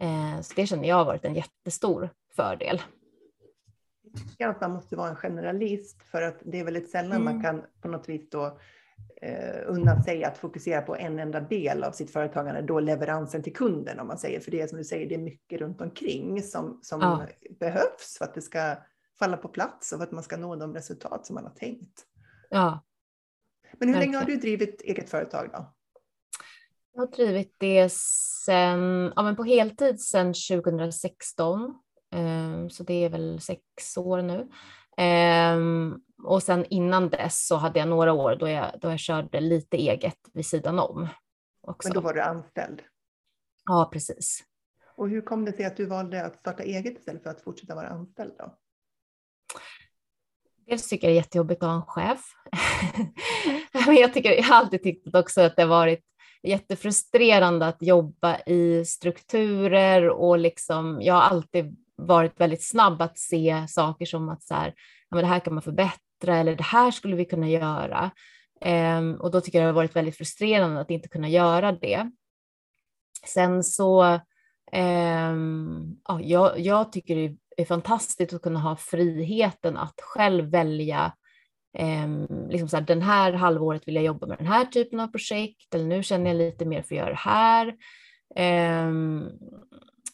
Uh, 0.04 0.42
så 0.42 0.54
det 0.56 0.68
känner 0.68 0.88
jag 0.88 0.96
har 0.96 1.06
varit 1.06 1.26
en 1.26 1.36
jättestor 1.36 2.10
fördel. 2.36 2.82
Jag 4.38 4.50
att 4.50 4.62
man 4.62 4.72
måste 4.72 4.96
vara 4.96 5.10
en 5.10 5.16
generalist 5.16 6.04
för 6.04 6.22
att 6.22 6.40
det 6.46 6.60
är 6.60 6.64
väldigt 6.64 6.90
sällan 6.90 7.22
mm. 7.22 7.24
man 7.24 7.44
kan 7.44 7.64
på 7.82 7.88
något 7.88 8.10
vis 8.10 8.30
då 8.30 8.60
unna 9.66 10.03
sig 10.03 10.24
att 10.24 10.38
fokusera 10.38 10.82
på 10.82 10.95
en 10.95 11.20
enda 11.20 11.39
del 11.39 11.84
av 11.84 11.91
sitt 11.91 12.11
företagande, 12.11 12.61
då 12.61 12.80
leveransen 12.80 13.43
till 13.43 13.55
kunden 13.55 13.99
om 13.99 14.07
man 14.07 14.18
säger. 14.18 14.39
För 14.39 14.51
det 14.51 14.61
är 14.61 14.68
som 14.68 14.78
du 14.78 14.84
säger, 14.84 15.09
det 15.09 15.16
är 15.16 15.20
mycket 15.20 15.61
runt 15.61 15.82
omkring 15.82 16.43
som, 16.43 16.80
som 16.82 17.01
ja. 17.01 17.28
behövs 17.59 18.18
för 18.18 18.26
att 18.26 18.34
det 18.34 18.41
ska 18.41 18.76
falla 19.20 19.38
på 19.38 19.47
plats 19.47 19.91
och 19.91 19.97
för 19.97 20.03
att 20.03 20.11
man 20.11 20.24
ska 20.24 20.38
nå 20.38 20.55
de 20.55 20.74
resultat 20.74 21.26
som 21.26 21.34
man 21.34 21.43
har 21.43 21.51
tänkt. 21.51 22.05
Ja. 22.49 22.84
Men 23.80 23.89
hur 23.89 23.99
länge 23.99 24.18
har 24.18 24.26
du 24.26 24.36
drivit 24.36 24.82
eget 24.82 25.09
företag 25.09 25.49
då? 25.53 25.74
Jag 26.93 27.01
har 27.01 27.07
drivit 27.07 27.55
det 27.57 27.91
sen, 28.45 29.13
ja, 29.16 29.24
men 29.24 29.36
på 29.36 29.43
heltid 29.43 30.01
sedan 30.01 30.34
2016. 30.34 31.76
Ehm, 32.11 32.70
så 32.70 32.84
det 32.84 32.93
är 32.93 33.09
väl 33.09 33.41
sex 33.41 33.97
år 33.97 34.22
nu. 34.22 34.49
Och 36.26 36.43
sen 36.43 36.65
innan 36.69 37.09
dess 37.09 37.47
så 37.47 37.55
hade 37.55 37.80
jag 37.80 37.88
några 37.88 38.13
år 38.13 38.36
då 38.36 38.49
jag, 38.49 38.71
då 38.82 38.89
jag 38.89 38.99
körde 38.99 39.39
lite 39.39 39.78
eget 39.78 40.17
vid 40.34 40.45
sidan 40.45 40.80
om. 40.80 41.07
Också. 41.61 41.88
Men 41.88 41.95
då 41.95 42.01
var 42.01 42.13
du 42.13 42.21
anställd? 42.21 42.82
Ja, 43.65 43.89
precis. 43.93 44.43
Och 44.95 45.09
hur 45.09 45.21
kom 45.21 45.45
det 45.45 45.53
sig 45.53 45.65
att 45.65 45.78
du 45.78 45.86
valde 45.86 46.26
att 46.26 46.36
starta 46.36 46.63
eget 46.63 46.97
istället 46.97 47.23
för 47.23 47.30
att 47.30 47.41
fortsätta 47.41 47.76
vara 47.76 47.88
anställd 47.88 48.34
då? 48.38 48.57
Dels 50.67 50.88
tycker 50.88 51.07
jag 51.07 51.11
det 51.11 51.15
är 51.15 51.21
jättejobbigt 51.21 51.63
att 51.63 51.69
ha 51.69 51.76
en 51.76 51.86
chef. 51.86 52.26
Men 53.88 53.95
jag, 53.95 54.13
tycker, 54.13 54.32
jag 54.32 54.43
har 54.43 54.55
alltid 54.55 54.84
tyckt 54.84 55.15
också 55.15 55.41
att 55.41 55.55
det 55.55 55.61
har 55.61 55.69
varit 55.69 56.05
jättefrustrerande 56.43 57.67
att 57.67 57.82
jobba 57.82 58.39
i 58.39 58.86
strukturer 58.86 60.09
och 60.09 60.38
liksom, 60.38 61.01
jag 61.01 61.13
har 61.13 61.21
alltid 61.21 61.78
varit 61.95 62.39
väldigt 62.39 62.63
snabb 62.63 63.01
att 63.01 63.17
se 63.17 63.65
saker 63.69 64.05
som 64.05 64.30
att 64.30 64.43
så 64.43 64.53
här, 64.53 64.67
ja, 65.09 65.15
men 65.15 65.23
det 65.23 65.30
här 65.30 65.39
kan 65.39 65.53
man 65.53 65.63
förbättra 65.63 66.05
eller 66.24 66.55
det 66.55 66.63
här 66.63 66.91
skulle 66.91 67.16
vi 67.16 67.26
kunna 67.26 67.49
göra. 67.49 68.11
Ehm, 68.61 69.16
och 69.16 69.32
då 69.32 69.41
tycker 69.41 69.57
jag 69.59 69.63
det 69.63 69.70
har 69.70 69.74
varit 69.74 69.95
väldigt 69.95 70.18
frustrerande 70.18 70.82
att 70.82 70.91
inte 70.91 71.09
kunna 71.09 71.30
göra 71.30 71.72
det. 71.72 72.11
Sen 73.28 73.63
så, 73.63 74.20
ehm, 74.72 75.95
ja, 76.07 76.22
jag, 76.22 76.59
jag 76.59 76.91
tycker 76.91 77.16
det 77.16 77.38
är 77.61 77.66
fantastiskt 77.66 78.34
att 78.34 78.41
kunna 78.41 78.59
ha 78.59 78.76
friheten 78.76 79.78
att 79.78 80.01
själv 80.01 80.51
välja 80.51 81.13
ehm, 81.78 82.28
liksom 82.49 82.70
så 82.70 82.78
här, 82.78 82.84
den 82.84 83.01
här 83.01 83.34
halvåret 83.34 83.88
vill 83.88 83.95
jag 83.95 84.03
jobba 84.03 84.28
med 84.28 84.38
den 84.38 84.47
här 84.47 84.66
typen 84.66 84.99
av 84.99 85.07
projekt 85.07 85.76
eller 85.76 85.86
nu 85.86 86.03
känner 86.03 86.28
jag 86.28 86.38
lite 86.38 86.66
mer 86.66 86.82
för 86.82 86.95
att 86.95 86.99
göra 86.99 87.09
det 87.09 87.16
här. 87.16 87.76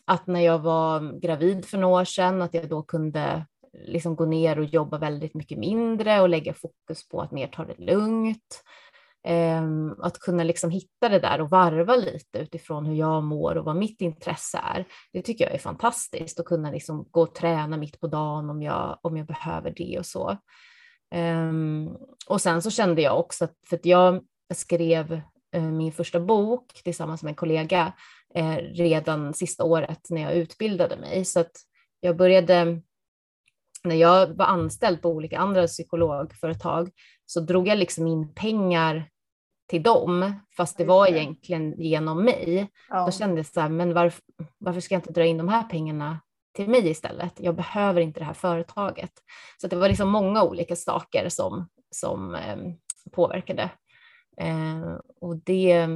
Att 0.06 0.28
när 0.28 0.42
jag 0.42 0.60
var 0.60 1.20
gravid 1.20 1.66
för 1.66 1.78
några 1.78 2.02
år 2.02 2.06
sedan, 2.06 2.42
att 2.42 2.54
jag 2.54 2.70
då 2.70 2.84
kunde 2.84 3.46
liksom 3.74 4.16
gå 4.16 4.26
ner 4.26 4.60
och 4.60 4.66
jobba 4.66 4.98
väldigt 4.98 5.34
mycket 5.34 5.58
mindre 5.58 6.22
och 6.22 6.30
lägga 6.30 6.54
fokus 6.54 7.08
på 7.10 7.22
att 7.22 7.32
mer 7.32 7.48
ta 7.48 7.66
det 7.66 7.78
lugnt. 7.78 8.64
Ehm, 9.24 9.96
att 10.02 10.20
kunna 10.20 10.44
liksom 10.44 10.70
hitta 10.70 11.10
det 11.10 11.20
där 11.20 11.42
och 11.42 11.50
varva 11.50 11.96
lite 11.96 12.40
utifrån 12.40 12.86
hur 12.86 12.96
jag 12.96 13.24
mår 13.24 13.58
och 13.58 13.66
vad 13.66 13.76
mitt 13.76 14.02
intresse 14.02 14.58
är. 14.58 14.86
Det 15.14 15.22
tycker 15.22 15.46
jag 15.46 15.54
är 15.54 15.60
fantastiskt 15.60 16.40
att 16.40 16.46
kunna 16.46 16.72
liksom 16.72 17.08
gå 17.12 17.22
och 17.22 17.36
träna 17.36 17.78
mitt 17.78 18.00
på 18.00 18.08
dagen 18.08 18.50
om 18.50 18.62
jag, 18.62 19.00
om 19.02 19.18
jag 19.18 19.28
behöver 19.28 19.74
det 19.78 20.00
och 20.00 20.06
så. 20.06 20.38
Ehm, 21.12 21.90
och 22.28 22.42
sen 22.42 22.62
så 22.62 22.72
kände 22.72 23.02
jag 23.02 23.20
också 23.20 23.46
att, 23.46 23.56
för 23.70 23.76
att 23.76 23.86
jag 23.86 24.24
skrev 24.54 25.22
eh, 25.56 25.64
min 25.64 25.92
första 25.92 26.20
bok 26.20 26.74
tillsammans 26.84 27.24
med 27.24 27.30
en 27.30 27.36
kollega 27.36 27.94
eh, 28.36 28.56
redan 28.56 29.34
sista 29.34 29.64
året 29.64 30.10
när 30.10 30.22
jag 30.22 30.34
utbildade 30.34 30.98
mig, 30.98 31.26
så 31.26 31.40
att 31.40 31.52
jag 32.00 32.18
började 32.18 32.82
när 33.84 33.96
jag 33.96 34.28
var 34.28 34.46
anställd 34.46 35.02
på 35.02 35.10
olika 35.10 35.40
andra 35.40 35.68
psykologföretag 35.68 36.90
så 37.26 37.40
drog 37.40 37.68
jag 37.68 37.78
liksom 37.78 38.08
in 38.08 38.34
pengar 38.34 39.10
till 39.70 39.84
dem, 39.84 40.34
fast 40.58 40.78
det 40.78 40.86
var 40.86 41.08
egentligen 41.08 41.82
genom 41.82 42.24
mig. 42.24 42.68
Ja. 42.90 43.06
Då 43.06 43.12
kände 43.12 43.38
jag 43.38 43.46
så 43.46 43.62
här, 43.62 43.70
men 43.70 43.94
varför, 43.94 44.24
varför 44.58 44.82
ska 44.82 44.96
jag 44.96 45.00
inte 45.00 45.14
dra 45.14 45.26
in 45.26 45.38
de 45.38 45.48
här 45.48 45.64
pengarna 45.64 46.20
till 46.56 46.70
mig 46.70 46.90
istället? 46.90 47.34
Jag 47.38 47.56
behöver 47.56 48.02
inte 48.02 48.20
det 48.20 48.26
här 48.26 48.34
företaget. 48.34 49.12
Så 49.62 49.68
det 49.68 49.76
var 49.76 49.88
liksom 49.88 50.10
många 50.10 50.44
olika 50.44 50.76
saker 50.76 51.30
som, 51.30 51.70
som 51.92 52.36
eh, 52.36 52.58
påverkade. 53.12 53.70
Eh, 54.38 54.96
och 55.22 55.38
det, 55.38 55.88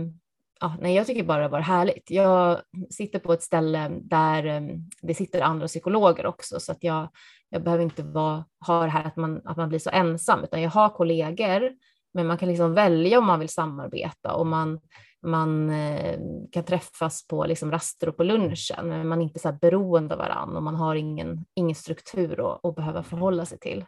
ja, 0.65 0.77
nej, 0.81 0.95
jag 0.95 1.07
tycker 1.07 1.23
bara 1.23 1.41
det 1.41 1.47
var 1.47 1.59
härligt. 1.59 2.11
Jag 2.11 2.61
sitter 2.89 3.19
på 3.19 3.33
ett 3.33 3.41
ställe 3.41 3.91
där 4.01 4.45
ehm, 4.45 4.89
det 5.01 5.13
sitter 5.13 5.41
andra 5.41 5.67
psykologer 5.67 6.25
också, 6.25 6.59
så 6.59 6.71
att 6.71 6.83
jag, 6.83 7.09
jag 7.49 7.63
behöver 7.63 7.83
inte 7.83 8.03
vara, 8.03 8.45
ha 8.67 8.83
det 8.83 8.89
här 8.89 9.05
att 9.05 9.15
man, 9.15 9.41
att 9.45 9.57
man 9.57 9.69
blir 9.69 9.79
så 9.79 9.89
ensam, 9.89 10.43
utan 10.43 10.61
jag 10.61 10.69
har 10.69 10.89
kollegor, 10.89 11.71
men 12.13 12.27
man 12.27 12.37
kan 12.37 12.49
liksom 12.49 12.73
välja 12.73 13.19
om 13.19 13.25
man 13.25 13.39
vill 13.39 13.49
samarbeta 13.49 14.33
och 14.35 14.47
man, 14.47 14.79
man 15.21 15.69
ehm, 15.69 16.51
kan 16.51 16.63
träffas 16.63 17.27
på 17.27 17.45
liksom 17.45 17.71
raster 17.71 18.09
och 18.09 18.17
på 18.17 18.23
lunchen, 18.23 18.87
men 18.89 19.07
man 19.07 19.19
är 19.19 19.23
inte 19.23 19.39
så 19.39 19.49
här 19.49 19.57
beroende 19.61 20.13
av 20.13 20.19
varandra 20.19 20.57
och 20.57 20.63
man 20.63 20.75
har 20.75 20.95
ingen, 20.95 21.45
ingen 21.55 21.75
struktur 21.75 22.53
att, 22.53 22.65
att 22.65 22.75
behöva 22.75 23.03
förhålla 23.03 23.45
sig 23.45 23.59
till. 23.59 23.85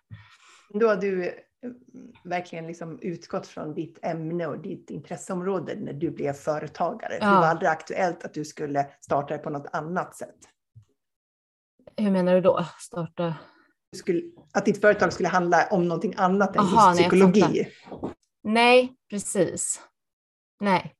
Då 0.70 0.88
har 0.88 0.96
du 0.96 1.34
verkligen 2.24 2.68
liksom 2.68 3.00
utgått 3.02 3.48
från 3.48 3.74
ditt 3.74 4.00
ämne 4.02 4.48
och 4.48 4.60
ditt 4.60 4.90
intresseområde 4.90 5.76
när 5.76 5.94
du 5.94 6.12
blev 6.12 6.34
företagare. 6.34 7.18
Ja. 7.22 7.26
Det 7.28 7.36
var 7.36 7.48
aldrig 7.48 7.70
aktuellt 7.70 8.24
att 8.24 8.34
du 8.34 8.46
skulle 8.46 8.90
starta 9.00 9.34
det 9.34 9.44
på 9.44 9.50
något 9.50 9.68
annat 9.74 10.16
sätt. 10.16 10.38
Hur 11.98 12.12
menar 12.12 12.36
du 12.36 12.42
då? 12.42 12.66
Starta? 12.80 13.36
Skulle, 13.96 14.22
att 14.54 14.66
ditt 14.66 14.82
företag 14.82 15.14
skulle 15.14 15.30
handla 15.30 15.68
om 15.72 15.88
någonting 15.88 16.14
annat 16.18 16.56
än 16.56 16.62
Aha, 16.62 16.90
just 16.90 17.02
psykologi? 17.02 17.42
Nej, 17.42 17.72
nej, 18.44 18.96
precis. 19.10 19.82
Nej. 20.60 20.97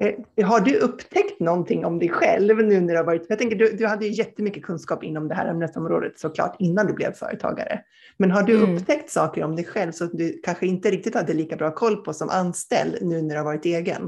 Eh, 0.00 0.46
har 0.46 0.60
du 0.60 0.78
upptäckt 0.78 1.40
någonting 1.40 1.84
om 1.84 1.98
dig 1.98 2.08
själv 2.08 2.56
nu 2.56 2.80
när 2.80 2.92
du 2.92 2.96
har 2.96 3.04
varit, 3.04 3.26
jag 3.28 3.38
tänker 3.38 3.56
du, 3.56 3.76
du 3.76 3.86
hade 3.86 4.06
ju 4.06 4.12
jättemycket 4.12 4.62
kunskap 4.62 5.04
inom 5.04 5.28
det 5.28 5.34
här 5.34 5.46
ämnesområdet 5.46 6.18
såklart 6.18 6.56
innan 6.58 6.86
du 6.86 6.92
blev 6.92 7.12
företagare. 7.12 7.84
Men 8.16 8.30
har 8.30 8.42
du 8.42 8.56
mm. 8.56 8.76
upptäckt 8.76 9.10
saker 9.10 9.44
om 9.44 9.56
dig 9.56 9.64
själv 9.64 9.92
som 9.92 10.10
du 10.12 10.40
kanske 10.42 10.66
inte 10.66 10.90
riktigt 10.90 11.14
hade 11.14 11.34
lika 11.34 11.56
bra 11.56 11.74
koll 11.74 11.96
på 11.96 12.12
som 12.12 12.28
anställd 12.28 12.98
nu 13.00 13.22
när 13.22 13.34
du 13.34 13.36
har 13.36 13.44
varit 13.44 13.64
egen? 13.64 14.02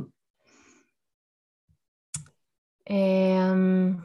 Um, 2.90 4.02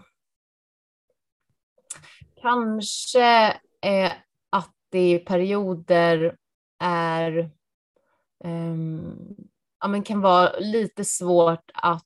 kanske 2.41 3.47
eh, 3.81 4.11
att 4.49 4.73
det 4.91 5.11
i 5.11 5.19
perioder 5.19 6.35
är 6.83 7.49
um, 8.43 9.35
ja, 9.79 9.87
men 9.87 10.03
kan 10.03 10.21
vara 10.21 10.51
lite 10.59 11.05
svårt 11.05 11.71
att 11.73 12.03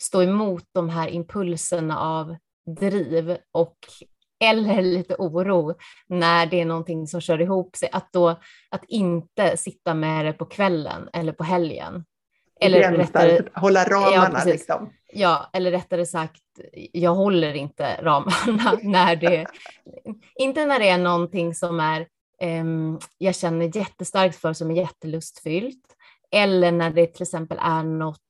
stå 0.00 0.22
emot 0.22 0.64
de 0.72 0.88
här 0.88 1.08
impulserna 1.08 1.98
av 1.98 2.36
driv 2.80 3.36
och 3.52 3.76
eller 4.44 4.82
lite 4.82 5.14
oro 5.18 5.74
när 6.06 6.46
det 6.46 6.60
är 6.60 6.64
någonting 6.64 7.06
som 7.06 7.20
kör 7.20 7.40
ihop 7.40 7.76
sig. 7.76 7.88
Att, 7.92 8.12
då, 8.12 8.28
att 8.70 8.84
inte 8.88 9.56
sitta 9.56 9.94
med 9.94 10.26
det 10.26 10.32
på 10.32 10.44
kvällen 10.44 11.08
eller 11.12 11.32
på 11.32 11.44
helgen. 11.44 12.04
Eller 12.60 12.92
rättare, 12.92 13.40
hålla 13.54 13.84
ramarna. 13.84 14.38
Ja, 14.38 14.52
liksom. 14.52 14.92
ja, 15.12 15.50
eller 15.52 15.70
rättare 15.70 16.06
sagt, 16.06 16.42
jag 16.92 17.14
håller 17.14 17.54
inte 17.54 18.02
ramarna 18.02 18.78
när 18.82 19.16
det, 19.16 19.46
inte 20.34 20.66
när 20.66 20.78
det 20.78 20.88
är 20.88 20.98
någonting 20.98 21.54
som 21.54 21.80
är, 21.80 22.06
um, 22.42 22.98
jag 23.18 23.34
känner 23.34 23.76
jättestarkt 23.76 24.36
för 24.36 24.52
som 24.52 24.70
är 24.70 24.74
jättelustfyllt 24.74 25.93
eller 26.34 26.72
när 26.72 26.90
det 26.90 27.06
till 27.06 27.22
exempel 27.22 27.58
är 27.60 27.82
något 27.82 28.20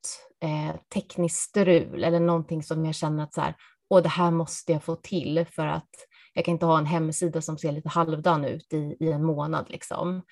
eh, 0.43 0.77
tekniskt 0.95 1.41
strul 1.41 2.05
eller 2.05 2.21
någonting 2.21 2.63
som 2.63 2.85
jag 2.85 2.95
känner 2.95 3.25
att 3.25 3.35
så 3.35 3.41
här, 3.41 3.55
Åh, 3.91 4.03
det 4.03 4.09
här 4.09 4.31
måste 4.31 4.73
jag 4.73 4.83
få 4.83 4.97
till 4.97 5.47
för 5.51 5.67
att 5.67 5.91
jag 6.35 6.45
kan 6.45 6.53
inte 6.53 6.67
ha 6.67 6.79
en 6.79 6.87
hemsida 6.87 7.43
som 7.43 7.59
ser 7.59 7.73
lite 7.73 7.89
halvdan 7.89 8.45
ut 8.45 8.73
i, 8.73 8.97
i 9.01 9.13
en 9.13 9.25
månad. 9.25 9.71
Liksom. 9.71 10.23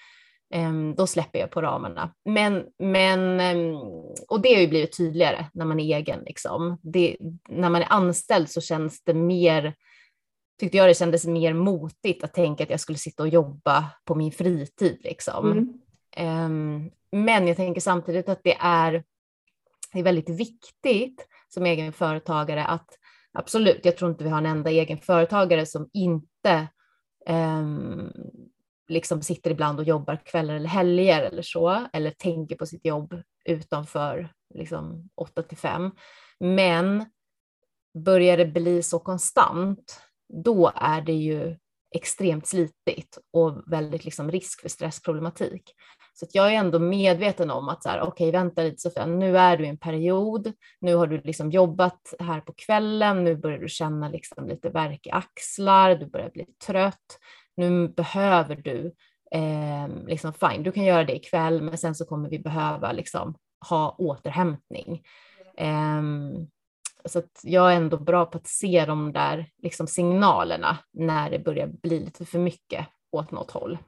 Um, 0.55 0.95
då 0.95 1.07
släpper 1.07 1.39
jag 1.39 1.51
på 1.51 1.62
ramarna. 1.62 2.14
Men, 2.25 2.64
men, 2.79 3.41
um, 3.57 3.77
och 4.29 4.41
det 4.43 4.55
har 4.55 4.61
ju 4.61 4.68
blivit 4.68 4.97
tydligare 4.97 5.47
när 5.55 5.64
man 5.64 5.81
är 5.81 5.97
egen. 5.97 6.20
Liksom. 6.27 6.79
Det, 6.83 7.16
när 7.49 7.70
man 7.70 7.83
är 7.83 7.93
anställd 7.93 8.51
så 8.51 8.61
känns 8.61 9.05
det 9.05 9.14
mer, 9.14 9.75
tyckte 10.61 10.77
jag 10.77 10.89
det 10.89 10.95
kändes 10.95 11.27
mer 11.27 11.55
motigt 11.55 12.25
att 12.25 12.35
tänka 12.35 12.64
att 12.64 12.70
jag 12.70 12.81
skulle 12.81 12.99
sitta 12.99 13.23
och 13.23 13.29
jobba 13.29 13.85
på 14.05 14.14
min 14.14 14.33
fritid. 14.33 15.01
Liksom. 15.03 15.53
Mm. 15.53 15.82
Ehm, 16.17 16.91
men 17.13 17.47
jag 17.47 17.57
tänker 17.57 17.81
samtidigt 17.81 18.29
att 18.29 18.41
det 18.45 18.57
är, 18.61 19.05
det 19.93 19.99
är 19.99 20.03
väldigt 20.03 20.29
viktigt 20.29 21.27
som 21.49 21.67
egen 21.67 21.93
företagare 21.93 22.65
att 22.65 22.99
absolut, 23.33 23.85
jag 23.85 23.97
tror 23.97 24.11
inte 24.11 24.25
vi 24.25 24.31
har 24.31 24.39
en 24.39 24.47
enda 24.47 24.71
egen 24.71 24.99
företagare 24.99 25.67
som 25.67 25.91
inte 25.93 26.69
um, 27.29 28.13
liksom 28.89 29.23
sitter 29.23 29.51
ibland 29.51 29.79
och 29.79 29.85
jobbar 29.85 30.21
kvällar 30.25 30.55
eller 30.55 30.69
helger 30.69 31.23
eller 31.23 31.43
så, 31.43 31.87
eller 31.93 32.11
tänker 32.11 32.57
på 32.57 32.67
sitt 32.67 32.87
jobb 32.87 33.23
utanför 33.45 34.33
liksom 34.55 35.09
8 35.15 35.43
till 35.43 35.59
5. 35.59 35.91
Men 36.41 37.07
börjar 37.95 38.37
det 38.37 38.47
bli 38.47 38.83
så 38.83 38.99
konstant, 38.99 40.01
då 40.45 40.73
är 40.75 41.01
det 41.01 41.13
ju 41.13 41.57
extremt 41.95 42.47
slitigt 42.47 43.19
och 43.31 43.73
väldigt 43.73 44.05
liksom 44.05 44.31
risk 44.31 44.61
för 44.61 44.69
stressproblematik. 44.69 45.75
Så 46.15 46.27
jag 46.33 46.53
är 46.53 46.57
ändå 46.57 46.79
medveten 46.79 47.51
om 47.51 47.69
att 47.69 47.83
så 47.83 47.89
här, 47.89 48.01
okej, 48.01 48.29
okay, 48.29 48.41
vänta 48.41 48.63
lite 48.63 48.79
Sofia, 48.79 49.07
nu 49.07 49.39
är 49.39 49.57
du 49.57 49.65
i 49.65 49.69
en 49.69 49.77
period, 49.77 50.53
nu 50.81 50.95
har 50.95 51.07
du 51.07 51.21
liksom 51.21 51.51
jobbat 51.51 52.15
här 52.19 52.41
på 52.41 52.53
kvällen, 52.53 53.25
nu 53.25 53.37
börjar 53.37 53.59
du 53.59 53.69
känna 53.69 54.09
liksom 54.09 54.49
lite 54.49 54.69
värk 54.69 55.07
i 55.07 55.11
axlar, 55.11 55.95
du 55.95 56.07
börjar 56.07 56.31
bli 56.31 56.45
trött, 56.67 57.19
nu 57.57 57.89
behöver 57.89 58.57
du 58.57 58.95
eh, 59.31 60.07
liksom 60.07 60.33
fine, 60.33 60.63
du 60.63 60.73
kan 60.73 60.85
göra 60.85 61.05
det 61.05 61.17
ikväll, 61.17 61.63
men 61.63 61.79
sen 61.79 61.95
så 61.95 62.05
kommer 62.05 62.29
vi 62.29 62.39
behöva 62.39 62.93
liksom 62.93 63.35
ha 63.69 63.95
återhämtning. 63.99 65.03
Eh, 65.57 66.03
så 67.05 67.19
att 67.19 67.41
jag 67.43 67.73
är 67.73 67.77
ändå 67.77 67.97
bra 67.97 68.27
på 68.27 68.39
att 68.39 68.47
se 68.47 68.85
de 68.87 69.13
där 69.13 69.51
liksom 69.63 69.87
signalerna 69.87 70.79
när 70.93 71.31
det 71.31 71.39
börjar 71.39 71.67
bli 71.67 72.01
lite 72.01 72.25
för 72.25 72.39
mycket 72.39 72.87
åt 73.13 73.31
något 73.31 73.51
håll. 73.51 73.79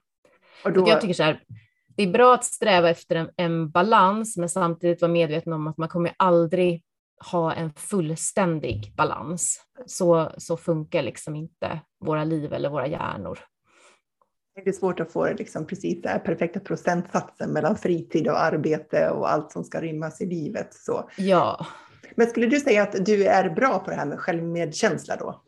Och 0.64 0.72
då... 0.72 0.89
Jag 0.89 1.01
tycker 1.01 1.14
så 1.14 1.22
här, 1.22 1.43
det 1.97 2.03
är 2.03 2.11
bra 2.11 2.34
att 2.34 2.45
sträva 2.45 2.90
efter 2.90 3.16
en, 3.16 3.30
en, 3.36 3.70
balans, 3.70 4.36
men 4.36 4.49
samtidigt 4.49 5.01
vara 5.01 5.12
medveten 5.12 5.53
om 5.53 5.66
att 5.66 5.78
man 5.78 5.88
kommer 5.88 6.14
aldrig 6.16 6.82
ha 7.30 7.53
en 7.53 7.72
fullständig 7.72 8.92
balans. 8.97 9.61
Så, 9.86 10.32
så 10.38 10.57
funkar 10.57 11.03
liksom 11.03 11.36
inte 11.36 11.80
våra 12.01 12.24
liv 12.24 12.53
eller 12.53 12.70
våra 12.70 12.86
hjärnor. 12.86 13.38
Det 14.55 14.68
är 14.70 14.72
svårt 14.72 15.01
att 15.01 15.12
få 15.12 15.32
liksom 15.32 15.66
precis 15.66 16.03
den 16.03 16.20
perfekta 16.20 16.61
procentsatsen 16.61 17.51
mellan 17.51 17.76
fritid 17.76 18.28
och 18.28 18.42
arbete 18.42 19.11
och 19.11 19.32
allt 19.32 19.53
som 19.53 19.64
ska 19.64 19.80
rymmas 19.80 20.20
i 20.20 20.26
livet. 20.26 20.74
Så. 20.74 21.11
Ja. 21.18 21.66
Men 22.14 22.26
skulle 22.26 22.47
du 22.47 22.61
säga 22.61 22.82
att 22.82 23.05
du 23.05 23.26
är 23.26 23.51
bra 23.51 23.78
på 23.78 23.90
det 23.90 23.97
här 23.97 24.07
med 24.07 24.20
självmedkänsla 24.20 25.16
då? 25.16 25.42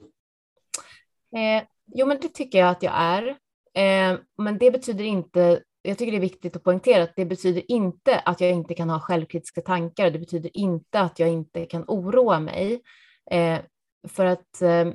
Eh, 1.38 1.62
jo, 1.94 2.06
men 2.06 2.18
det 2.20 2.28
tycker 2.28 2.58
jag 2.58 2.68
att 2.68 2.82
jag 2.82 2.94
är. 2.96 3.28
Eh, 3.74 4.18
men 4.38 4.58
det 4.58 4.70
betyder 4.70 5.04
inte 5.04 5.60
jag 5.86 5.98
tycker 5.98 6.12
det 6.12 6.18
är 6.18 6.20
viktigt 6.20 6.56
att 6.56 6.64
poängtera 6.64 7.02
att 7.02 7.16
det 7.16 7.24
betyder 7.24 7.70
inte 7.72 8.18
att 8.18 8.40
jag 8.40 8.50
inte 8.50 8.74
kan 8.74 8.90
ha 8.90 9.00
självkritiska 9.00 9.60
tankar. 9.60 10.10
Det 10.10 10.18
betyder 10.18 10.56
inte 10.56 11.00
att 11.00 11.18
jag 11.18 11.28
inte 11.28 11.66
kan 11.66 11.84
oroa 11.88 12.40
mig. 12.40 12.82
Eh, 13.30 13.58
för 14.08 14.24
att 14.24 14.62
eh, 14.62 14.88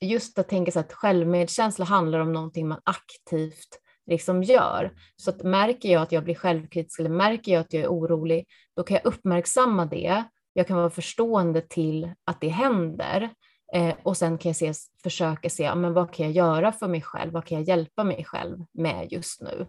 just 0.00 0.38
att 0.38 0.48
tänka 0.48 0.70
sig 0.70 0.80
att 0.80 0.92
självmedkänsla 0.92 1.84
handlar 1.84 2.18
om 2.18 2.32
någonting 2.32 2.68
man 2.68 2.80
aktivt 2.84 3.80
liksom 4.06 4.42
gör. 4.42 4.92
Så 5.16 5.30
att 5.30 5.42
märker 5.42 5.88
jag 5.88 6.02
att 6.02 6.12
jag 6.12 6.24
blir 6.24 6.34
självkritisk 6.34 7.00
eller 7.00 7.10
märker 7.10 7.52
jag 7.52 7.60
att 7.60 7.72
jag 7.72 7.82
är 7.82 7.88
orolig, 7.88 8.46
då 8.76 8.82
kan 8.82 8.94
jag 8.94 9.06
uppmärksamma 9.06 9.86
det. 9.86 10.24
Jag 10.52 10.66
kan 10.66 10.76
vara 10.76 10.90
förstående 10.90 11.60
till 11.60 12.12
att 12.24 12.40
det 12.40 12.48
händer 12.48 13.30
eh, 13.74 13.94
och 14.02 14.16
sen 14.16 14.38
kan 14.38 14.48
jag 14.48 14.56
se, 14.56 14.72
försöka 15.02 15.50
se 15.50 15.74
men 15.74 15.92
vad 15.92 16.12
kan 16.12 16.26
jag 16.26 16.32
göra 16.32 16.72
för 16.72 16.88
mig 16.88 17.02
själv? 17.02 17.32
Vad 17.32 17.44
kan 17.44 17.58
jag 17.58 17.68
hjälpa 17.68 18.04
mig 18.04 18.24
själv 18.24 18.58
med 18.72 19.12
just 19.12 19.42
nu? 19.42 19.66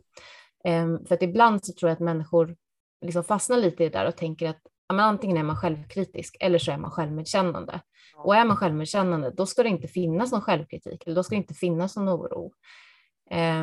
Ehm, 0.64 1.05
för 1.05 1.16
att 1.16 1.24
ibland 1.24 1.66
så 1.66 1.74
tror 1.74 1.89
jag 1.89 1.95
att 1.95 1.99
människor 1.99 2.55
liksom 3.01 3.24
fastnar 3.24 3.57
lite 3.57 3.84
i 3.84 3.89
det 3.89 3.97
där 3.97 4.07
och 4.07 4.18
tänker 4.18 4.49
att 4.49 4.62
ja, 4.88 5.01
antingen 5.01 5.38
är 5.38 5.43
man 5.43 5.57
självkritisk 5.57 6.38
eller 6.39 6.60
så 6.60 6.72
är 6.72 6.78
man 6.78 6.91
självmedkännande. 6.91 7.82
Och 8.16 8.36
är 8.36 8.45
man 8.45 8.57
självmedkännande, 8.57 9.32
då 9.32 9.45
ska 9.45 9.64
det 9.64 9.70
inte 9.70 9.88
finnas 9.88 10.32
någon 10.32 10.41
självkritik 10.41 11.03
eller 11.05 11.16
då 11.16 11.24
ska 11.24 11.36
det 11.36 11.41
inte 11.41 11.53
finnas 11.53 11.95
någon 11.95 12.10
oro. 12.10 12.51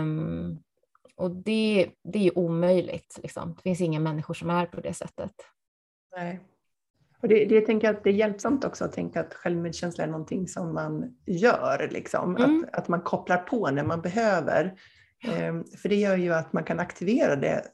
Um, 0.01 0.63
och 1.17 1.31
det, 1.31 1.91
det 2.05 2.19
är 2.19 2.23
ju 2.23 2.31
omöjligt. 2.31 3.19
Liksom. 3.23 3.55
Det 3.55 3.63
finns 3.63 3.81
inga 3.81 4.01
människor 4.01 4.35
som 4.35 4.51
är 4.51 4.67
på 4.67 4.81
det 4.81 4.95
sättet. 4.95 5.33
Nej. 6.17 6.41
Och 7.23 7.29
det, 7.29 7.45
det 7.45 7.55
jag 7.55 7.67
tänker 7.67 7.91
att 7.91 8.05
det 8.05 8.11
är 8.11 8.15
hjälpsamt 8.15 8.65
också 8.65 8.85
att 8.85 8.93
tänka 8.93 9.21
att 9.21 9.35
självmedkänsla 9.35 10.05
är 10.05 10.09
någonting 10.09 10.49
som 10.49 10.75
man 10.75 11.17
gör. 11.27 11.89
Liksom. 11.93 12.37
Mm. 12.37 12.65
Att, 12.65 12.79
att 12.79 12.89
man 12.89 13.01
kopplar 13.01 13.37
på 13.37 13.71
när 13.71 13.85
man 13.85 14.01
behöver. 14.01 14.75
Ehm, 15.29 15.65
för 15.83 15.89
det 15.89 15.97
gör 15.97 16.17
ju 16.17 16.35
att 16.35 16.53
man 16.53 16.65
kan 16.65 16.81
aktivera 16.81 17.37
det 17.37 17.65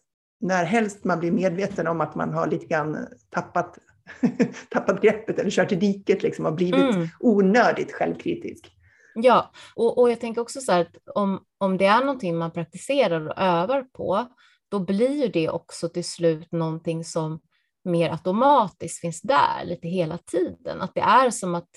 när 0.41 0.65
helst 0.65 1.05
man 1.05 1.21
blir 1.21 1.33
medveten 1.33 1.87
om 1.87 2.01
att 2.01 2.15
man 2.15 2.33
har 2.33 2.47
lite 2.47 2.67
grann 2.67 3.07
tappat, 3.31 3.79
tappat 4.71 5.03
greppet 5.03 5.39
eller 5.39 5.51
kört 5.51 5.73
i 5.73 5.77
diket 5.77 6.23
liksom, 6.23 6.47
och 6.47 6.55
blivit 6.55 6.95
mm. 6.95 7.09
onödigt 7.21 7.93
självkritisk. 7.93 8.77
Ja, 9.15 9.53
och, 9.75 9.99
och 9.99 10.11
jag 10.11 10.21
tänker 10.21 10.41
också 10.41 10.61
så 10.61 10.73
här 10.73 10.81
att 10.81 10.97
om, 11.15 11.45
om 11.59 11.79
det 11.79 11.87
är 11.87 12.01
någonting 12.01 12.37
man 12.37 12.53
praktiserar 12.53 13.29
och 13.29 13.39
övar 13.39 13.83
på, 13.83 14.27
då 14.69 14.79
blir 14.79 15.29
det 15.29 15.49
också 15.49 15.89
till 15.89 16.05
slut 16.05 16.53
någonting 16.53 17.05
som 17.05 17.41
mer 17.85 18.11
automatiskt 18.11 19.01
finns 19.01 19.23
där 19.23 19.65
lite 19.65 19.89
hela 19.89 20.19
tiden. 20.19 20.81
Att 20.81 20.95
det 20.95 21.01
är 21.01 21.31
som 21.31 21.55
att 21.55 21.71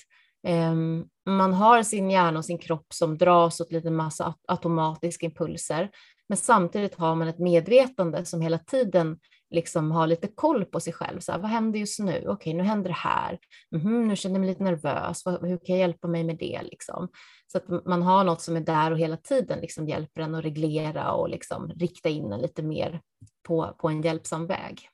Ehm, 0.45 1.05
man 1.25 1.53
har 1.53 1.83
sin 1.83 2.09
hjärna 2.09 2.39
och 2.39 2.45
sin 2.45 2.57
kropp 2.57 2.93
som 2.93 3.17
dras 3.17 3.61
åt 3.61 3.71
lite 3.71 3.89
massa 3.89 4.35
automatiska 4.47 5.25
impulser, 5.25 5.91
men 6.29 6.37
samtidigt 6.37 6.95
har 6.95 7.15
man 7.15 7.27
ett 7.27 7.39
medvetande 7.39 8.25
som 8.25 8.41
hela 8.41 8.59
tiden 8.59 9.19
liksom 9.49 9.91
har 9.91 10.07
lite 10.07 10.27
koll 10.27 10.65
på 10.65 10.79
sig 10.79 10.93
själv. 10.93 11.19
Så 11.19 11.31
här, 11.31 11.39
vad 11.39 11.51
händer 11.51 11.79
just 11.79 11.99
nu? 11.99 12.23
Okej, 12.27 12.53
nu 12.53 12.63
händer 12.63 12.89
det 12.89 12.95
här. 12.95 13.39
Mm, 13.75 14.07
nu 14.07 14.15
känner 14.15 14.35
jag 14.35 14.39
mig 14.39 14.49
lite 14.49 14.63
nervös. 14.63 15.23
Hur 15.25 15.57
kan 15.57 15.75
jag 15.75 15.77
hjälpa 15.77 16.07
mig 16.07 16.23
med 16.23 16.37
det? 16.37 16.61
Liksom? 16.63 17.09
Så 17.47 17.57
att 17.57 17.85
man 17.85 18.01
har 18.01 18.23
något 18.23 18.41
som 18.41 18.55
är 18.55 18.61
där 18.61 18.91
och 18.91 18.99
hela 18.99 19.17
tiden 19.17 19.59
liksom 19.59 19.87
hjälper 19.87 20.21
en 20.21 20.35
att 20.35 20.45
reglera 20.45 21.11
och 21.11 21.29
liksom 21.29 21.69
rikta 21.69 22.09
in 22.09 22.31
en 22.31 22.41
lite 22.41 22.63
mer 22.63 23.01
på, 23.43 23.75
på 23.77 23.89
en 23.89 24.01
hjälpsam 24.01 24.47
väg. 24.47 24.89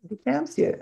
Det 0.00 0.16
krävs 0.16 0.58
ju 0.58 0.76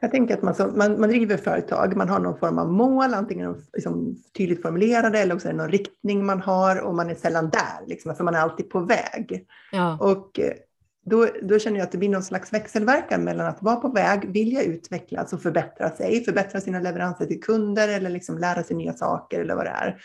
jag 0.00 0.10
tänker 0.10 0.34
att 0.34 0.42
man, 0.42 0.54
som, 0.54 0.78
man, 0.78 1.00
man 1.00 1.08
driver 1.08 1.36
företag, 1.36 1.96
man 1.96 2.08
har 2.08 2.20
någon 2.20 2.38
form 2.38 2.58
av 2.58 2.72
mål, 2.72 3.14
antingen 3.14 3.62
liksom 3.72 4.16
tydligt 4.36 4.62
formulerade 4.62 5.18
eller 5.18 5.34
också 5.34 5.48
är 5.48 5.52
det 5.52 5.58
någon 5.58 5.70
riktning 5.70 6.26
man 6.26 6.40
har 6.40 6.80
och 6.80 6.94
man 6.94 7.10
är 7.10 7.14
sällan 7.14 7.50
där, 7.50 7.86
liksom, 7.86 8.14
för 8.14 8.24
man 8.24 8.34
är 8.34 8.38
alltid 8.38 8.70
på 8.70 8.80
väg. 8.80 9.46
Ja. 9.72 9.98
Och 10.00 10.40
eh, 10.40 10.52
då, 11.04 11.28
då 11.42 11.58
känner 11.58 11.78
jag 11.78 11.84
att 11.84 11.92
det 11.92 11.98
blir 11.98 12.08
någon 12.08 12.22
slags 12.22 12.52
växelverkan 12.52 13.24
mellan 13.24 13.46
att 13.46 13.62
vara 13.62 13.76
på 13.76 13.88
väg, 13.88 14.32
vilja 14.32 14.62
utvecklas 14.62 15.32
och 15.32 15.42
förbättra 15.42 15.90
sig, 15.90 16.24
förbättra 16.24 16.60
sina 16.60 16.80
leveranser 16.80 17.26
till 17.26 17.42
kunder 17.42 17.88
eller 17.88 18.10
liksom 18.10 18.38
lära 18.38 18.62
sig 18.62 18.76
nya 18.76 18.92
saker 18.92 19.40
eller 19.40 19.54
vad 19.54 19.64
det 19.64 19.70
är. 19.70 20.00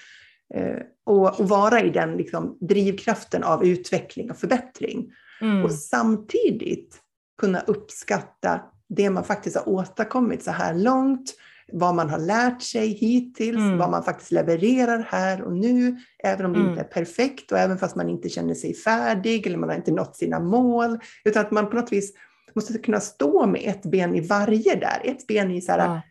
Eh, 0.54 0.82
och, 1.04 1.39
och, 1.39 1.50
vara 1.50 1.82
i 1.82 1.89
den 1.89 2.18
liksom, 2.18 2.58
drivkraften 2.62 3.44
av 3.44 3.66
utveckling 3.66 4.32
och 4.32 4.38
förbättring. 4.38 5.12
Mm. 5.42 5.64
Och 5.64 5.72
samtidigt 5.72 7.00
kunna 7.42 7.60
uppskatta 7.60 8.62
det 8.96 9.10
man 9.10 9.24
faktiskt 9.24 9.58
har 9.58 9.70
åstadkommit 9.70 10.44
så 10.44 10.52
här 10.52 10.74
långt, 10.74 11.34
vad 11.72 11.96
man 11.96 12.10
har 12.10 12.20
lärt 12.20 12.62
sig 12.62 12.88
hittills, 12.88 13.58
mm. 13.58 13.78
vad 13.78 13.92
man 13.92 14.04
faktiskt 14.04 14.32
levererar 14.32 15.08
här 15.10 15.42
och 15.42 15.54
nu, 15.54 15.98
även 16.24 16.46
om 16.46 16.54
det 16.54 16.60
mm. 16.60 16.70
inte 16.70 16.82
är 16.82 16.88
perfekt 16.88 17.52
och 17.52 17.58
även 17.58 17.78
fast 17.78 17.96
man 17.96 18.10
inte 18.10 18.30
känner 18.30 18.54
sig 18.54 18.74
färdig 18.74 19.48
eller 19.48 19.58
man 19.58 19.70
har 19.70 19.76
inte 19.76 19.92
nått 19.92 20.16
sina 20.16 20.39
mål, 20.39 21.00
utan 21.24 21.46
att 21.46 21.52
man 21.52 21.70
på 21.70 21.76
något 21.76 21.92
vis 21.92 22.14
måste 22.56 22.78
kunna 22.78 23.00
stå 23.00 23.46
med 23.46 23.62
ett 23.64 23.84
ben 23.84 24.16
i 24.16 24.28
varje 24.28 24.76
där, 24.76 25.02
ett 25.04 25.28
ben 25.28 25.52
i 25.52 25.62
så 25.62 25.72
här, 25.72 25.80
ja. 25.80 26.02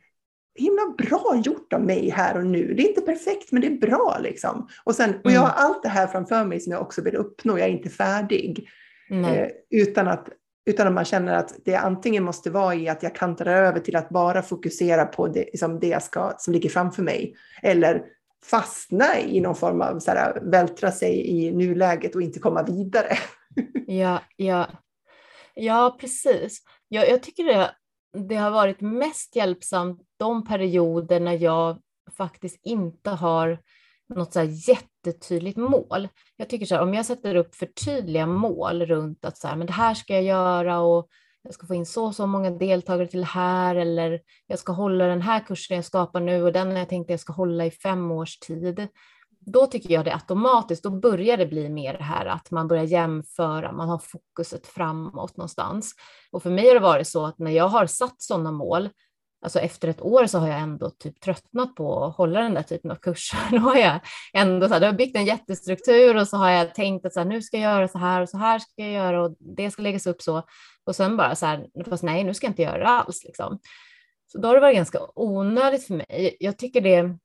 himla 0.55 0.95
bra 0.99 1.43
gjort 1.45 1.73
av 1.73 1.81
mig 1.81 2.11
här 2.11 2.37
och 2.39 2.47
nu. 2.47 2.75
Det 2.75 2.83
är 2.83 2.89
inte 2.89 3.01
perfekt, 3.01 3.53
men 3.53 3.63
det 3.63 3.69
är 3.69 3.79
bra 3.79 4.19
liksom. 4.23 4.69
Och, 4.85 4.95
sen, 4.95 5.15
och 5.25 5.31
jag 5.31 5.41
har 5.41 5.49
mm. 5.49 5.67
allt 5.67 5.83
det 5.83 5.89
här 5.89 6.07
framför 6.07 6.45
mig 6.45 6.61
som 6.61 6.73
jag 6.73 6.83
också 6.83 7.03
vill 7.03 7.17
uppnå, 7.17 7.59
jag 7.59 7.69
är 7.69 7.73
inte 7.73 7.91
färdig. 7.91 8.69
Eh, 9.11 9.49
utan 9.71 10.09
att 10.09 10.29
utan 10.71 10.87
om 10.87 10.95
man 10.95 11.05
känner 11.05 11.33
att 11.33 11.55
det 11.65 11.75
antingen 11.75 12.25
måste 12.25 12.51
vara 12.51 12.75
i 12.75 12.89
att 12.89 13.03
jag 13.03 13.15
kantar 13.15 13.47
över 13.47 13.81
till 13.81 13.97
att 13.97 14.09
bara 14.09 14.43
fokusera 14.43 15.05
på 15.07 15.29
det, 15.29 15.45
liksom 15.45 15.81
det 15.81 15.87
jag 15.87 16.03
ska, 16.03 16.35
som 16.39 16.53
ligger 16.53 16.71
framför 16.71 17.03
mig. 17.03 17.37
Eller 17.63 18.03
fastna 18.45 19.21
i 19.21 19.41
någon 19.41 19.55
form 19.55 19.81
av 19.81 19.99
så 19.99 20.11
här, 20.11 20.41
vältra 20.43 20.93
sig 20.93 21.27
i 21.27 21.53
nuläget 21.53 22.15
och 22.15 22.23
inte 22.23 22.39
komma 22.39 22.63
vidare. 22.63 23.09
Ja, 23.87 24.23
ja. 24.37 24.67
ja 25.55 25.97
precis. 26.01 26.63
Jag, 26.89 27.09
jag 27.09 27.23
tycker 27.23 27.45
det, 27.45 27.71
det 28.29 28.35
har 28.35 28.51
varit 28.51 28.81
mest 28.81 29.37
hjälpsamt 29.37 30.03
de 30.17 30.47
perioder 30.47 31.21
när 31.21 31.43
jag 31.43 31.79
faktiskt 32.17 32.61
inte 32.63 33.11
har 33.11 33.59
något 34.15 34.33
så 34.33 34.39
här 34.39 34.47
jättetydligt 35.07 35.57
mål. 35.57 36.09
Jag 36.37 36.49
tycker 36.49 36.67
så 36.67 36.75
här, 36.75 36.83
om 36.83 36.95
jag 36.95 37.07
sätter 37.07 37.35
upp 37.35 37.55
för 37.55 37.67
tydliga 37.67 38.27
mål 38.27 38.87
runt 38.87 39.25
att 39.25 39.39
så 39.39 39.49
här, 39.49 39.57
men 39.57 39.67
det 39.67 39.73
här 39.73 39.95
ska 39.95 40.15
jag 40.15 40.23
göra 40.23 40.81
och 40.81 41.09
jag 41.43 41.55
ska 41.55 41.67
få 41.67 41.75
in 41.75 41.87
så 41.87 42.07
och 42.07 42.15
så 42.15 42.27
många 42.27 42.51
deltagare 42.51 43.07
till 43.07 43.21
det 43.21 43.27
här 43.27 43.77
eller 43.77 44.21
jag 44.47 44.59
ska 44.59 44.73
hålla 44.73 45.07
den 45.07 45.23
här 45.23 45.41
kursen 45.41 45.77
jag 45.77 45.85
skapar 45.85 46.21
nu 46.21 46.43
och 46.43 46.53
den 46.53 46.77
jag 46.77 46.89
tänkte 46.89 47.13
jag 47.13 47.21
ska 47.21 47.33
hålla 47.33 47.67
i 47.67 47.71
fem 47.71 48.11
års 48.11 48.39
tid. 48.39 48.89
Då 49.47 49.67
tycker 49.67 49.95
jag 49.95 50.05
det 50.05 50.15
automatiskt, 50.15 50.83
då 50.83 50.91
börjar 50.91 51.37
det 51.37 51.47
bli 51.47 51.69
mer 51.69 51.93
det 51.99 52.05
här 52.05 52.27
att 52.27 52.51
man 52.51 52.69
börjar 52.69 52.85
jämföra, 52.85 53.73
man 53.73 53.89
har 53.89 53.99
fokuset 53.99 54.67
framåt 54.67 55.37
någonstans. 55.37 55.95
Och 56.33 56.43
för 56.43 56.51
mig 56.51 56.67
har 56.67 56.75
det 56.75 56.81
varit 56.81 57.09
så 57.09 57.27
att 57.27 57.39
när 57.39 57.51
jag 57.51 57.69
har 57.69 57.87
satt 57.87 58.23
sådana 58.23 58.53
mål 58.53 58.89
alltså 59.43 59.59
efter 59.59 59.89
ett 59.89 60.01
år 60.01 60.27
så 60.27 60.39
har 60.39 60.49
jag 60.49 60.61
ändå 60.61 60.91
typ 60.91 61.21
tröttnat 61.21 61.75
på 61.75 62.05
att 62.05 62.17
hålla 62.17 62.41
den 62.41 62.55
där 62.55 62.63
typen 62.63 62.91
av 62.91 62.95
kurser. 62.95 63.39
Då 63.51 63.59
har 63.59 63.77
jag 63.77 64.01
ändå 64.33 64.69
så 64.69 64.75
här, 64.75 64.81
har 64.81 64.93
byggt 64.93 65.17
en 65.17 65.25
jättestruktur 65.25 66.17
och 66.17 66.29
så 66.29 66.37
har 66.37 66.51
jag 66.51 66.75
tänkt 66.75 67.07
att 67.07 67.15
så 67.15 67.21
här, 67.21 67.27
nu 67.27 67.43
ska 67.43 67.59
jag 67.59 67.73
göra 67.73 67.89
så 67.89 67.99
här 67.99 68.21
och 68.21 68.29
så 68.29 68.37
här 68.37 68.59
ska 68.59 68.83
jag 68.83 68.93
göra 68.93 69.23
och 69.23 69.37
det 69.39 69.71
ska 69.71 69.83
läggas 69.83 70.07
upp 70.07 70.23
så. 70.23 70.43
Och 70.85 70.97
sen 70.97 71.17
bara 71.17 71.35
så 71.35 71.47
här, 71.47 71.67
fast 71.85 72.03
nej, 72.03 72.25
nu 72.25 72.35
ska 72.35 72.47
jag 72.47 72.51
inte 72.51 72.63
göra 72.63 72.79
det 72.79 72.89
alls 72.89 73.25
liksom. 73.25 73.59
Så 74.27 74.39
då 74.39 74.49
har 74.49 74.55
det 74.55 74.61
varit 74.61 74.77
ganska 74.77 74.99
onödigt 75.15 75.87
för 75.87 75.95
mig. 75.95 76.37
Jag 76.41 76.59
tycker 76.59 76.81
det, 76.81 77.19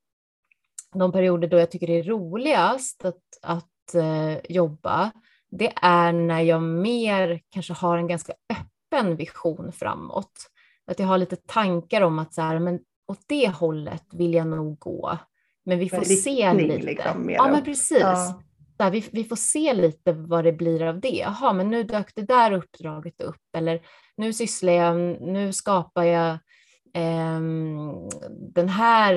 de 0.96 1.12
perioder 1.12 1.48
då 1.48 1.58
jag 1.58 1.72
tycker 1.72 1.88
det 1.88 2.00
är 2.00 2.04
roligast 2.04 3.06
att, 3.06 3.24
att 3.42 3.96
uh, 3.96 4.38
jobba, 4.50 5.12
det 5.52 5.74
är 5.82 6.14
när 6.14 6.42
jag 6.42 6.62
mer 6.62 7.42
kanske 7.50 7.74
har 7.74 7.98
en 7.98 8.08
ganska 8.08 8.34
öppen 8.50 9.16
vision 9.16 9.72
framåt 9.72 10.50
att 10.88 11.00
jag 11.00 11.08
har 11.08 11.18
lite 11.18 11.36
tankar 11.36 12.02
om 12.02 12.20
att 12.20 12.34
så 12.34 12.42
här, 12.42 12.60
men 12.60 12.80
åt 13.08 13.22
det 13.28 13.48
hållet 13.48 14.04
vill 14.14 14.34
jag 14.34 14.48
nog 14.48 14.80
gå. 14.80 15.18
Men 15.66 15.80
vi 15.80 15.90
får 15.90 16.02
se 16.02 16.54
lite. 16.54 16.78
Liksom, 16.78 17.30
ja, 17.30 17.48
men 17.52 17.64
precis. 17.64 18.00
Ja. 18.00 18.42
Där, 18.78 18.92
vi, 18.92 19.06
vi 19.12 19.24
får 19.24 19.36
se 19.36 19.74
lite 19.74 20.14
vad 20.14 20.44
det 20.44 20.52
blir 20.52 20.84
av 20.84 21.00
det. 21.00 21.18
Jaha, 21.18 21.54
men 21.54 21.70
nu 21.70 21.84
dök 21.84 22.16
det 22.16 22.22
där 22.22 22.52
uppdraget 22.52 23.22
upp. 23.22 23.56
Eller 23.58 23.82
nu 24.18 24.34
sysslar 24.34 24.74
jag, 24.74 25.22
nu 25.22 25.54
skapar 25.54 26.04
jag 26.04 26.32
eh, 26.94 27.40
den 28.32 28.70
här 28.70 29.14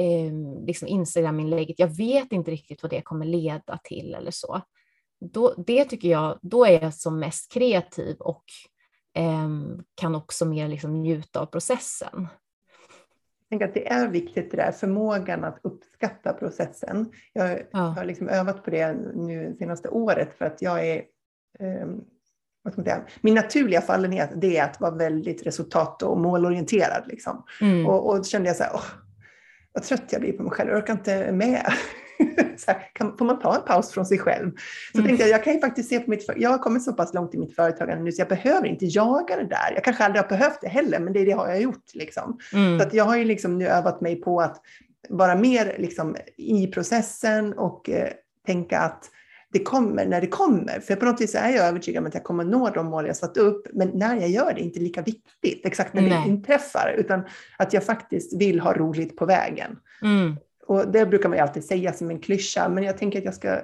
eh, 0.00 0.32
liksom 0.66 0.88
Instagram-inlägget. 0.88 1.78
Jag 1.78 1.96
vet 1.96 2.32
inte 2.32 2.50
riktigt 2.50 2.82
vad 2.82 2.90
det 2.90 3.02
kommer 3.02 3.26
leda 3.26 3.78
till 3.84 4.14
eller 4.14 4.30
så. 4.30 4.60
Då, 5.20 5.54
det 5.66 5.84
tycker 5.84 6.08
jag, 6.08 6.38
då 6.42 6.64
är 6.64 6.82
jag 6.82 6.94
som 6.94 7.18
mest 7.18 7.52
kreativ 7.52 8.16
och 8.16 8.44
kan 9.94 10.14
också 10.14 10.44
mer 10.44 10.68
liksom 10.68 11.02
njuta 11.02 11.40
av 11.40 11.46
processen. 11.46 12.28
Jag 13.38 13.48
tänker 13.48 13.68
att 13.68 13.74
det 13.74 13.88
är 13.88 14.08
viktigt 14.08 14.50
det 14.50 14.56
där, 14.56 14.72
förmågan 14.72 15.44
att 15.44 15.58
uppskatta 15.62 16.32
processen. 16.32 17.12
Jag 17.32 17.62
ja. 17.70 17.78
har 17.78 18.04
liksom 18.04 18.28
övat 18.28 18.64
på 18.64 18.70
det 18.70 18.92
nu 19.14 19.56
senaste 19.58 19.88
året 19.88 20.38
för 20.38 20.44
att 20.44 20.62
jag 20.62 20.86
är 20.86 21.02
um, 21.58 22.04
min 23.20 23.34
naturliga 23.34 23.80
fallenhet 23.80 24.30
det 24.36 24.56
är 24.56 24.64
att 24.64 24.80
vara 24.80 24.94
väldigt 24.94 25.46
resultat 25.46 26.02
och 26.02 26.18
målorienterad. 26.18 27.02
Liksom. 27.06 27.44
Mm. 27.60 27.86
Och, 27.86 28.08
och 28.08 28.16
då 28.16 28.24
kände 28.24 28.48
jag 28.48 28.56
så 28.56 28.62
här, 28.62 28.72
åh, 28.74 28.84
vad 29.72 29.82
trött 29.82 30.12
jag 30.12 30.20
blir 30.20 30.32
på 30.32 30.42
mig 30.42 30.52
själv, 30.52 30.70
jag 30.70 30.78
orkar 30.78 30.92
inte 30.92 31.32
med. 31.32 31.72
så 32.56 32.70
här, 32.70 32.90
kan, 32.92 33.18
får 33.18 33.24
man 33.24 33.38
ta 33.38 33.56
en 33.56 33.62
paus 33.62 33.92
från 33.92 34.06
sig 34.06 34.18
själv? 34.18 34.50
Så 34.92 34.98
mm. 34.98 35.08
tänkte 35.08 35.24
jag, 35.24 35.38
jag 35.38 35.44
kan 35.44 35.52
ju 35.52 35.60
faktiskt 35.60 35.88
se 35.88 36.00
på 36.00 36.10
mitt, 36.10 36.24
jag 36.36 36.50
har 36.50 36.58
kommit 36.58 36.84
så 36.84 36.92
pass 36.92 37.14
långt 37.14 37.34
i 37.34 37.38
mitt 37.38 37.54
företagande 37.54 38.04
nu 38.04 38.12
så 38.12 38.20
jag 38.20 38.28
behöver 38.28 38.66
inte 38.66 38.86
jaga 38.86 39.36
det 39.36 39.46
där. 39.46 39.72
Jag 39.74 39.84
kanske 39.84 40.04
aldrig 40.04 40.22
har 40.22 40.28
behövt 40.28 40.60
det 40.60 40.68
heller, 40.68 41.00
men 41.00 41.12
det, 41.12 41.24
det 41.24 41.32
har 41.32 41.48
jag 41.48 41.60
gjort. 41.60 41.94
Liksom. 41.94 42.38
Mm. 42.52 42.78
Så 42.78 42.86
att 42.86 42.94
jag 42.94 43.04
har 43.04 43.16
ju 43.16 43.24
liksom 43.24 43.58
nu 43.58 43.66
övat 43.66 44.00
mig 44.00 44.16
på 44.16 44.40
att 44.40 44.60
vara 45.08 45.34
mer 45.34 45.76
liksom, 45.78 46.16
i 46.36 46.66
processen 46.66 47.52
och 47.52 47.90
eh, 47.90 48.08
tänka 48.46 48.78
att 48.78 49.10
det 49.52 49.64
kommer 49.64 50.06
när 50.06 50.20
det 50.20 50.26
kommer. 50.26 50.80
För 50.80 50.96
på 50.96 51.04
något 51.04 51.20
vis 51.20 51.34
är 51.34 51.50
jag 51.50 51.66
övertygad 51.66 52.00
om 52.00 52.06
att 52.06 52.14
jag 52.14 52.24
kommer 52.24 52.44
nå 52.44 52.70
de 52.70 52.86
mål 52.86 53.06
jag 53.06 53.16
satt 53.16 53.36
upp, 53.36 53.66
men 53.72 53.90
när 53.94 54.16
jag 54.16 54.28
gör 54.28 54.52
det 54.54 54.60
är 54.60 54.64
inte 54.64 54.80
lika 54.80 55.02
viktigt, 55.02 55.66
exakt 55.66 55.94
när 55.94 56.02
Nej. 56.02 56.10
det 56.10 56.30
inträffar, 56.30 56.94
utan 56.98 57.22
att 57.56 57.72
jag 57.72 57.84
faktiskt 57.84 58.40
vill 58.40 58.60
ha 58.60 58.72
roligt 58.72 59.16
på 59.16 59.26
vägen. 59.26 59.78
Mm. 60.02 60.36
Och 60.66 60.88
det 60.88 61.06
brukar 61.06 61.28
man 61.28 61.38
ju 61.38 61.42
alltid 61.42 61.64
säga 61.64 61.92
som 61.92 62.10
en 62.10 62.18
klyscha, 62.18 62.68
men 62.68 62.84
jag 62.84 62.98
tänker 62.98 63.18
att 63.18 63.24
jag 63.24 63.34
ska, 63.34 63.60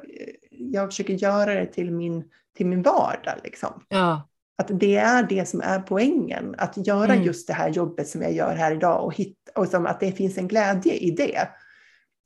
jag 0.51 0.89
försöker 0.89 1.15
göra 1.15 1.55
det 1.55 1.67
till 1.67 1.91
min, 1.91 2.25
till 2.57 2.67
min 2.67 2.83
vardag. 2.83 3.35
Liksom. 3.45 3.85
Ja. 3.89 4.29
Att 4.59 4.81
det 4.81 4.97
är 4.97 5.23
det 5.23 5.49
som 5.49 5.61
är 5.61 5.79
poängen, 5.79 6.55
att 6.59 6.87
göra 6.87 7.13
mm. 7.13 7.25
just 7.25 7.47
det 7.47 7.53
här 7.53 7.69
jobbet 7.69 8.09
som 8.09 8.23
jag 8.23 8.33
gör 8.33 8.55
här 8.55 8.73
idag 8.73 9.05
och, 9.05 9.15
hitta, 9.15 9.53
och 9.55 9.69
som 9.69 9.87
att 9.87 10.01
det 10.01 10.13
finns 10.13 10.39
en 10.39 10.49
glädje 10.49 10.95
i 10.95 11.11
det. 11.11 11.49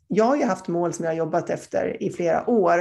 Jag 0.09 0.24
har 0.24 0.37
ju 0.37 0.45
haft 0.45 0.68
mål 0.68 0.93
som 0.93 1.05
jag 1.05 1.12
har 1.12 1.16
jobbat 1.18 1.51
efter 1.51 2.03
i 2.03 2.11
flera 2.11 2.51
år, 2.51 2.79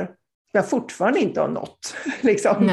som 0.52 0.58
jag 0.58 0.70
fortfarande 0.70 1.20
inte 1.20 1.42
har 1.42 1.48
nått. 1.48 1.96
Liksom. 2.22 2.70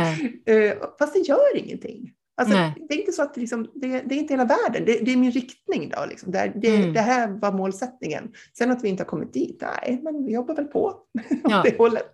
Uh, 0.50 0.72
fast 0.98 1.12
det 1.12 1.20
gör 1.20 1.56
ingenting. 1.56 2.12
Alltså, 2.42 2.86
det 2.88 2.94
är 2.94 2.98
inte 2.98 3.12
så 3.12 3.22
att 3.22 3.36
liksom, 3.36 3.70
det, 3.74 3.88
det, 3.88 4.14
är 4.14 4.18
inte 4.18 4.34
hela 4.34 4.44
världen, 4.44 4.84
det, 4.84 5.04
det 5.04 5.12
är 5.12 5.16
min 5.16 5.32
riktning. 5.32 5.88
Då, 5.88 6.06
liksom. 6.08 6.32
det, 6.32 6.52
det, 6.56 6.76
mm. 6.76 6.92
det, 6.92 7.00
här 7.00 7.28
var 7.28 7.52
målsättningen. 7.52 8.32
Sen 8.58 8.70
att 8.70 8.84
vi 8.84 8.88
inte 8.88 9.02
har 9.02 9.08
kommit 9.08 9.32
dit, 9.32 9.62
nej, 9.62 10.00
men 10.02 10.26
vi 10.26 10.32
jobbar 10.32 10.54
väl 10.54 10.64
på 10.64 10.94
ja. 11.44 11.58
åt 11.58 11.64
det 11.64 11.78
hållet. 11.78 12.12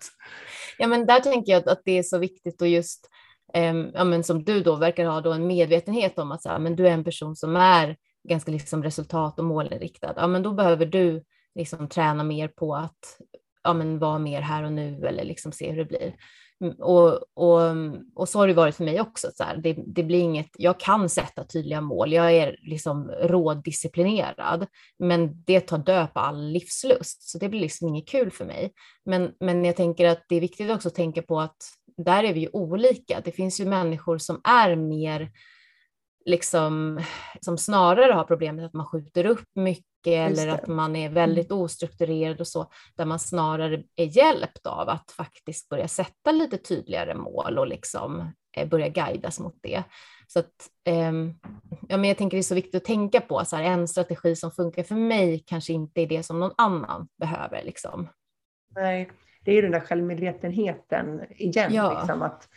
Ja, 0.78 0.86
men 0.86 1.06
där 1.06 1.20
tänker 1.20 1.52
jag 1.52 1.68
att 1.68 1.82
det 1.84 1.98
är 1.98 2.02
så 2.02 2.18
viktigt 2.18 2.62
och 2.62 2.68
just 2.68 3.08
um, 3.56 3.90
ja, 3.94 4.04
men 4.04 4.24
som 4.24 4.44
du 4.44 4.62
då 4.62 4.76
verkar 4.76 5.04
ha 5.04 5.20
då 5.20 5.32
en 5.32 5.46
medvetenhet 5.46 6.18
om 6.18 6.32
att 6.32 6.42
så 6.42 6.48
här, 6.48 6.58
men 6.58 6.76
du 6.76 6.86
är 6.88 6.92
en 6.92 7.04
person 7.04 7.36
som 7.36 7.56
är 7.56 7.96
ganska 8.28 8.52
liksom 8.52 8.82
resultat 8.82 9.38
och 9.38 9.44
målinriktad. 9.44 10.14
Ja, 10.16 10.26
men 10.26 10.42
då 10.42 10.52
behöver 10.52 10.86
du 10.86 11.24
liksom 11.54 11.88
träna 11.88 12.24
mer 12.24 12.48
på 12.48 12.74
att 12.74 13.18
ja, 13.62 13.72
men 13.72 13.98
vara 13.98 14.18
mer 14.18 14.40
här 14.40 14.62
och 14.62 14.72
nu 14.72 15.06
eller 15.06 15.24
liksom 15.24 15.52
se 15.52 15.70
hur 15.70 15.76
det 15.76 15.84
blir. 15.84 16.14
Mm, 16.60 16.74
och, 16.74 17.18
och, 17.34 17.60
och 18.14 18.28
så 18.28 18.38
har 18.38 18.48
det 18.48 18.54
varit 18.54 18.74
för 18.74 18.84
mig 18.84 19.00
också. 19.00 19.30
Så 19.34 19.44
här, 19.44 19.56
det, 19.56 19.76
det, 19.86 20.02
blir 20.02 20.20
inget, 20.20 20.50
jag 20.58 20.80
kan 20.80 21.08
sätta 21.08 21.44
tydliga 21.44 21.80
mål, 21.80 22.12
jag 22.12 22.32
är 22.32 22.56
liksom 22.62 23.10
rådisciplinerad, 23.10 24.66
men 24.98 25.42
det 25.42 25.60
tar 25.60 25.78
död 25.78 26.14
på 26.14 26.20
all 26.20 26.50
livslust, 26.50 27.30
så 27.30 27.38
det 27.38 27.48
blir 27.48 27.60
liksom 27.60 27.88
inget 27.88 28.08
kul 28.08 28.30
för 28.30 28.44
mig. 28.44 28.72
Men, 29.04 29.32
men 29.40 29.64
jag 29.64 29.76
tänker 29.76 30.08
att 30.08 30.24
det 30.28 30.36
är 30.36 30.40
viktigt 30.40 30.70
också 30.70 30.88
att 30.88 30.94
tänka 30.94 31.22
på 31.22 31.40
att 31.40 31.56
där 31.96 32.24
är 32.24 32.34
vi 32.34 32.40
ju 32.40 32.48
olika. 32.52 33.20
Det 33.24 33.32
finns 33.32 33.60
ju 33.60 33.64
människor 33.64 34.18
som 34.18 34.40
är 34.44 34.76
mer 34.76 35.30
liksom, 36.28 37.00
som 37.40 37.58
snarare 37.58 38.12
har 38.12 38.24
problemet 38.24 38.64
att 38.64 38.72
man 38.72 38.86
skjuter 38.86 39.26
upp 39.26 39.48
mycket 39.54 39.86
eller 40.06 40.48
att 40.48 40.66
man 40.66 40.96
är 40.96 41.08
väldigt 41.08 41.50
mm. 41.50 41.62
ostrukturerad 41.62 42.40
och 42.40 42.46
så, 42.46 42.70
där 42.96 43.04
man 43.04 43.18
snarare 43.18 43.82
är 43.96 44.16
hjälpt 44.16 44.66
av 44.66 44.88
att 44.88 45.10
faktiskt 45.10 45.68
börja 45.68 45.88
sätta 45.88 46.32
lite 46.32 46.56
tydligare 46.56 47.14
mål 47.14 47.58
och 47.58 47.66
liksom 47.66 48.32
eh, 48.56 48.68
börja 48.68 48.88
guidas 48.88 49.40
mot 49.40 49.58
det. 49.62 49.82
Så 50.26 50.38
att, 50.38 50.70
eh, 50.84 51.12
ja, 51.88 51.96
men 51.96 52.04
jag 52.04 52.18
tänker 52.18 52.36
det 52.36 52.40
är 52.40 52.42
så 52.42 52.54
viktigt 52.54 52.74
att 52.74 52.84
tänka 52.84 53.20
på, 53.20 53.44
så 53.44 53.56
här, 53.56 53.64
en 53.64 53.88
strategi 53.88 54.36
som 54.36 54.50
funkar 54.50 54.82
för 54.82 54.94
mig 54.94 55.42
kanske 55.46 55.72
inte 55.72 56.00
är 56.00 56.06
det 56.06 56.22
som 56.22 56.40
någon 56.40 56.54
annan 56.56 57.08
behöver. 57.18 57.62
Liksom. 57.64 58.08
Nej, 58.74 59.10
det 59.44 59.50
är 59.50 59.54
ju 59.54 59.62
den 59.62 59.72
där 59.72 59.80
självmedvetenheten 59.80 61.20
igen. 61.30 61.74
Ja. 61.74 61.98
Liksom, 61.98 62.22
att 62.22 62.48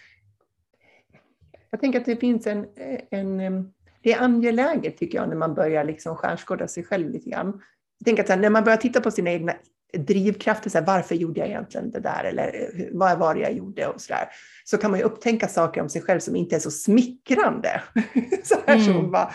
Jag 1.72 1.80
tänker 1.80 2.00
att 2.00 2.06
det 2.06 2.16
finns 2.16 2.48
en, 2.48 2.66
en 3.10 3.72
det 4.04 4.14
är 4.14 4.22
angeläget 4.22 4.98
tycker 4.98 5.18
jag 5.18 5.30
när 5.30 5.36
man 5.36 5.54
börjar 5.54 5.84
liksom 5.84 6.16
skärskåda 6.16 6.68
sig 6.68 6.84
själv 6.84 7.10
lite 7.10 7.30
grann. 7.30 7.62
Jag 8.00 8.06
tänker 8.06 8.24
att 8.24 8.30
här, 8.30 8.38
när 8.38 8.50
man 8.50 8.64
börjar 8.64 8.78
titta 8.78 9.02
på 9.02 9.12
sina 9.12 9.32
egna 9.32 9.54
drivkrafter, 9.98 10.70
så 10.70 10.78
här, 10.78 10.86
varför 10.86 11.16
gjorde 11.16 11.40
jag 11.40 11.50
egentligen 11.50 11.92
det 11.92 12.00
där 12.00 12.24
eller 12.24 12.72
vad 12.92 13.20
var 13.20 13.36
det 13.36 13.42
jag 13.42 13.54
gjorde 13.54 13.88
och 13.88 14.02
så 14.02 14.14
där, 14.14 14.28
så 14.64 14.78
kan 14.78 14.92
man 14.92 15.00
ju 15.00 15.06
upptänka 15.06 15.48
saker 15.48 15.82
om 15.82 15.90
sig 15.90 16.02
själv 16.02 16.20
som 16.20 16.36
inte 16.36 16.56
är 16.56 16.60
så 16.60 16.72
smickrande. 16.72 17.82
så 18.44 18.56
här 18.66 18.76
mm. 18.76 18.86
som 18.86 19.12
bara, 19.12 19.32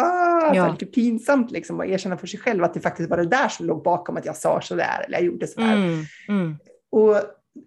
ah, 0.00 0.54
ja. 0.54 0.72
lite 0.72 0.86
pinsamt 0.86 1.50
liksom 1.50 1.80
att 1.80 1.86
erkänna 1.86 2.16
för 2.16 2.26
sig 2.26 2.40
själv 2.40 2.64
att 2.64 2.74
det 2.74 2.80
faktiskt 2.80 3.10
var 3.10 3.16
det 3.16 3.26
där 3.26 3.48
som 3.48 3.66
låg 3.66 3.82
bakom 3.82 4.16
att 4.16 4.26
jag 4.26 4.36
sa 4.36 4.60
så 4.60 4.74
där 4.74 5.04
eller 5.06 5.18
jag 5.18 5.26
gjorde 5.26 5.46
så 5.46 5.60
där. 5.60 5.76
Mm. 5.76 6.04
Mm. 6.28 6.56
Och 6.90 7.16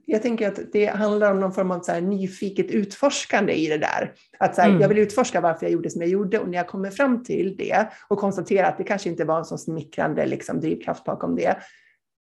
jag 0.05 0.21
tänker 0.21 0.47
att 0.47 0.59
det 0.73 0.85
handlar 0.85 1.31
om 1.31 1.39
någon 1.39 1.53
form 1.53 1.71
av 1.71 1.79
så 1.79 1.99
nyfiket 1.99 2.71
utforskande 2.71 3.53
i 3.53 3.67
det 3.67 3.77
där. 3.77 4.13
Att 4.39 4.55
så 4.55 4.61
här, 4.61 4.69
mm. 4.69 4.81
Jag 4.81 4.89
vill 4.89 4.97
utforska 4.97 5.41
varför 5.41 5.65
jag 5.65 5.73
gjorde 5.73 5.89
som 5.89 6.01
jag 6.01 6.09
gjorde 6.09 6.39
och 6.39 6.49
när 6.49 6.57
jag 6.57 6.67
kommer 6.67 6.91
fram 6.91 7.23
till 7.23 7.57
det 7.57 7.87
och 8.07 8.19
konstaterar 8.19 8.69
att 8.69 8.77
det 8.77 8.83
kanske 8.83 9.09
inte 9.09 9.25
var 9.25 9.37
en 9.37 9.45
så 9.45 9.57
smickrande 9.57 10.25
liksom, 10.25 10.59
drivkraft 10.59 11.03
bakom 11.03 11.35
det, 11.35 11.57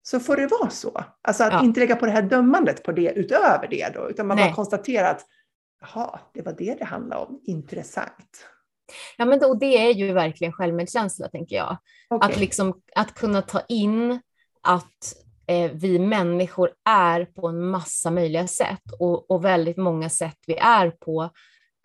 så 0.03 0.19
får 0.19 0.35
det 0.35 0.47
vara 0.47 0.69
så. 0.69 1.03
Alltså 1.21 1.43
att 1.43 1.53
ja. 1.53 1.63
inte 1.63 1.79
lägga 1.79 1.95
på 1.95 2.05
det 2.05 2.11
här 2.11 2.21
dömandet 2.21 2.83
på 2.83 2.91
det 2.91 3.13
utöver 3.15 3.67
det 3.69 3.91
då, 3.93 4.09
utan 4.09 4.27
man 4.27 4.37
Nej. 4.37 4.45
bara 4.45 4.55
konstaterar 4.55 5.11
att 5.11 5.25
jaha, 5.81 6.19
det 6.33 6.41
var 6.41 6.55
det 6.57 6.75
det 6.79 6.85
handlade 6.85 7.25
om, 7.25 7.41
intressant. 7.43 8.47
Ja, 9.17 9.25
men 9.25 9.39
då, 9.39 9.53
det 9.53 9.77
är 9.77 9.93
ju 9.93 10.13
verkligen 10.13 10.53
självmedkänsla, 10.53 11.27
tänker 11.27 11.55
jag. 11.55 11.77
Okay. 12.09 12.31
Att, 12.31 12.39
liksom, 12.39 12.81
att 12.95 13.13
kunna 13.13 13.41
ta 13.41 13.61
in 13.67 14.19
att 14.61 15.15
eh, 15.51 15.71
vi 15.73 15.99
människor 15.99 16.71
är 16.89 17.25
på 17.25 17.47
en 17.47 17.65
massa 17.65 18.11
möjliga 18.11 18.47
sätt 18.47 18.83
och, 18.99 19.31
och 19.31 19.45
väldigt 19.45 19.77
många 19.77 20.09
sätt 20.09 20.37
vi 20.47 20.57
är 20.57 20.89
på 20.89 21.29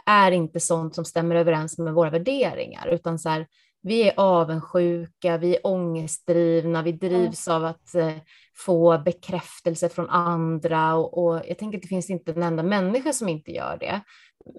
är 0.06 0.32
inte 0.32 0.60
sånt 0.60 0.94
som 0.94 1.04
stämmer 1.04 1.36
överens 1.36 1.78
med 1.78 1.94
våra 1.94 2.10
värderingar, 2.10 2.88
utan 2.88 3.18
så 3.18 3.28
här, 3.28 3.46
vi 3.82 4.08
är 4.08 4.14
avundsjuka, 4.16 5.38
vi 5.38 5.56
är 5.56 5.66
ångestdrivna, 5.66 6.82
vi 6.82 6.92
drivs 6.92 7.48
av 7.48 7.64
att 7.64 7.94
eh, 7.94 8.12
få 8.56 8.98
bekräftelse 8.98 9.88
från 9.88 10.10
andra 10.10 10.94
och, 10.94 11.24
och, 11.24 11.42
jag 11.48 11.58
tänker 11.58 11.78
att 11.78 11.82
det 11.82 11.88
finns 11.88 12.10
inte 12.10 12.32
en 12.32 12.42
enda 12.42 12.62
människa 12.62 13.12
som 13.12 13.28
inte 13.28 13.50
gör 13.52 13.76
det. 13.80 14.00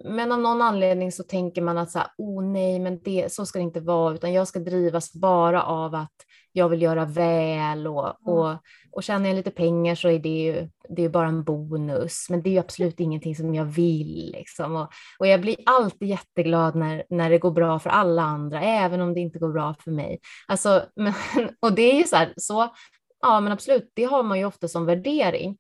Men 0.06 0.32
av 0.32 0.40
någon 0.40 0.62
anledning 0.62 1.12
så 1.12 1.24
tänker 1.24 1.62
man 1.62 1.78
att 1.78 1.92
så 1.92 2.00
här, 2.00 2.08
oh 2.18 2.44
nej, 2.44 2.80
men 2.80 3.00
det, 3.04 3.32
så 3.32 3.46
ska 3.46 3.60
det 3.60 3.64
inte 3.64 3.80
vara, 3.80 4.14
utan 4.14 4.34
jag 4.34 4.48
ska 4.48 4.60
drivas 4.60 5.14
bara 5.14 5.64
av 5.64 5.96
att 5.96 6.16
jag 6.58 6.70
vill 6.70 6.82
göra 6.82 7.06
väl 7.06 7.88
och, 7.88 8.28
och, 8.28 8.58
och 8.92 9.04
tjänar 9.04 9.28
jag 9.28 9.36
lite 9.36 9.52
pengar 9.52 9.96
så 9.96 10.10
är 10.10 10.20
det 10.20 10.30
ju, 10.30 10.70
det 10.90 11.06
är 11.06 11.10
bara 11.10 11.28
en 11.28 11.44
bonus, 11.44 12.30
men 12.30 12.42
det 12.42 12.50
är 12.50 12.52
ju 12.52 12.60
absolut 12.60 13.00
ingenting 13.00 13.36
som 13.36 13.56
jag 13.56 13.66
vill. 13.66 14.32
Liksom. 14.38 14.76
Och, 14.76 14.92
och 15.20 15.28
jag 15.28 15.42
blir 15.42 15.56
alltid 15.66 16.08
jätteglad 16.08 16.76
när, 16.76 17.04
när 17.10 17.30
det 17.30 17.38
går 17.38 17.52
bra 17.52 17.80
för 17.80 17.90
alla 17.90 18.22
andra, 18.22 18.62
även 18.62 19.02
om 19.02 19.14
det 19.14 19.20
inte 19.20 19.40
går 19.40 19.54
bra 19.54 19.76
för 19.84 19.92
mig. 19.92 20.20
Alltså, 20.48 20.86
men, 20.96 21.14
och 21.60 21.74
det 21.74 21.92
är 21.92 21.96
ju 21.96 22.04
så 22.04 22.16
här, 22.16 22.34
så, 22.38 22.74
ja 23.22 23.40
men 23.40 23.52
absolut, 23.52 23.92
det 23.94 24.04
har 24.04 24.24
man 24.24 24.40
ju 24.40 24.46
ofta 24.46 24.68
som 24.68 24.86
värdering. 24.86 25.58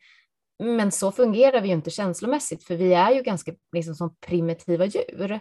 Men 0.63 0.91
så 0.91 1.11
fungerar 1.11 1.61
vi 1.61 1.67
ju 1.67 1.73
inte 1.73 1.89
känslomässigt, 1.89 2.63
för 2.63 2.75
vi 2.75 2.93
är 2.93 3.11
ju 3.11 3.21
ganska 3.21 3.51
liksom, 3.71 3.95
som 3.95 4.15
primitiva 4.27 4.85
djur. 4.85 5.39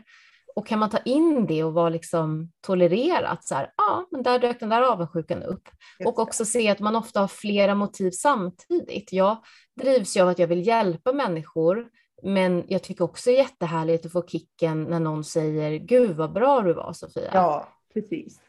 Och 0.57 0.66
kan 0.66 0.78
man 0.78 0.90
ta 0.90 0.98
in 0.98 1.46
det 1.46 1.64
och 1.64 1.72
vara 1.72 1.88
liksom 1.88 2.52
tolererat 2.61 3.44
så 3.44 3.54
här, 3.54 3.72
ja, 3.76 4.07
men 4.11 4.22
där 4.22 4.38
dök 4.38 4.61
den 4.61 4.68
där 4.68 4.82
avundsjukan 4.82 5.42
upp. 5.42 5.68
Och 6.04 6.18
också 6.18 6.44
se 6.44 6.68
att 6.68 6.80
man 6.80 6.96
ofta 6.96 7.20
har 7.20 7.28
flera 7.28 7.74
motiv 7.74 8.11
samtidigt. 8.11 9.12
Jag 9.12 9.36
drivs 9.80 10.16
ju 10.16 10.20
av 10.20 10.28
att 10.28 10.38
jag 10.38 10.46
vill 10.46 10.66
hjälpa 10.66 11.12
människor, 11.12 11.88
men 12.22 12.64
jag 12.68 12.82
tycker 12.82 13.04
också 13.04 13.30
det 13.30 13.36
är 13.36 13.42
jättehärligt 13.42 14.07
att 14.07 14.12
få 14.12 14.26
kicken 14.26 14.84
när 14.84 15.00
någon 15.00 15.24
säger, 15.24 15.78
gud 15.78 16.16
vad 16.16 16.32
bra 16.32 16.61
du 16.61 16.72
var 16.72 16.92
Sofia. 16.92 17.30
Ja, 17.34 17.68
precis. 17.94 18.40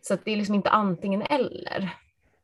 Så 0.00 0.16
det 0.24 0.32
är 0.32 0.36
liksom 0.36 0.54
inte 0.54 0.70
antingen 0.70 1.22
eller. 1.22 1.90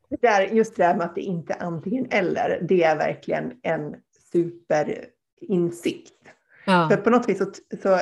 Det 0.09 0.21
där, 0.21 0.41
just 0.41 0.75
det 0.75 0.83
där 0.83 0.95
med 0.95 1.05
att 1.05 1.15
det 1.15 1.21
inte 1.21 1.53
är 1.53 1.63
antingen 1.63 2.07
eller, 2.11 2.59
det 2.61 2.83
är 2.83 2.97
verkligen 2.97 3.59
en 3.63 3.95
superinsikt. 4.31 6.13
Ja. 6.71 6.89
För 6.89 6.97
på 6.97 7.09
något 7.09 7.29
vis 7.29 7.37
så, 7.37 7.45
så 7.83 7.99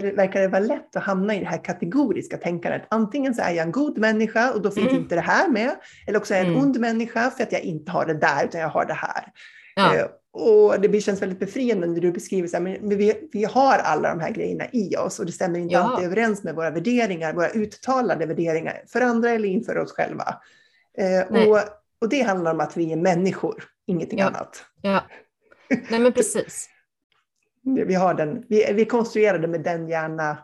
det, 0.00 0.12
verkar 0.16 0.40
det 0.40 0.48
vara 0.48 0.60
lätt 0.60 0.96
att 0.96 1.02
hamna 1.02 1.34
i 1.34 1.40
det 1.40 1.46
här 1.46 1.64
kategoriska 1.64 2.36
tänkandet. 2.36 2.82
Antingen 2.90 3.34
så 3.34 3.42
är 3.42 3.50
jag 3.50 3.66
en 3.66 3.72
god 3.72 3.98
människa 3.98 4.52
och 4.52 4.62
då 4.62 4.70
finns 4.70 4.88
mm. 4.88 5.02
inte 5.02 5.14
det 5.14 5.20
här 5.20 5.48
med. 5.48 5.70
Eller 6.06 6.18
också 6.18 6.34
är 6.34 6.38
jag 6.38 6.46
en 6.46 6.52
mm. 6.52 6.64
ond 6.64 6.80
människa 6.80 7.30
för 7.30 7.42
att 7.42 7.52
jag 7.52 7.60
inte 7.60 7.92
har 7.92 8.06
det 8.06 8.14
där 8.14 8.44
utan 8.44 8.60
jag 8.60 8.68
har 8.68 8.84
det 8.84 8.94
här. 8.94 9.32
Ja. 9.74 9.96
Eh, 9.96 10.06
och 10.32 10.80
det 10.80 11.00
känns 11.00 11.22
väldigt 11.22 11.38
befriande 11.38 11.86
när 11.86 12.00
du 12.00 12.12
beskriver 12.12 12.48
så 12.48 12.56
här, 12.56 12.62
men 12.62 12.98
vi, 12.98 13.28
vi 13.32 13.44
har 13.44 13.78
alla 13.78 14.08
de 14.08 14.20
här 14.20 14.30
grejerna 14.30 14.64
i 14.72 14.96
oss 14.96 15.18
och 15.18 15.26
det 15.26 15.32
stämmer 15.32 15.58
inte 15.58 15.74
ja. 15.74 15.80
alltid 15.80 16.06
överens 16.06 16.44
med 16.44 16.54
våra 16.54 16.70
värderingar, 16.70 17.32
våra 17.32 17.50
uttalade 17.50 18.26
värderingar 18.26 18.82
för 18.88 19.00
andra 19.00 19.30
eller 19.30 19.48
inför 19.48 19.78
oss 19.78 19.92
själva. 19.92 20.40
Eh, 20.98 21.48
och, 21.48 21.58
och 22.00 22.08
det 22.08 22.22
handlar 22.22 22.54
om 22.54 22.60
att 22.60 22.76
vi 22.76 22.92
är 22.92 22.96
människor, 22.96 23.64
ingenting 23.86 24.18
ja. 24.18 24.26
annat. 24.26 24.64
Ja, 24.82 25.02
nej 25.90 26.00
men 26.00 26.12
precis. 26.12 26.68
Vi, 27.66 27.94
har 27.94 28.14
den, 28.14 28.44
vi, 28.48 28.72
vi 28.72 28.84
konstruerade 28.84 29.48
med 29.48 29.62
den 29.62 29.88
hjärna 29.88 30.38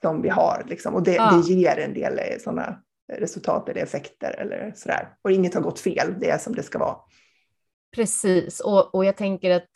som 0.00 0.22
vi 0.22 0.28
har 0.28 0.66
liksom, 0.68 0.94
och 0.94 1.02
det, 1.02 1.14
ja. 1.14 1.30
det 1.30 1.52
ger 1.52 1.78
en 1.78 1.94
del 1.94 2.18
eh, 2.18 2.38
sådana 2.40 2.82
resultat 3.12 3.68
eller 3.68 3.82
effekter 3.82 4.34
eller 4.38 4.72
sådär. 4.76 5.08
Och 5.22 5.30
inget 5.30 5.54
har 5.54 5.60
gått 5.60 5.80
fel, 5.80 6.14
det 6.20 6.30
är 6.30 6.38
som 6.38 6.54
det 6.54 6.62
ska 6.62 6.78
vara. 6.78 6.96
Precis, 7.94 8.60
och, 8.60 8.94
och 8.94 9.04
jag 9.04 9.16
tänker 9.16 9.50
att 9.50 9.68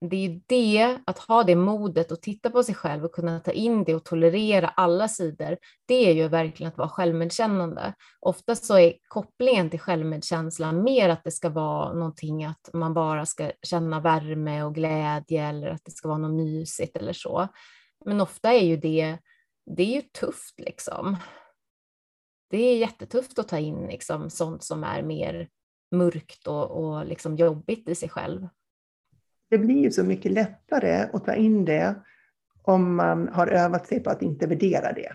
det 0.00 0.16
är 0.16 0.28
ju 0.28 0.40
det, 0.46 0.98
att 1.06 1.18
ha 1.18 1.42
det 1.42 1.56
modet 1.56 2.12
och 2.12 2.22
titta 2.22 2.50
på 2.50 2.62
sig 2.62 2.74
själv 2.74 3.04
och 3.04 3.12
kunna 3.12 3.40
ta 3.40 3.50
in 3.50 3.84
det 3.84 3.94
och 3.94 4.04
tolerera 4.04 4.68
alla 4.68 5.08
sidor, 5.08 5.58
det 5.86 5.94
är 5.94 6.14
ju 6.14 6.28
verkligen 6.28 6.72
att 6.72 6.78
vara 6.78 6.88
självmedkännande. 6.88 7.94
Ofta 8.20 8.54
så 8.54 8.78
är 8.78 8.94
kopplingen 9.08 9.70
till 9.70 9.80
självmedkänslan 9.80 10.82
mer 10.82 11.08
att 11.08 11.24
det 11.24 11.30
ska 11.30 11.48
vara 11.48 11.92
någonting 11.92 12.44
att 12.44 12.70
man 12.72 12.94
bara 12.94 13.26
ska 13.26 13.52
känna 13.62 14.00
värme 14.00 14.62
och 14.62 14.74
glädje 14.74 15.48
eller 15.48 15.68
att 15.68 15.84
det 15.84 15.90
ska 15.90 16.08
vara 16.08 16.18
något 16.18 16.36
mysigt 16.36 16.96
eller 16.96 17.12
så. 17.12 17.48
Men 18.04 18.20
ofta 18.20 18.52
är 18.52 18.64
ju 18.64 18.76
det, 18.76 19.18
det 19.76 19.82
är 19.82 19.94
ju 19.94 20.02
tufft 20.02 20.60
liksom. 20.60 21.16
Det 22.50 22.58
är 22.58 22.76
jättetufft 22.76 23.38
att 23.38 23.48
ta 23.48 23.58
in 23.58 23.86
liksom 23.86 24.30
sånt 24.30 24.64
som 24.64 24.84
är 24.84 25.02
mer 25.02 25.48
mörkt 25.90 26.46
och, 26.46 26.70
och 26.70 27.06
liksom 27.06 27.36
jobbigt 27.36 27.88
i 27.88 27.94
sig 27.94 28.08
själv 28.08 28.48
det 29.50 29.58
blir 29.58 29.82
ju 29.82 29.90
så 29.90 30.04
mycket 30.04 30.32
lättare 30.32 31.08
att 31.12 31.24
ta 31.24 31.34
in 31.34 31.64
det 31.64 31.94
om 32.62 32.96
man 32.96 33.28
har 33.28 33.46
övat 33.46 33.86
sig 33.86 34.00
på 34.00 34.10
att 34.10 34.22
inte 34.22 34.46
värdera 34.46 34.92
det. 34.92 35.12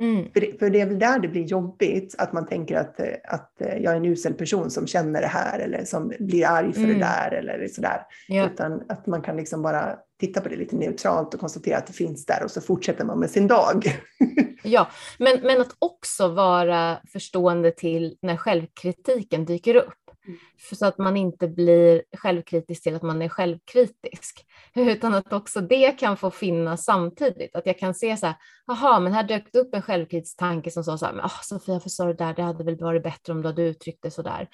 Mm. 0.00 0.32
För, 0.32 0.40
det 0.40 0.58
för 0.58 0.70
det 0.70 0.80
är 0.80 0.86
väl 0.86 0.98
där 0.98 1.18
det 1.18 1.28
blir 1.28 1.44
jobbigt, 1.44 2.14
att 2.18 2.32
man 2.32 2.46
tänker 2.46 2.76
att, 2.76 3.00
att 3.24 3.52
jag 3.58 3.84
är 3.84 3.96
en 3.96 4.04
usel 4.04 4.34
person 4.34 4.70
som 4.70 4.86
känner 4.86 5.20
det 5.20 5.26
här 5.26 5.58
eller 5.58 5.84
som 5.84 6.12
blir 6.18 6.46
arg 6.46 6.72
för 6.72 6.80
mm. 6.80 6.98
det 6.98 7.04
där 7.04 7.32
eller 7.32 7.68
sådär. 7.68 8.02
Ja. 8.28 8.46
Utan 8.46 8.82
att 8.88 9.06
man 9.06 9.22
kan 9.22 9.36
liksom 9.36 9.62
bara 9.62 9.96
titta 10.20 10.40
på 10.40 10.48
det 10.48 10.56
lite 10.56 10.76
neutralt 10.76 11.34
och 11.34 11.40
konstatera 11.40 11.78
att 11.78 11.86
det 11.86 11.92
finns 11.92 12.26
där 12.26 12.44
och 12.44 12.50
så 12.50 12.60
fortsätter 12.60 13.04
man 13.04 13.18
med 13.18 13.30
sin 13.30 13.46
dag. 13.46 13.84
ja, 14.62 14.90
men, 15.18 15.40
men 15.42 15.60
att 15.60 15.76
också 15.78 16.28
vara 16.28 16.98
förstående 17.12 17.70
till 17.70 18.16
när 18.22 18.36
självkritiken 18.36 19.44
dyker 19.44 19.74
upp. 19.74 19.99
Mm. 20.30 20.40
Så 20.74 20.86
att 20.86 20.98
man 20.98 21.16
inte 21.16 21.48
blir 21.48 22.02
självkritisk 22.16 22.82
till 22.82 22.94
att 22.94 23.02
man 23.02 23.22
är 23.22 23.28
självkritisk, 23.28 24.46
utan 24.74 25.14
att 25.14 25.32
också 25.32 25.60
det 25.60 25.92
kan 25.92 26.16
få 26.16 26.30
finnas 26.30 26.84
samtidigt. 26.84 27.56
Att 27.56 27.66
jag 27.66 27.78
kan 27.78 27.94
se 27.94 28.16
så 28.16 28.26
här, 28.26 28.36
jaha, 28.66 29.00
men 29.00 29.12
här 29.12 29.22
dök 29.22 29.52
det 29.52 29.58
upp 29.58 29.74
en 29.74 29.82
självkritisk 29.82 30.36
tanke 30.36 30.70
som 30.70 30.84
sa 30.84 30.98
så 30.98 31.06
här, 31.06 31.12
men 31.12 31.24
oh, 31.24 31.40
Sofia, 31.42 31.74
varför 31.74 31.90
sa 31.90 32.06
du 32.06 32.14
där? 32.14 32.34
Det 32.34 32.42
hade 32.42 32.64
väl 32.64 32.78
varit 32.78 33.02
bättre 33.02 33.32
om 33.32 33.42
du 33.42 33.48
hade 33.48 33.62
uttryckt 33.62 34.02
det 34.02 34.10
så 34.10 34.22
där. 34.22 34.48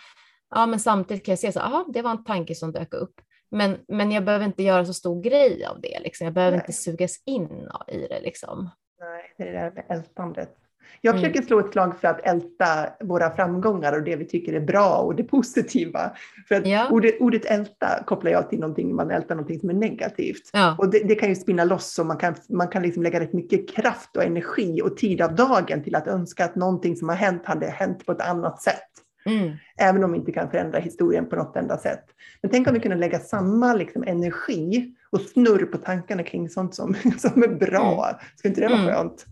Ja, 0.51 0.67
men 0.67 0.81
samtidigt 0.81 1.25
kan 1.25 1.33
jag 1.33 1.39
se 1.39 1.53
så 1.53 1.61
här, 1.61 1.85
det 1.93 2.03
var 2.03 2.11
en 2.11 2.25
tanke 2.25 2.55
som 2.55 2.73
dök 2.73 2.95
upp. 2.95 3.21
Men, 3.51 3.79
men 3.89 4.13
jag 4.13 4.25
behöver 4.25 4.45
inte 4.45 4.63
göra 4.63 4.85
så 4.85 4.95
stor 4.95 5.23
grej 5.23 5.65
av 5.65 5.81
det. 5.81 6.01
Liksom. 6.01 6.25
Jag 6.25 6.35
behöver 6.35 6.57
Nej. 6.57 6.65
inte 6.65 6.73
sugas 6.73 7.23
in 7.27 7.69
i 7.89 7.99
det. 8.09 8.21
Liksom. 8.21 8.71
Nej, 9.01 9.35
det 9.39 9.43
är 9.43 9.53
det 9.53 9.59
där 9.59 9.71
med 9.71 9.87
ältandet. 9.89 10.66
Jag 11.01 11.15
mm. 11.15 11.23
försöker 11.23 11.47
slå 11.47 11.61
ett 11.61 11.73
slag 11.73 12.01
för 12.01 12.09
att 12.09 12.21
älta 12.27 12.67
våra 13.01 13.37
framgångar 13.37 13.93
och 13.93 14.03
det 14.03 14.17
vi 14.17 14.25
tycker 14.25 14.53
är 14.53 14.61
bra 14.61 14.97
och 14.97 15.15
det 15.15 15.25
positiva. 15.37 16.13
För 16.49 16.55
att 16.55 16.67
ja. 16.67 16.89
ordet, 16.91 17.21
ordet 17.21 17.45
älta 17.45 18.05
kopplar 18.07 18.31
jag 18.31 18.51
till 18.51 18.61
någonting, 18.61 18.95
man 18.95 19.11
ältar 19.11 19.35
någonting 19.35 19.61
som 19.61 19.71
är 19.71 19.75
negativt. 19.75 20.51
Ja. 20.53 20.77
Och 20.79 20.91
det, 20.91 20.99
det, 20.99 21.15
kan 21.15 21.29
ju 21.29 21.35
spinna 21.35 21.65
loss 21.65 21.99
och 21.99 22.07
man 22.07 22.17
kan, 22.17 22.35
man 22.49 22.69
kan 22.69 22.83
liksom 22.83 23.03
lägga 23.03 23.21
rätt 23.21 23.33
mycket 23.33 23.71
kraft 23.71 24.17
och 24.17 24.25
energi 24.25 24.83
och 24.83 24.97
tid 24.97 25.23
av 25.23 25.35
dagen 25.35 25.83
till 25.83 25.95
att 25.95 26.07
önska 26.07 26.45
att 26.45 26.57
någonting 26.57 26.97
som 26.97 27.09
har 27.09 27.17
hänt 27.17 27.47
hade 27.47 27.67
hänt 27.67 28.07
på 28.07 28.13
ett 28.13 28.21
annat 28.21 28.63
sätt. 28.63 28.91
Mm. 29.27 29.57
Även 29.77 30.05
om 30.05 30.13
vi 30.13 30.19
inte 30.19 30.33
kan 30.33 30.51
förändra 30.51 30.79
historien 30.79 31.29
på 31.29 31.37
något 31.37 31.57
enda 31.57 31.79
sätt. 31.79 32.05
Men 32.43 32.51
tänk 32.51 32.69
om 32.69 32.75
vi 32.75 32.81
kunde 32.81 32.97
lägga 32.97 33.19
samma 33.19 33.75
liksom, 33.75 34.05
energi 34.07 34.95
och 35.11 35.21
snurr 35.21 35.65
på 35.65 35.79
tankarna 35.79 36.23
kring 36.23 36.49
sånt 36.49 36.75
som, 36.75 36.95
som 37.19 37.43
är 37.43 37.49
bra. 37.49 38.09
Mm. 38.09 38.21
Skulle 38.37 38.51
inte 38.51 38.61
det 38.61 38.69
vara 38.69 38.81
mm. 38.81 38.95
skönt? 38.95 39.27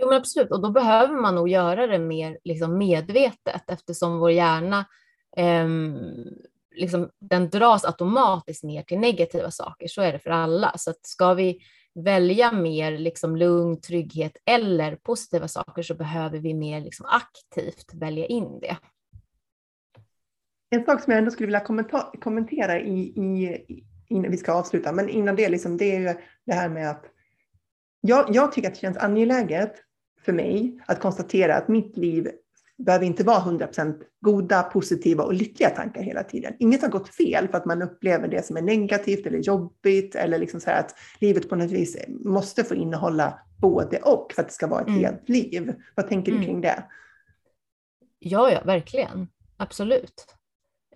Jo, 0.00 0.08
men 0.08 0.16
absolut, 0.16 0.50
och 0.50 0.62
då 0.62 0.70
behöver 0.70 1.14
man 1.14 1.34
nog 1.34 1.48
göra 1.48 1.86
det 1.86 1.98
mer 1.98 2.38
liksom, 2.44 2.78
medvetet 2.78 3.70
eftersom 3.70 4.18
vår 4.18 4.30
hjärna 4.30 4.84
eh, 5.36 5.68
liksom, 6.74 7.10
den 7.18 7.50
dras 7.50 7.84
automatiskt 7.84 8.64
ner 8.64 8.82
till 8.82 8.98
negativa 8.98 9.50
saker. 9.50 9.88
Så 9.88 10.02
är 10.02 10.12
det 10.12 10.18
för 10.18 10.30
alla. 10.30 10.72
Så 10.78 10.90
att 10.90 11.06
ska 11.06 11.34
vi 11.34 11.60
välja 11.94 12.52
mer 12.52 12.98
liksom 12.98 13.36
lugn, 13.36 13.80
trygghet 13.80 14.36
eller 14.46 14.96
positiva 14.96 15.48
saker 15.48 15.82
så 15.82 15.94
behöver 15.94 16.38
vi 16.38 16.54
mer 16.54 16.80
liksom 16.80 17.06
aktivt 17.06 17.94
välja 17.94 18.26
in 18.26 18.60
det. 18.60 18.76
En 20.70 20.84
sak 20.84 21.02
som 21.02 21.10
jag 21.10 21.18
ändå 21.18 21.30
skulle 21.30 21.46
vilja 21.46 21.90
kommentera 22.20 22.80
i, 22.80 23.00
i, 23.00 23.84
innan 24.08 24.30
vi 24.30 24.36
ska 24.36 24.52
avsluta, 24.52 24.92
men 24.92 25.08
innan 25.08 25.36
det, 25.36 25.48
liksom, 25.48 25.76
det 25.76 25.96
är 25.96 26.00
ju 26.00 26.20
det 26.46 26.52
här 26.52 26.68
med 26.68 26.90
att 26.90 27.04
jag, 28.00 28.26
jag 28.34 28.52
tycker 28.52 28.68
att 28.68 28.74
det 28.74 28.80
känns 28.80 28.96
angeläget 28.96 29.74
för 30.24 30.32
mig 30.32 30.80
att 30.86 31.00
konstatera 31.00 31.56
att 31.56 31.68
mitt 31.68 31.96
liv 31.96 32.30
behöver 32.78 33.06
inte 33.06 33.24
vara 33.24 33.40
100% 33.40 34.02
goda, 34.20 34.62
positiva 34.62 35.24
och 35.24 35.34
lyckliga 35.34 35.70
tankar 35.70 36.02
hela 36.02 36.22
tiden. 36.22 36.54
Inget 36.58 36.82
har 36.82 36.88
gått 36.88 37.14
fel 37.14 37.48
för 37.48 37.58
att 37.58 37.64
man 37.64 37.82
upplever 37.82 38.28
det 38.28 38.46
som 38.46 38.56
är 38.56 38.62
negativt 38.62 39.26
eller 39.26 39.38
jobbigt 39.38 40.14
eller 40.14 40.38
liksom 40.38 40.60
så 40.60 40.70
att 40.70 40.94
livet 41.20 41.48
på 41.48 41.56
något 41.56 41.70
vis 41.70 41.96
måste 42.24 42.64
få 42.64 42.74
innehålla 42.74 43.38
både 43.58 43.98
och 43.98 44.32
för 44.34 44.42
att 44.42 44.48
det 44.48 44.54
ska 44.54 44.66
vara 44.66 44.80
ett 44.80 44.88
mm. 44.88 45.00
helt 45.00 45.28
liv. 45.28 45.74
Vad 45.94 46.08
tänker 46.08 46.32
mm. 46.32 46.40
du 46.40 46.46
kring 46.46 46.60
det? 46.60 46.84
Ja, 48.18 48.52
ja, 48.52 48.62
verkligen. 48.64 49.28
Absolut. 49.56 50.26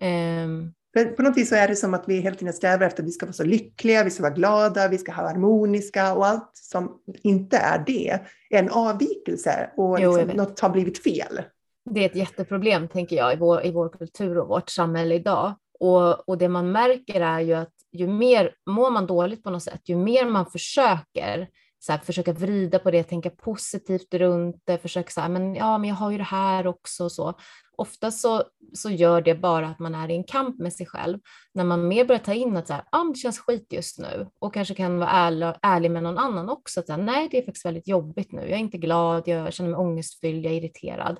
Um... 0.01 0.73
För 0.97 1.05
på 1.05 1.21
något 1.21 1.37
vis 1.37 1.49
så 1.49 1.55
är 1.55 1.67
det 1.67 1.75
som 1.75 1.93
att 1.93 2.03
vi 2.07 2.19
hela 2.19 2.35
tiden 2.35 2.53
strävar 2.53 2.85
efter 2.85 3.03
att 3.03 3.07
vi 3.07 3.11
ska 3.11 3.25
vara 3.25 3.33
så 3.33 3.43
lyckliga, 3.43 4.03
vi 4.03 4.09
ska 4.09 4.23
vara 4.23 4.33
glada, 4.33 4.87
vi 4.87 4.97
ska 4.97 5.11
ha 5.11 5.27
harmoniska 5.27 6.13
och 6.13 6.25
allt 6.25 6.51
som 6.53 6.99
inte 7.23 7.57
är 7.57 7.83
det 7.85 8.09
är 8.49 8.59
en 8.59 8.69
avvikelse 8.69 9.69
och 9.77 9.99
jo, 9.99 10.17
liksom 10.17 10.37
något 10.37 10.59
har 10.59 10.69
blivit 10.69 11.03
fel 11.03 11.41
det 11.89 12.01
är 12.01 12.05
ett 12.05 12.15
jätteproblem, 12.15 12.87
tänker 12.87 13.15
jag, 13.15 13.33
i 13.33 13.35
vår, 13.35 13.65
i 13.65 13.71
vår 13.71 13.89
kultur 13.89 14.37
och 14.37 14.47
vårt 14.47 14.69
samhälle 14.69 15.15
idag. 15.15 15.53
Och, 15.79 16.29
och 16.29 16.37
det 16.37 16.49
man 16.49 16.71
märker 16.71 17.21
är 17.21 17.39
ju 17.39 17.53
att 17.53 17.73
ju 17.91 18.07
mer 18.07 18.51
mår 18.65 18.91
man 18.91 19.07
dåligt 19.07 19.43
på 19.43 19.49
något 19.49 19.63
sätt, 19.63 19.81
ju 19.85 19.95
mer 19.95 20.25
man 20.25 20.45
försöker 20.45 21.47
så 21.79 21.91
här, 21.91 21.99
försöka 21.99 22.33
vrida 22.33 22.79
på 22.79 22.91
det, 22.91 23.03
tänka 23.03 23.29
positivt 23.29 24.13
runt 24.13 24.61
det, 24.63 24.77
försöka 24.77 25.09
så 25.09 25.21
här, 25.21 25.29
men 25.29 25.55
ja, 25.55 25.77
men 25.77 25.89
jag 25.89 25.95
har 25.95 26.11
ju 26.11 26.17
det 26.17 26.23
här 26.23 26.67
också 26.67 27.09
så. 27.09 27.33
Ofta 27.77 28.11
så, 28.11 28.43
så 28.73 28.89
gör 28.89 29.21
det 29.21 29.35
bara 29.35 29.67
att 29.67 29.79
man 29.79 29.95
är 29.95 30.11
i 30.11 30.15
en 30.15 30.23
kamp 30.23 30.59
med 30.59 30.73
sig 30.73 30.85
själv. 30.85 31.19
När 31.53 31.63
man 31.63 31.87
mer 31.87 32.05
börjar 32.05 32.19
ta 32.19 32.33
in 32.33 32.57
att 32.57 32.67
så 32.67 32.73
här, 32.73 32.83
ah, 32.91 33.03
det 33.03 33.17
känns 33.17 33.39
skit 33.39 33.67
just 33.73 33.99
nu 33.99 34.27
och 34.39 34.53
kanske 34.53 34.75
kan 34.75 34.99
vara 34.99 35.09
ärlig, 35.09 35.53
ärlig 35.61 35.91
med 35.91 36.03
någon 36.03 36.17
annan 36.17 36.49
också. 36.49 36.79
Att 36.79 36.85
så 36.85 36.93
här, 36.93 37.01
Nej, 37.01 37.27
det 37.31 37.37
är 37.37 37.45
faktiskt 37.45 37.65
väldigt 37.65 37.87
jobbigt 37.87 38.31
nu. 38.31 38.41
Jag 38.41 38.51
är 38.51 38.57
inte 38.57 38.77
glad, 38.77 39.27
jag 39.27 39.53
känner 39.53 39.69
mig 39.69 39.79
ångestfylld, 39.79 40.45
jag 40.45 40.53
är 40.53 40.57
irriterad 40.57 41.19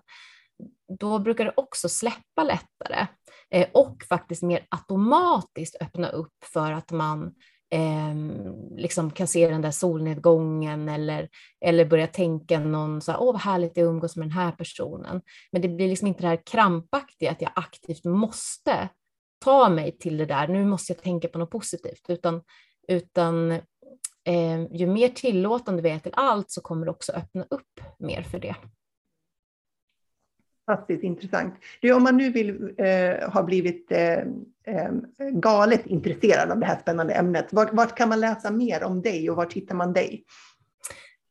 då 0.99 1.20
brukar 1.20 1.45
det 1.45 1.53
också 1.58 1.89
släppa 1.89 2.43
lättare 2.43 3.08
eh, 3.49 3.68
och 3.74 4.03
faktiskt 4.10 4.43
mer 4.43 4.68
automatiskt 4.70 5.76
öppna 5.82 6.10
upp 6.10 6.43
för 6.53 6.72
att 6.72 6.91
man 6.91 7.34
eh, 7.74 8.16
liksom 8.78 9.11
kan 9.11 9.28
se 9.28 9.47
den 9.47 9.61
där 9.61 9.72
solnedgången 9.72 10.89
eller, 10.89 11.30
eller 11.66 11.86
börja 11.86 12.07
tänka 12.07 12.59
någon 12.59 13.01
så 13.01 13.11
här, 13.11 13.22
åh 13.22 13.34
vad 13.34 13.41
härligt 13.41 13.76
det 13.76 13.82
är 13.82 13.86
att 13.86 13.89
umgås 13.89 14.16
med 14.16 14.28
den 14.28 14.38
här 14.38 14.51
personen. 14.51 15.22
Men 15.51 15.61
det 15.61 15.68
blir 15.68 15.88
liksom 15.88 16.07
inte 16.07 16.22
det 16.22 16.28
här 16.28 16.41
krampaktiga 16.45 17.32
att 17.32 17.41
jag 17.41 17.51
aktivt 17.55 18.05
måste 18.05 18.89
ta 19.43 19.70
mig 19.70 19.97
till 19.97 20.18
det 20.18 20.26
där, 20.26 20.47
nu 20.47 20.66
måste 20.66 20.93
jag 20.93 21.03
tänka 21.03 21.28
på 21.28 21.38
något 21.38 21.51
positivt, 21.51 22.05
utan, 22.07 22.41
utan 22.88 23.51
eh, 24.26 24.66
ju 24.72 24.88
mer 24.88 25.09
tillåtande 25.09 25.82
vi 25.82 25.89
är 25.89 25.99
till 25.99 26.13
allt 26.16 26.51
så 26.51 26.61
kommer 26.61 26.86
det 26.86 26.91
också 26.91 27.11
öppna 27.11 27.45
upp 27.49 27.82
mer 27.99 28.22
för 28.22 28.39
det. 28.39 28.55
Fantastiskt 30.66 31.03
intressant. 31.03 31.53
Du, 31.82 31.93
om 31.93 32.03
man 32.03 32.18
nu 32.18 32.32
vill 32.32 32.74
eh, 32.78 33.30
ha 33.30 33.43
blivit 33.43 33.91
eh, 33.91 34.20
eh, 34.68 34.91
galet 35.32 35.86
intresserad 35.86 36.51
av 36.51 36.59
det 36.59 36.66
här 36.66 36.80
spännande 36.80 37.13
ämnet, 37.13 37.53
vart, 37.53 37.74
vart, 37.74 37.97
kan 37.97 38.09
man 38.09 38.20
läsa 38.20 38.51
mer 38.51 38.84
om 38.84 39.01
dig 39.01 39.30
och 39.30 39.36
var 39.36 39.49
hittar 39.51 39.76
man 39.76 39.93
dig? 39.93 40.24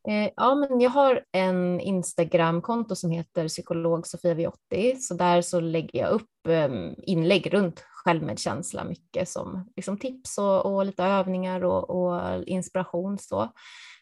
Eh, 0.09 0.31
ja, 0.37 0.55
men 0.55 0.81
jag 0.81 0.91
har 0.91 1.25
en 1.33 1.81
Instagramkonto 1.81 2.97
som 2.97 3.11
heter 3.11 3.49
psykolog 3.49 4.07
Sofia 4.07 4.35
Viotti, 4.35 4.97
så 4.97 5.15
där 5.15 5.43
så 5.43 5.61
lägger 5.61 5.99
jag 5.99 6.11
upp 6.11 6.49
ehm, 6.49 6.95
inlägg 6.99 7.55
runt 7.55 7.85
självmedkänsla 8.05 8.85
mycket 8.85 9.29
som 9.29 9.73
liksom 9.77 9.99
tips 9.99 10.39
och, 10.39 10.67
och 10.67 10.87
lite 10.87 11.05
övningar 11.05 11.65
och, 11.65 11.91
och 11.91 12.43
inspiration 12.47 13.19
så. 13.19 13.53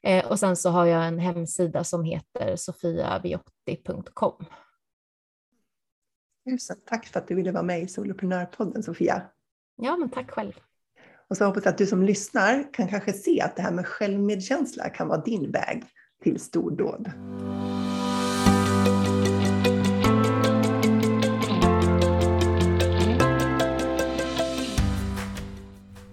Eh, 0.02 0.26
och 0.26 0.38
sen 0.38 0.56
så 0.56 0.70
har 0.70 0.86
jag 0.86 1.06
en 1.06 1.18
hemsida 1.18 1.84
som 1.84 2.04
heter 2.04 2.56
sofiaviotti.com. 2.56 4.44
Tusen 6.45 6.76
tack 6.86 7.07
för 7.07 7.20
att 7.20 7.28
du 7.28 7.34
ville 7.34 7.53
vara 7.53 7.62
med 7.62 7.82
i 7.82 7.88
Soloprenörpodden 7.88 8.82
Sofia. 8.82 9.22
Ja, 9.76 9.97
men 9.97 10.11
tack 10.11 10.30
själv. 10.30 10.53
Och 11.28 11.36
så 11.36 11.45
hoppas 11.45 11.64
jag 11.64 11.72
att 11.72 11.78
du 11.78 11.86
som 11.86 12.03
lyssnar 12.03 12.72
kan 12.72 12.88
kanske 12.88 13.12
se 13.12 13.40
att 13.40 13.57
det 13.57 13.62
här 13.62 13.72
med 13.72 13.86
självmedkänsla 13.86 14.88
kan 14.88 15.09
vara 15.09 15.20
din 15.20 15.51
väg 15.51 15.84
till 16.22 16.40
stordåd. 16.40 17.11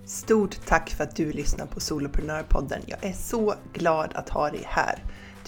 Stort 0.06 0.66
tack 0.66 0.90
för 0.90 1.04
att 1.04 1.16
du 1.16 1.32
lyssnar 1.32 1.66
på 1.66 1.80
Soloprenörpodden. 1.80 2.82
Jag 2.88 3.06
är 3.06 3.14
så 3.14 3.54
glad 3.74 4.12
att 4.16 4.30
ha 4.30 4.50
dig 4.50 4.64
här. 4.66 5.04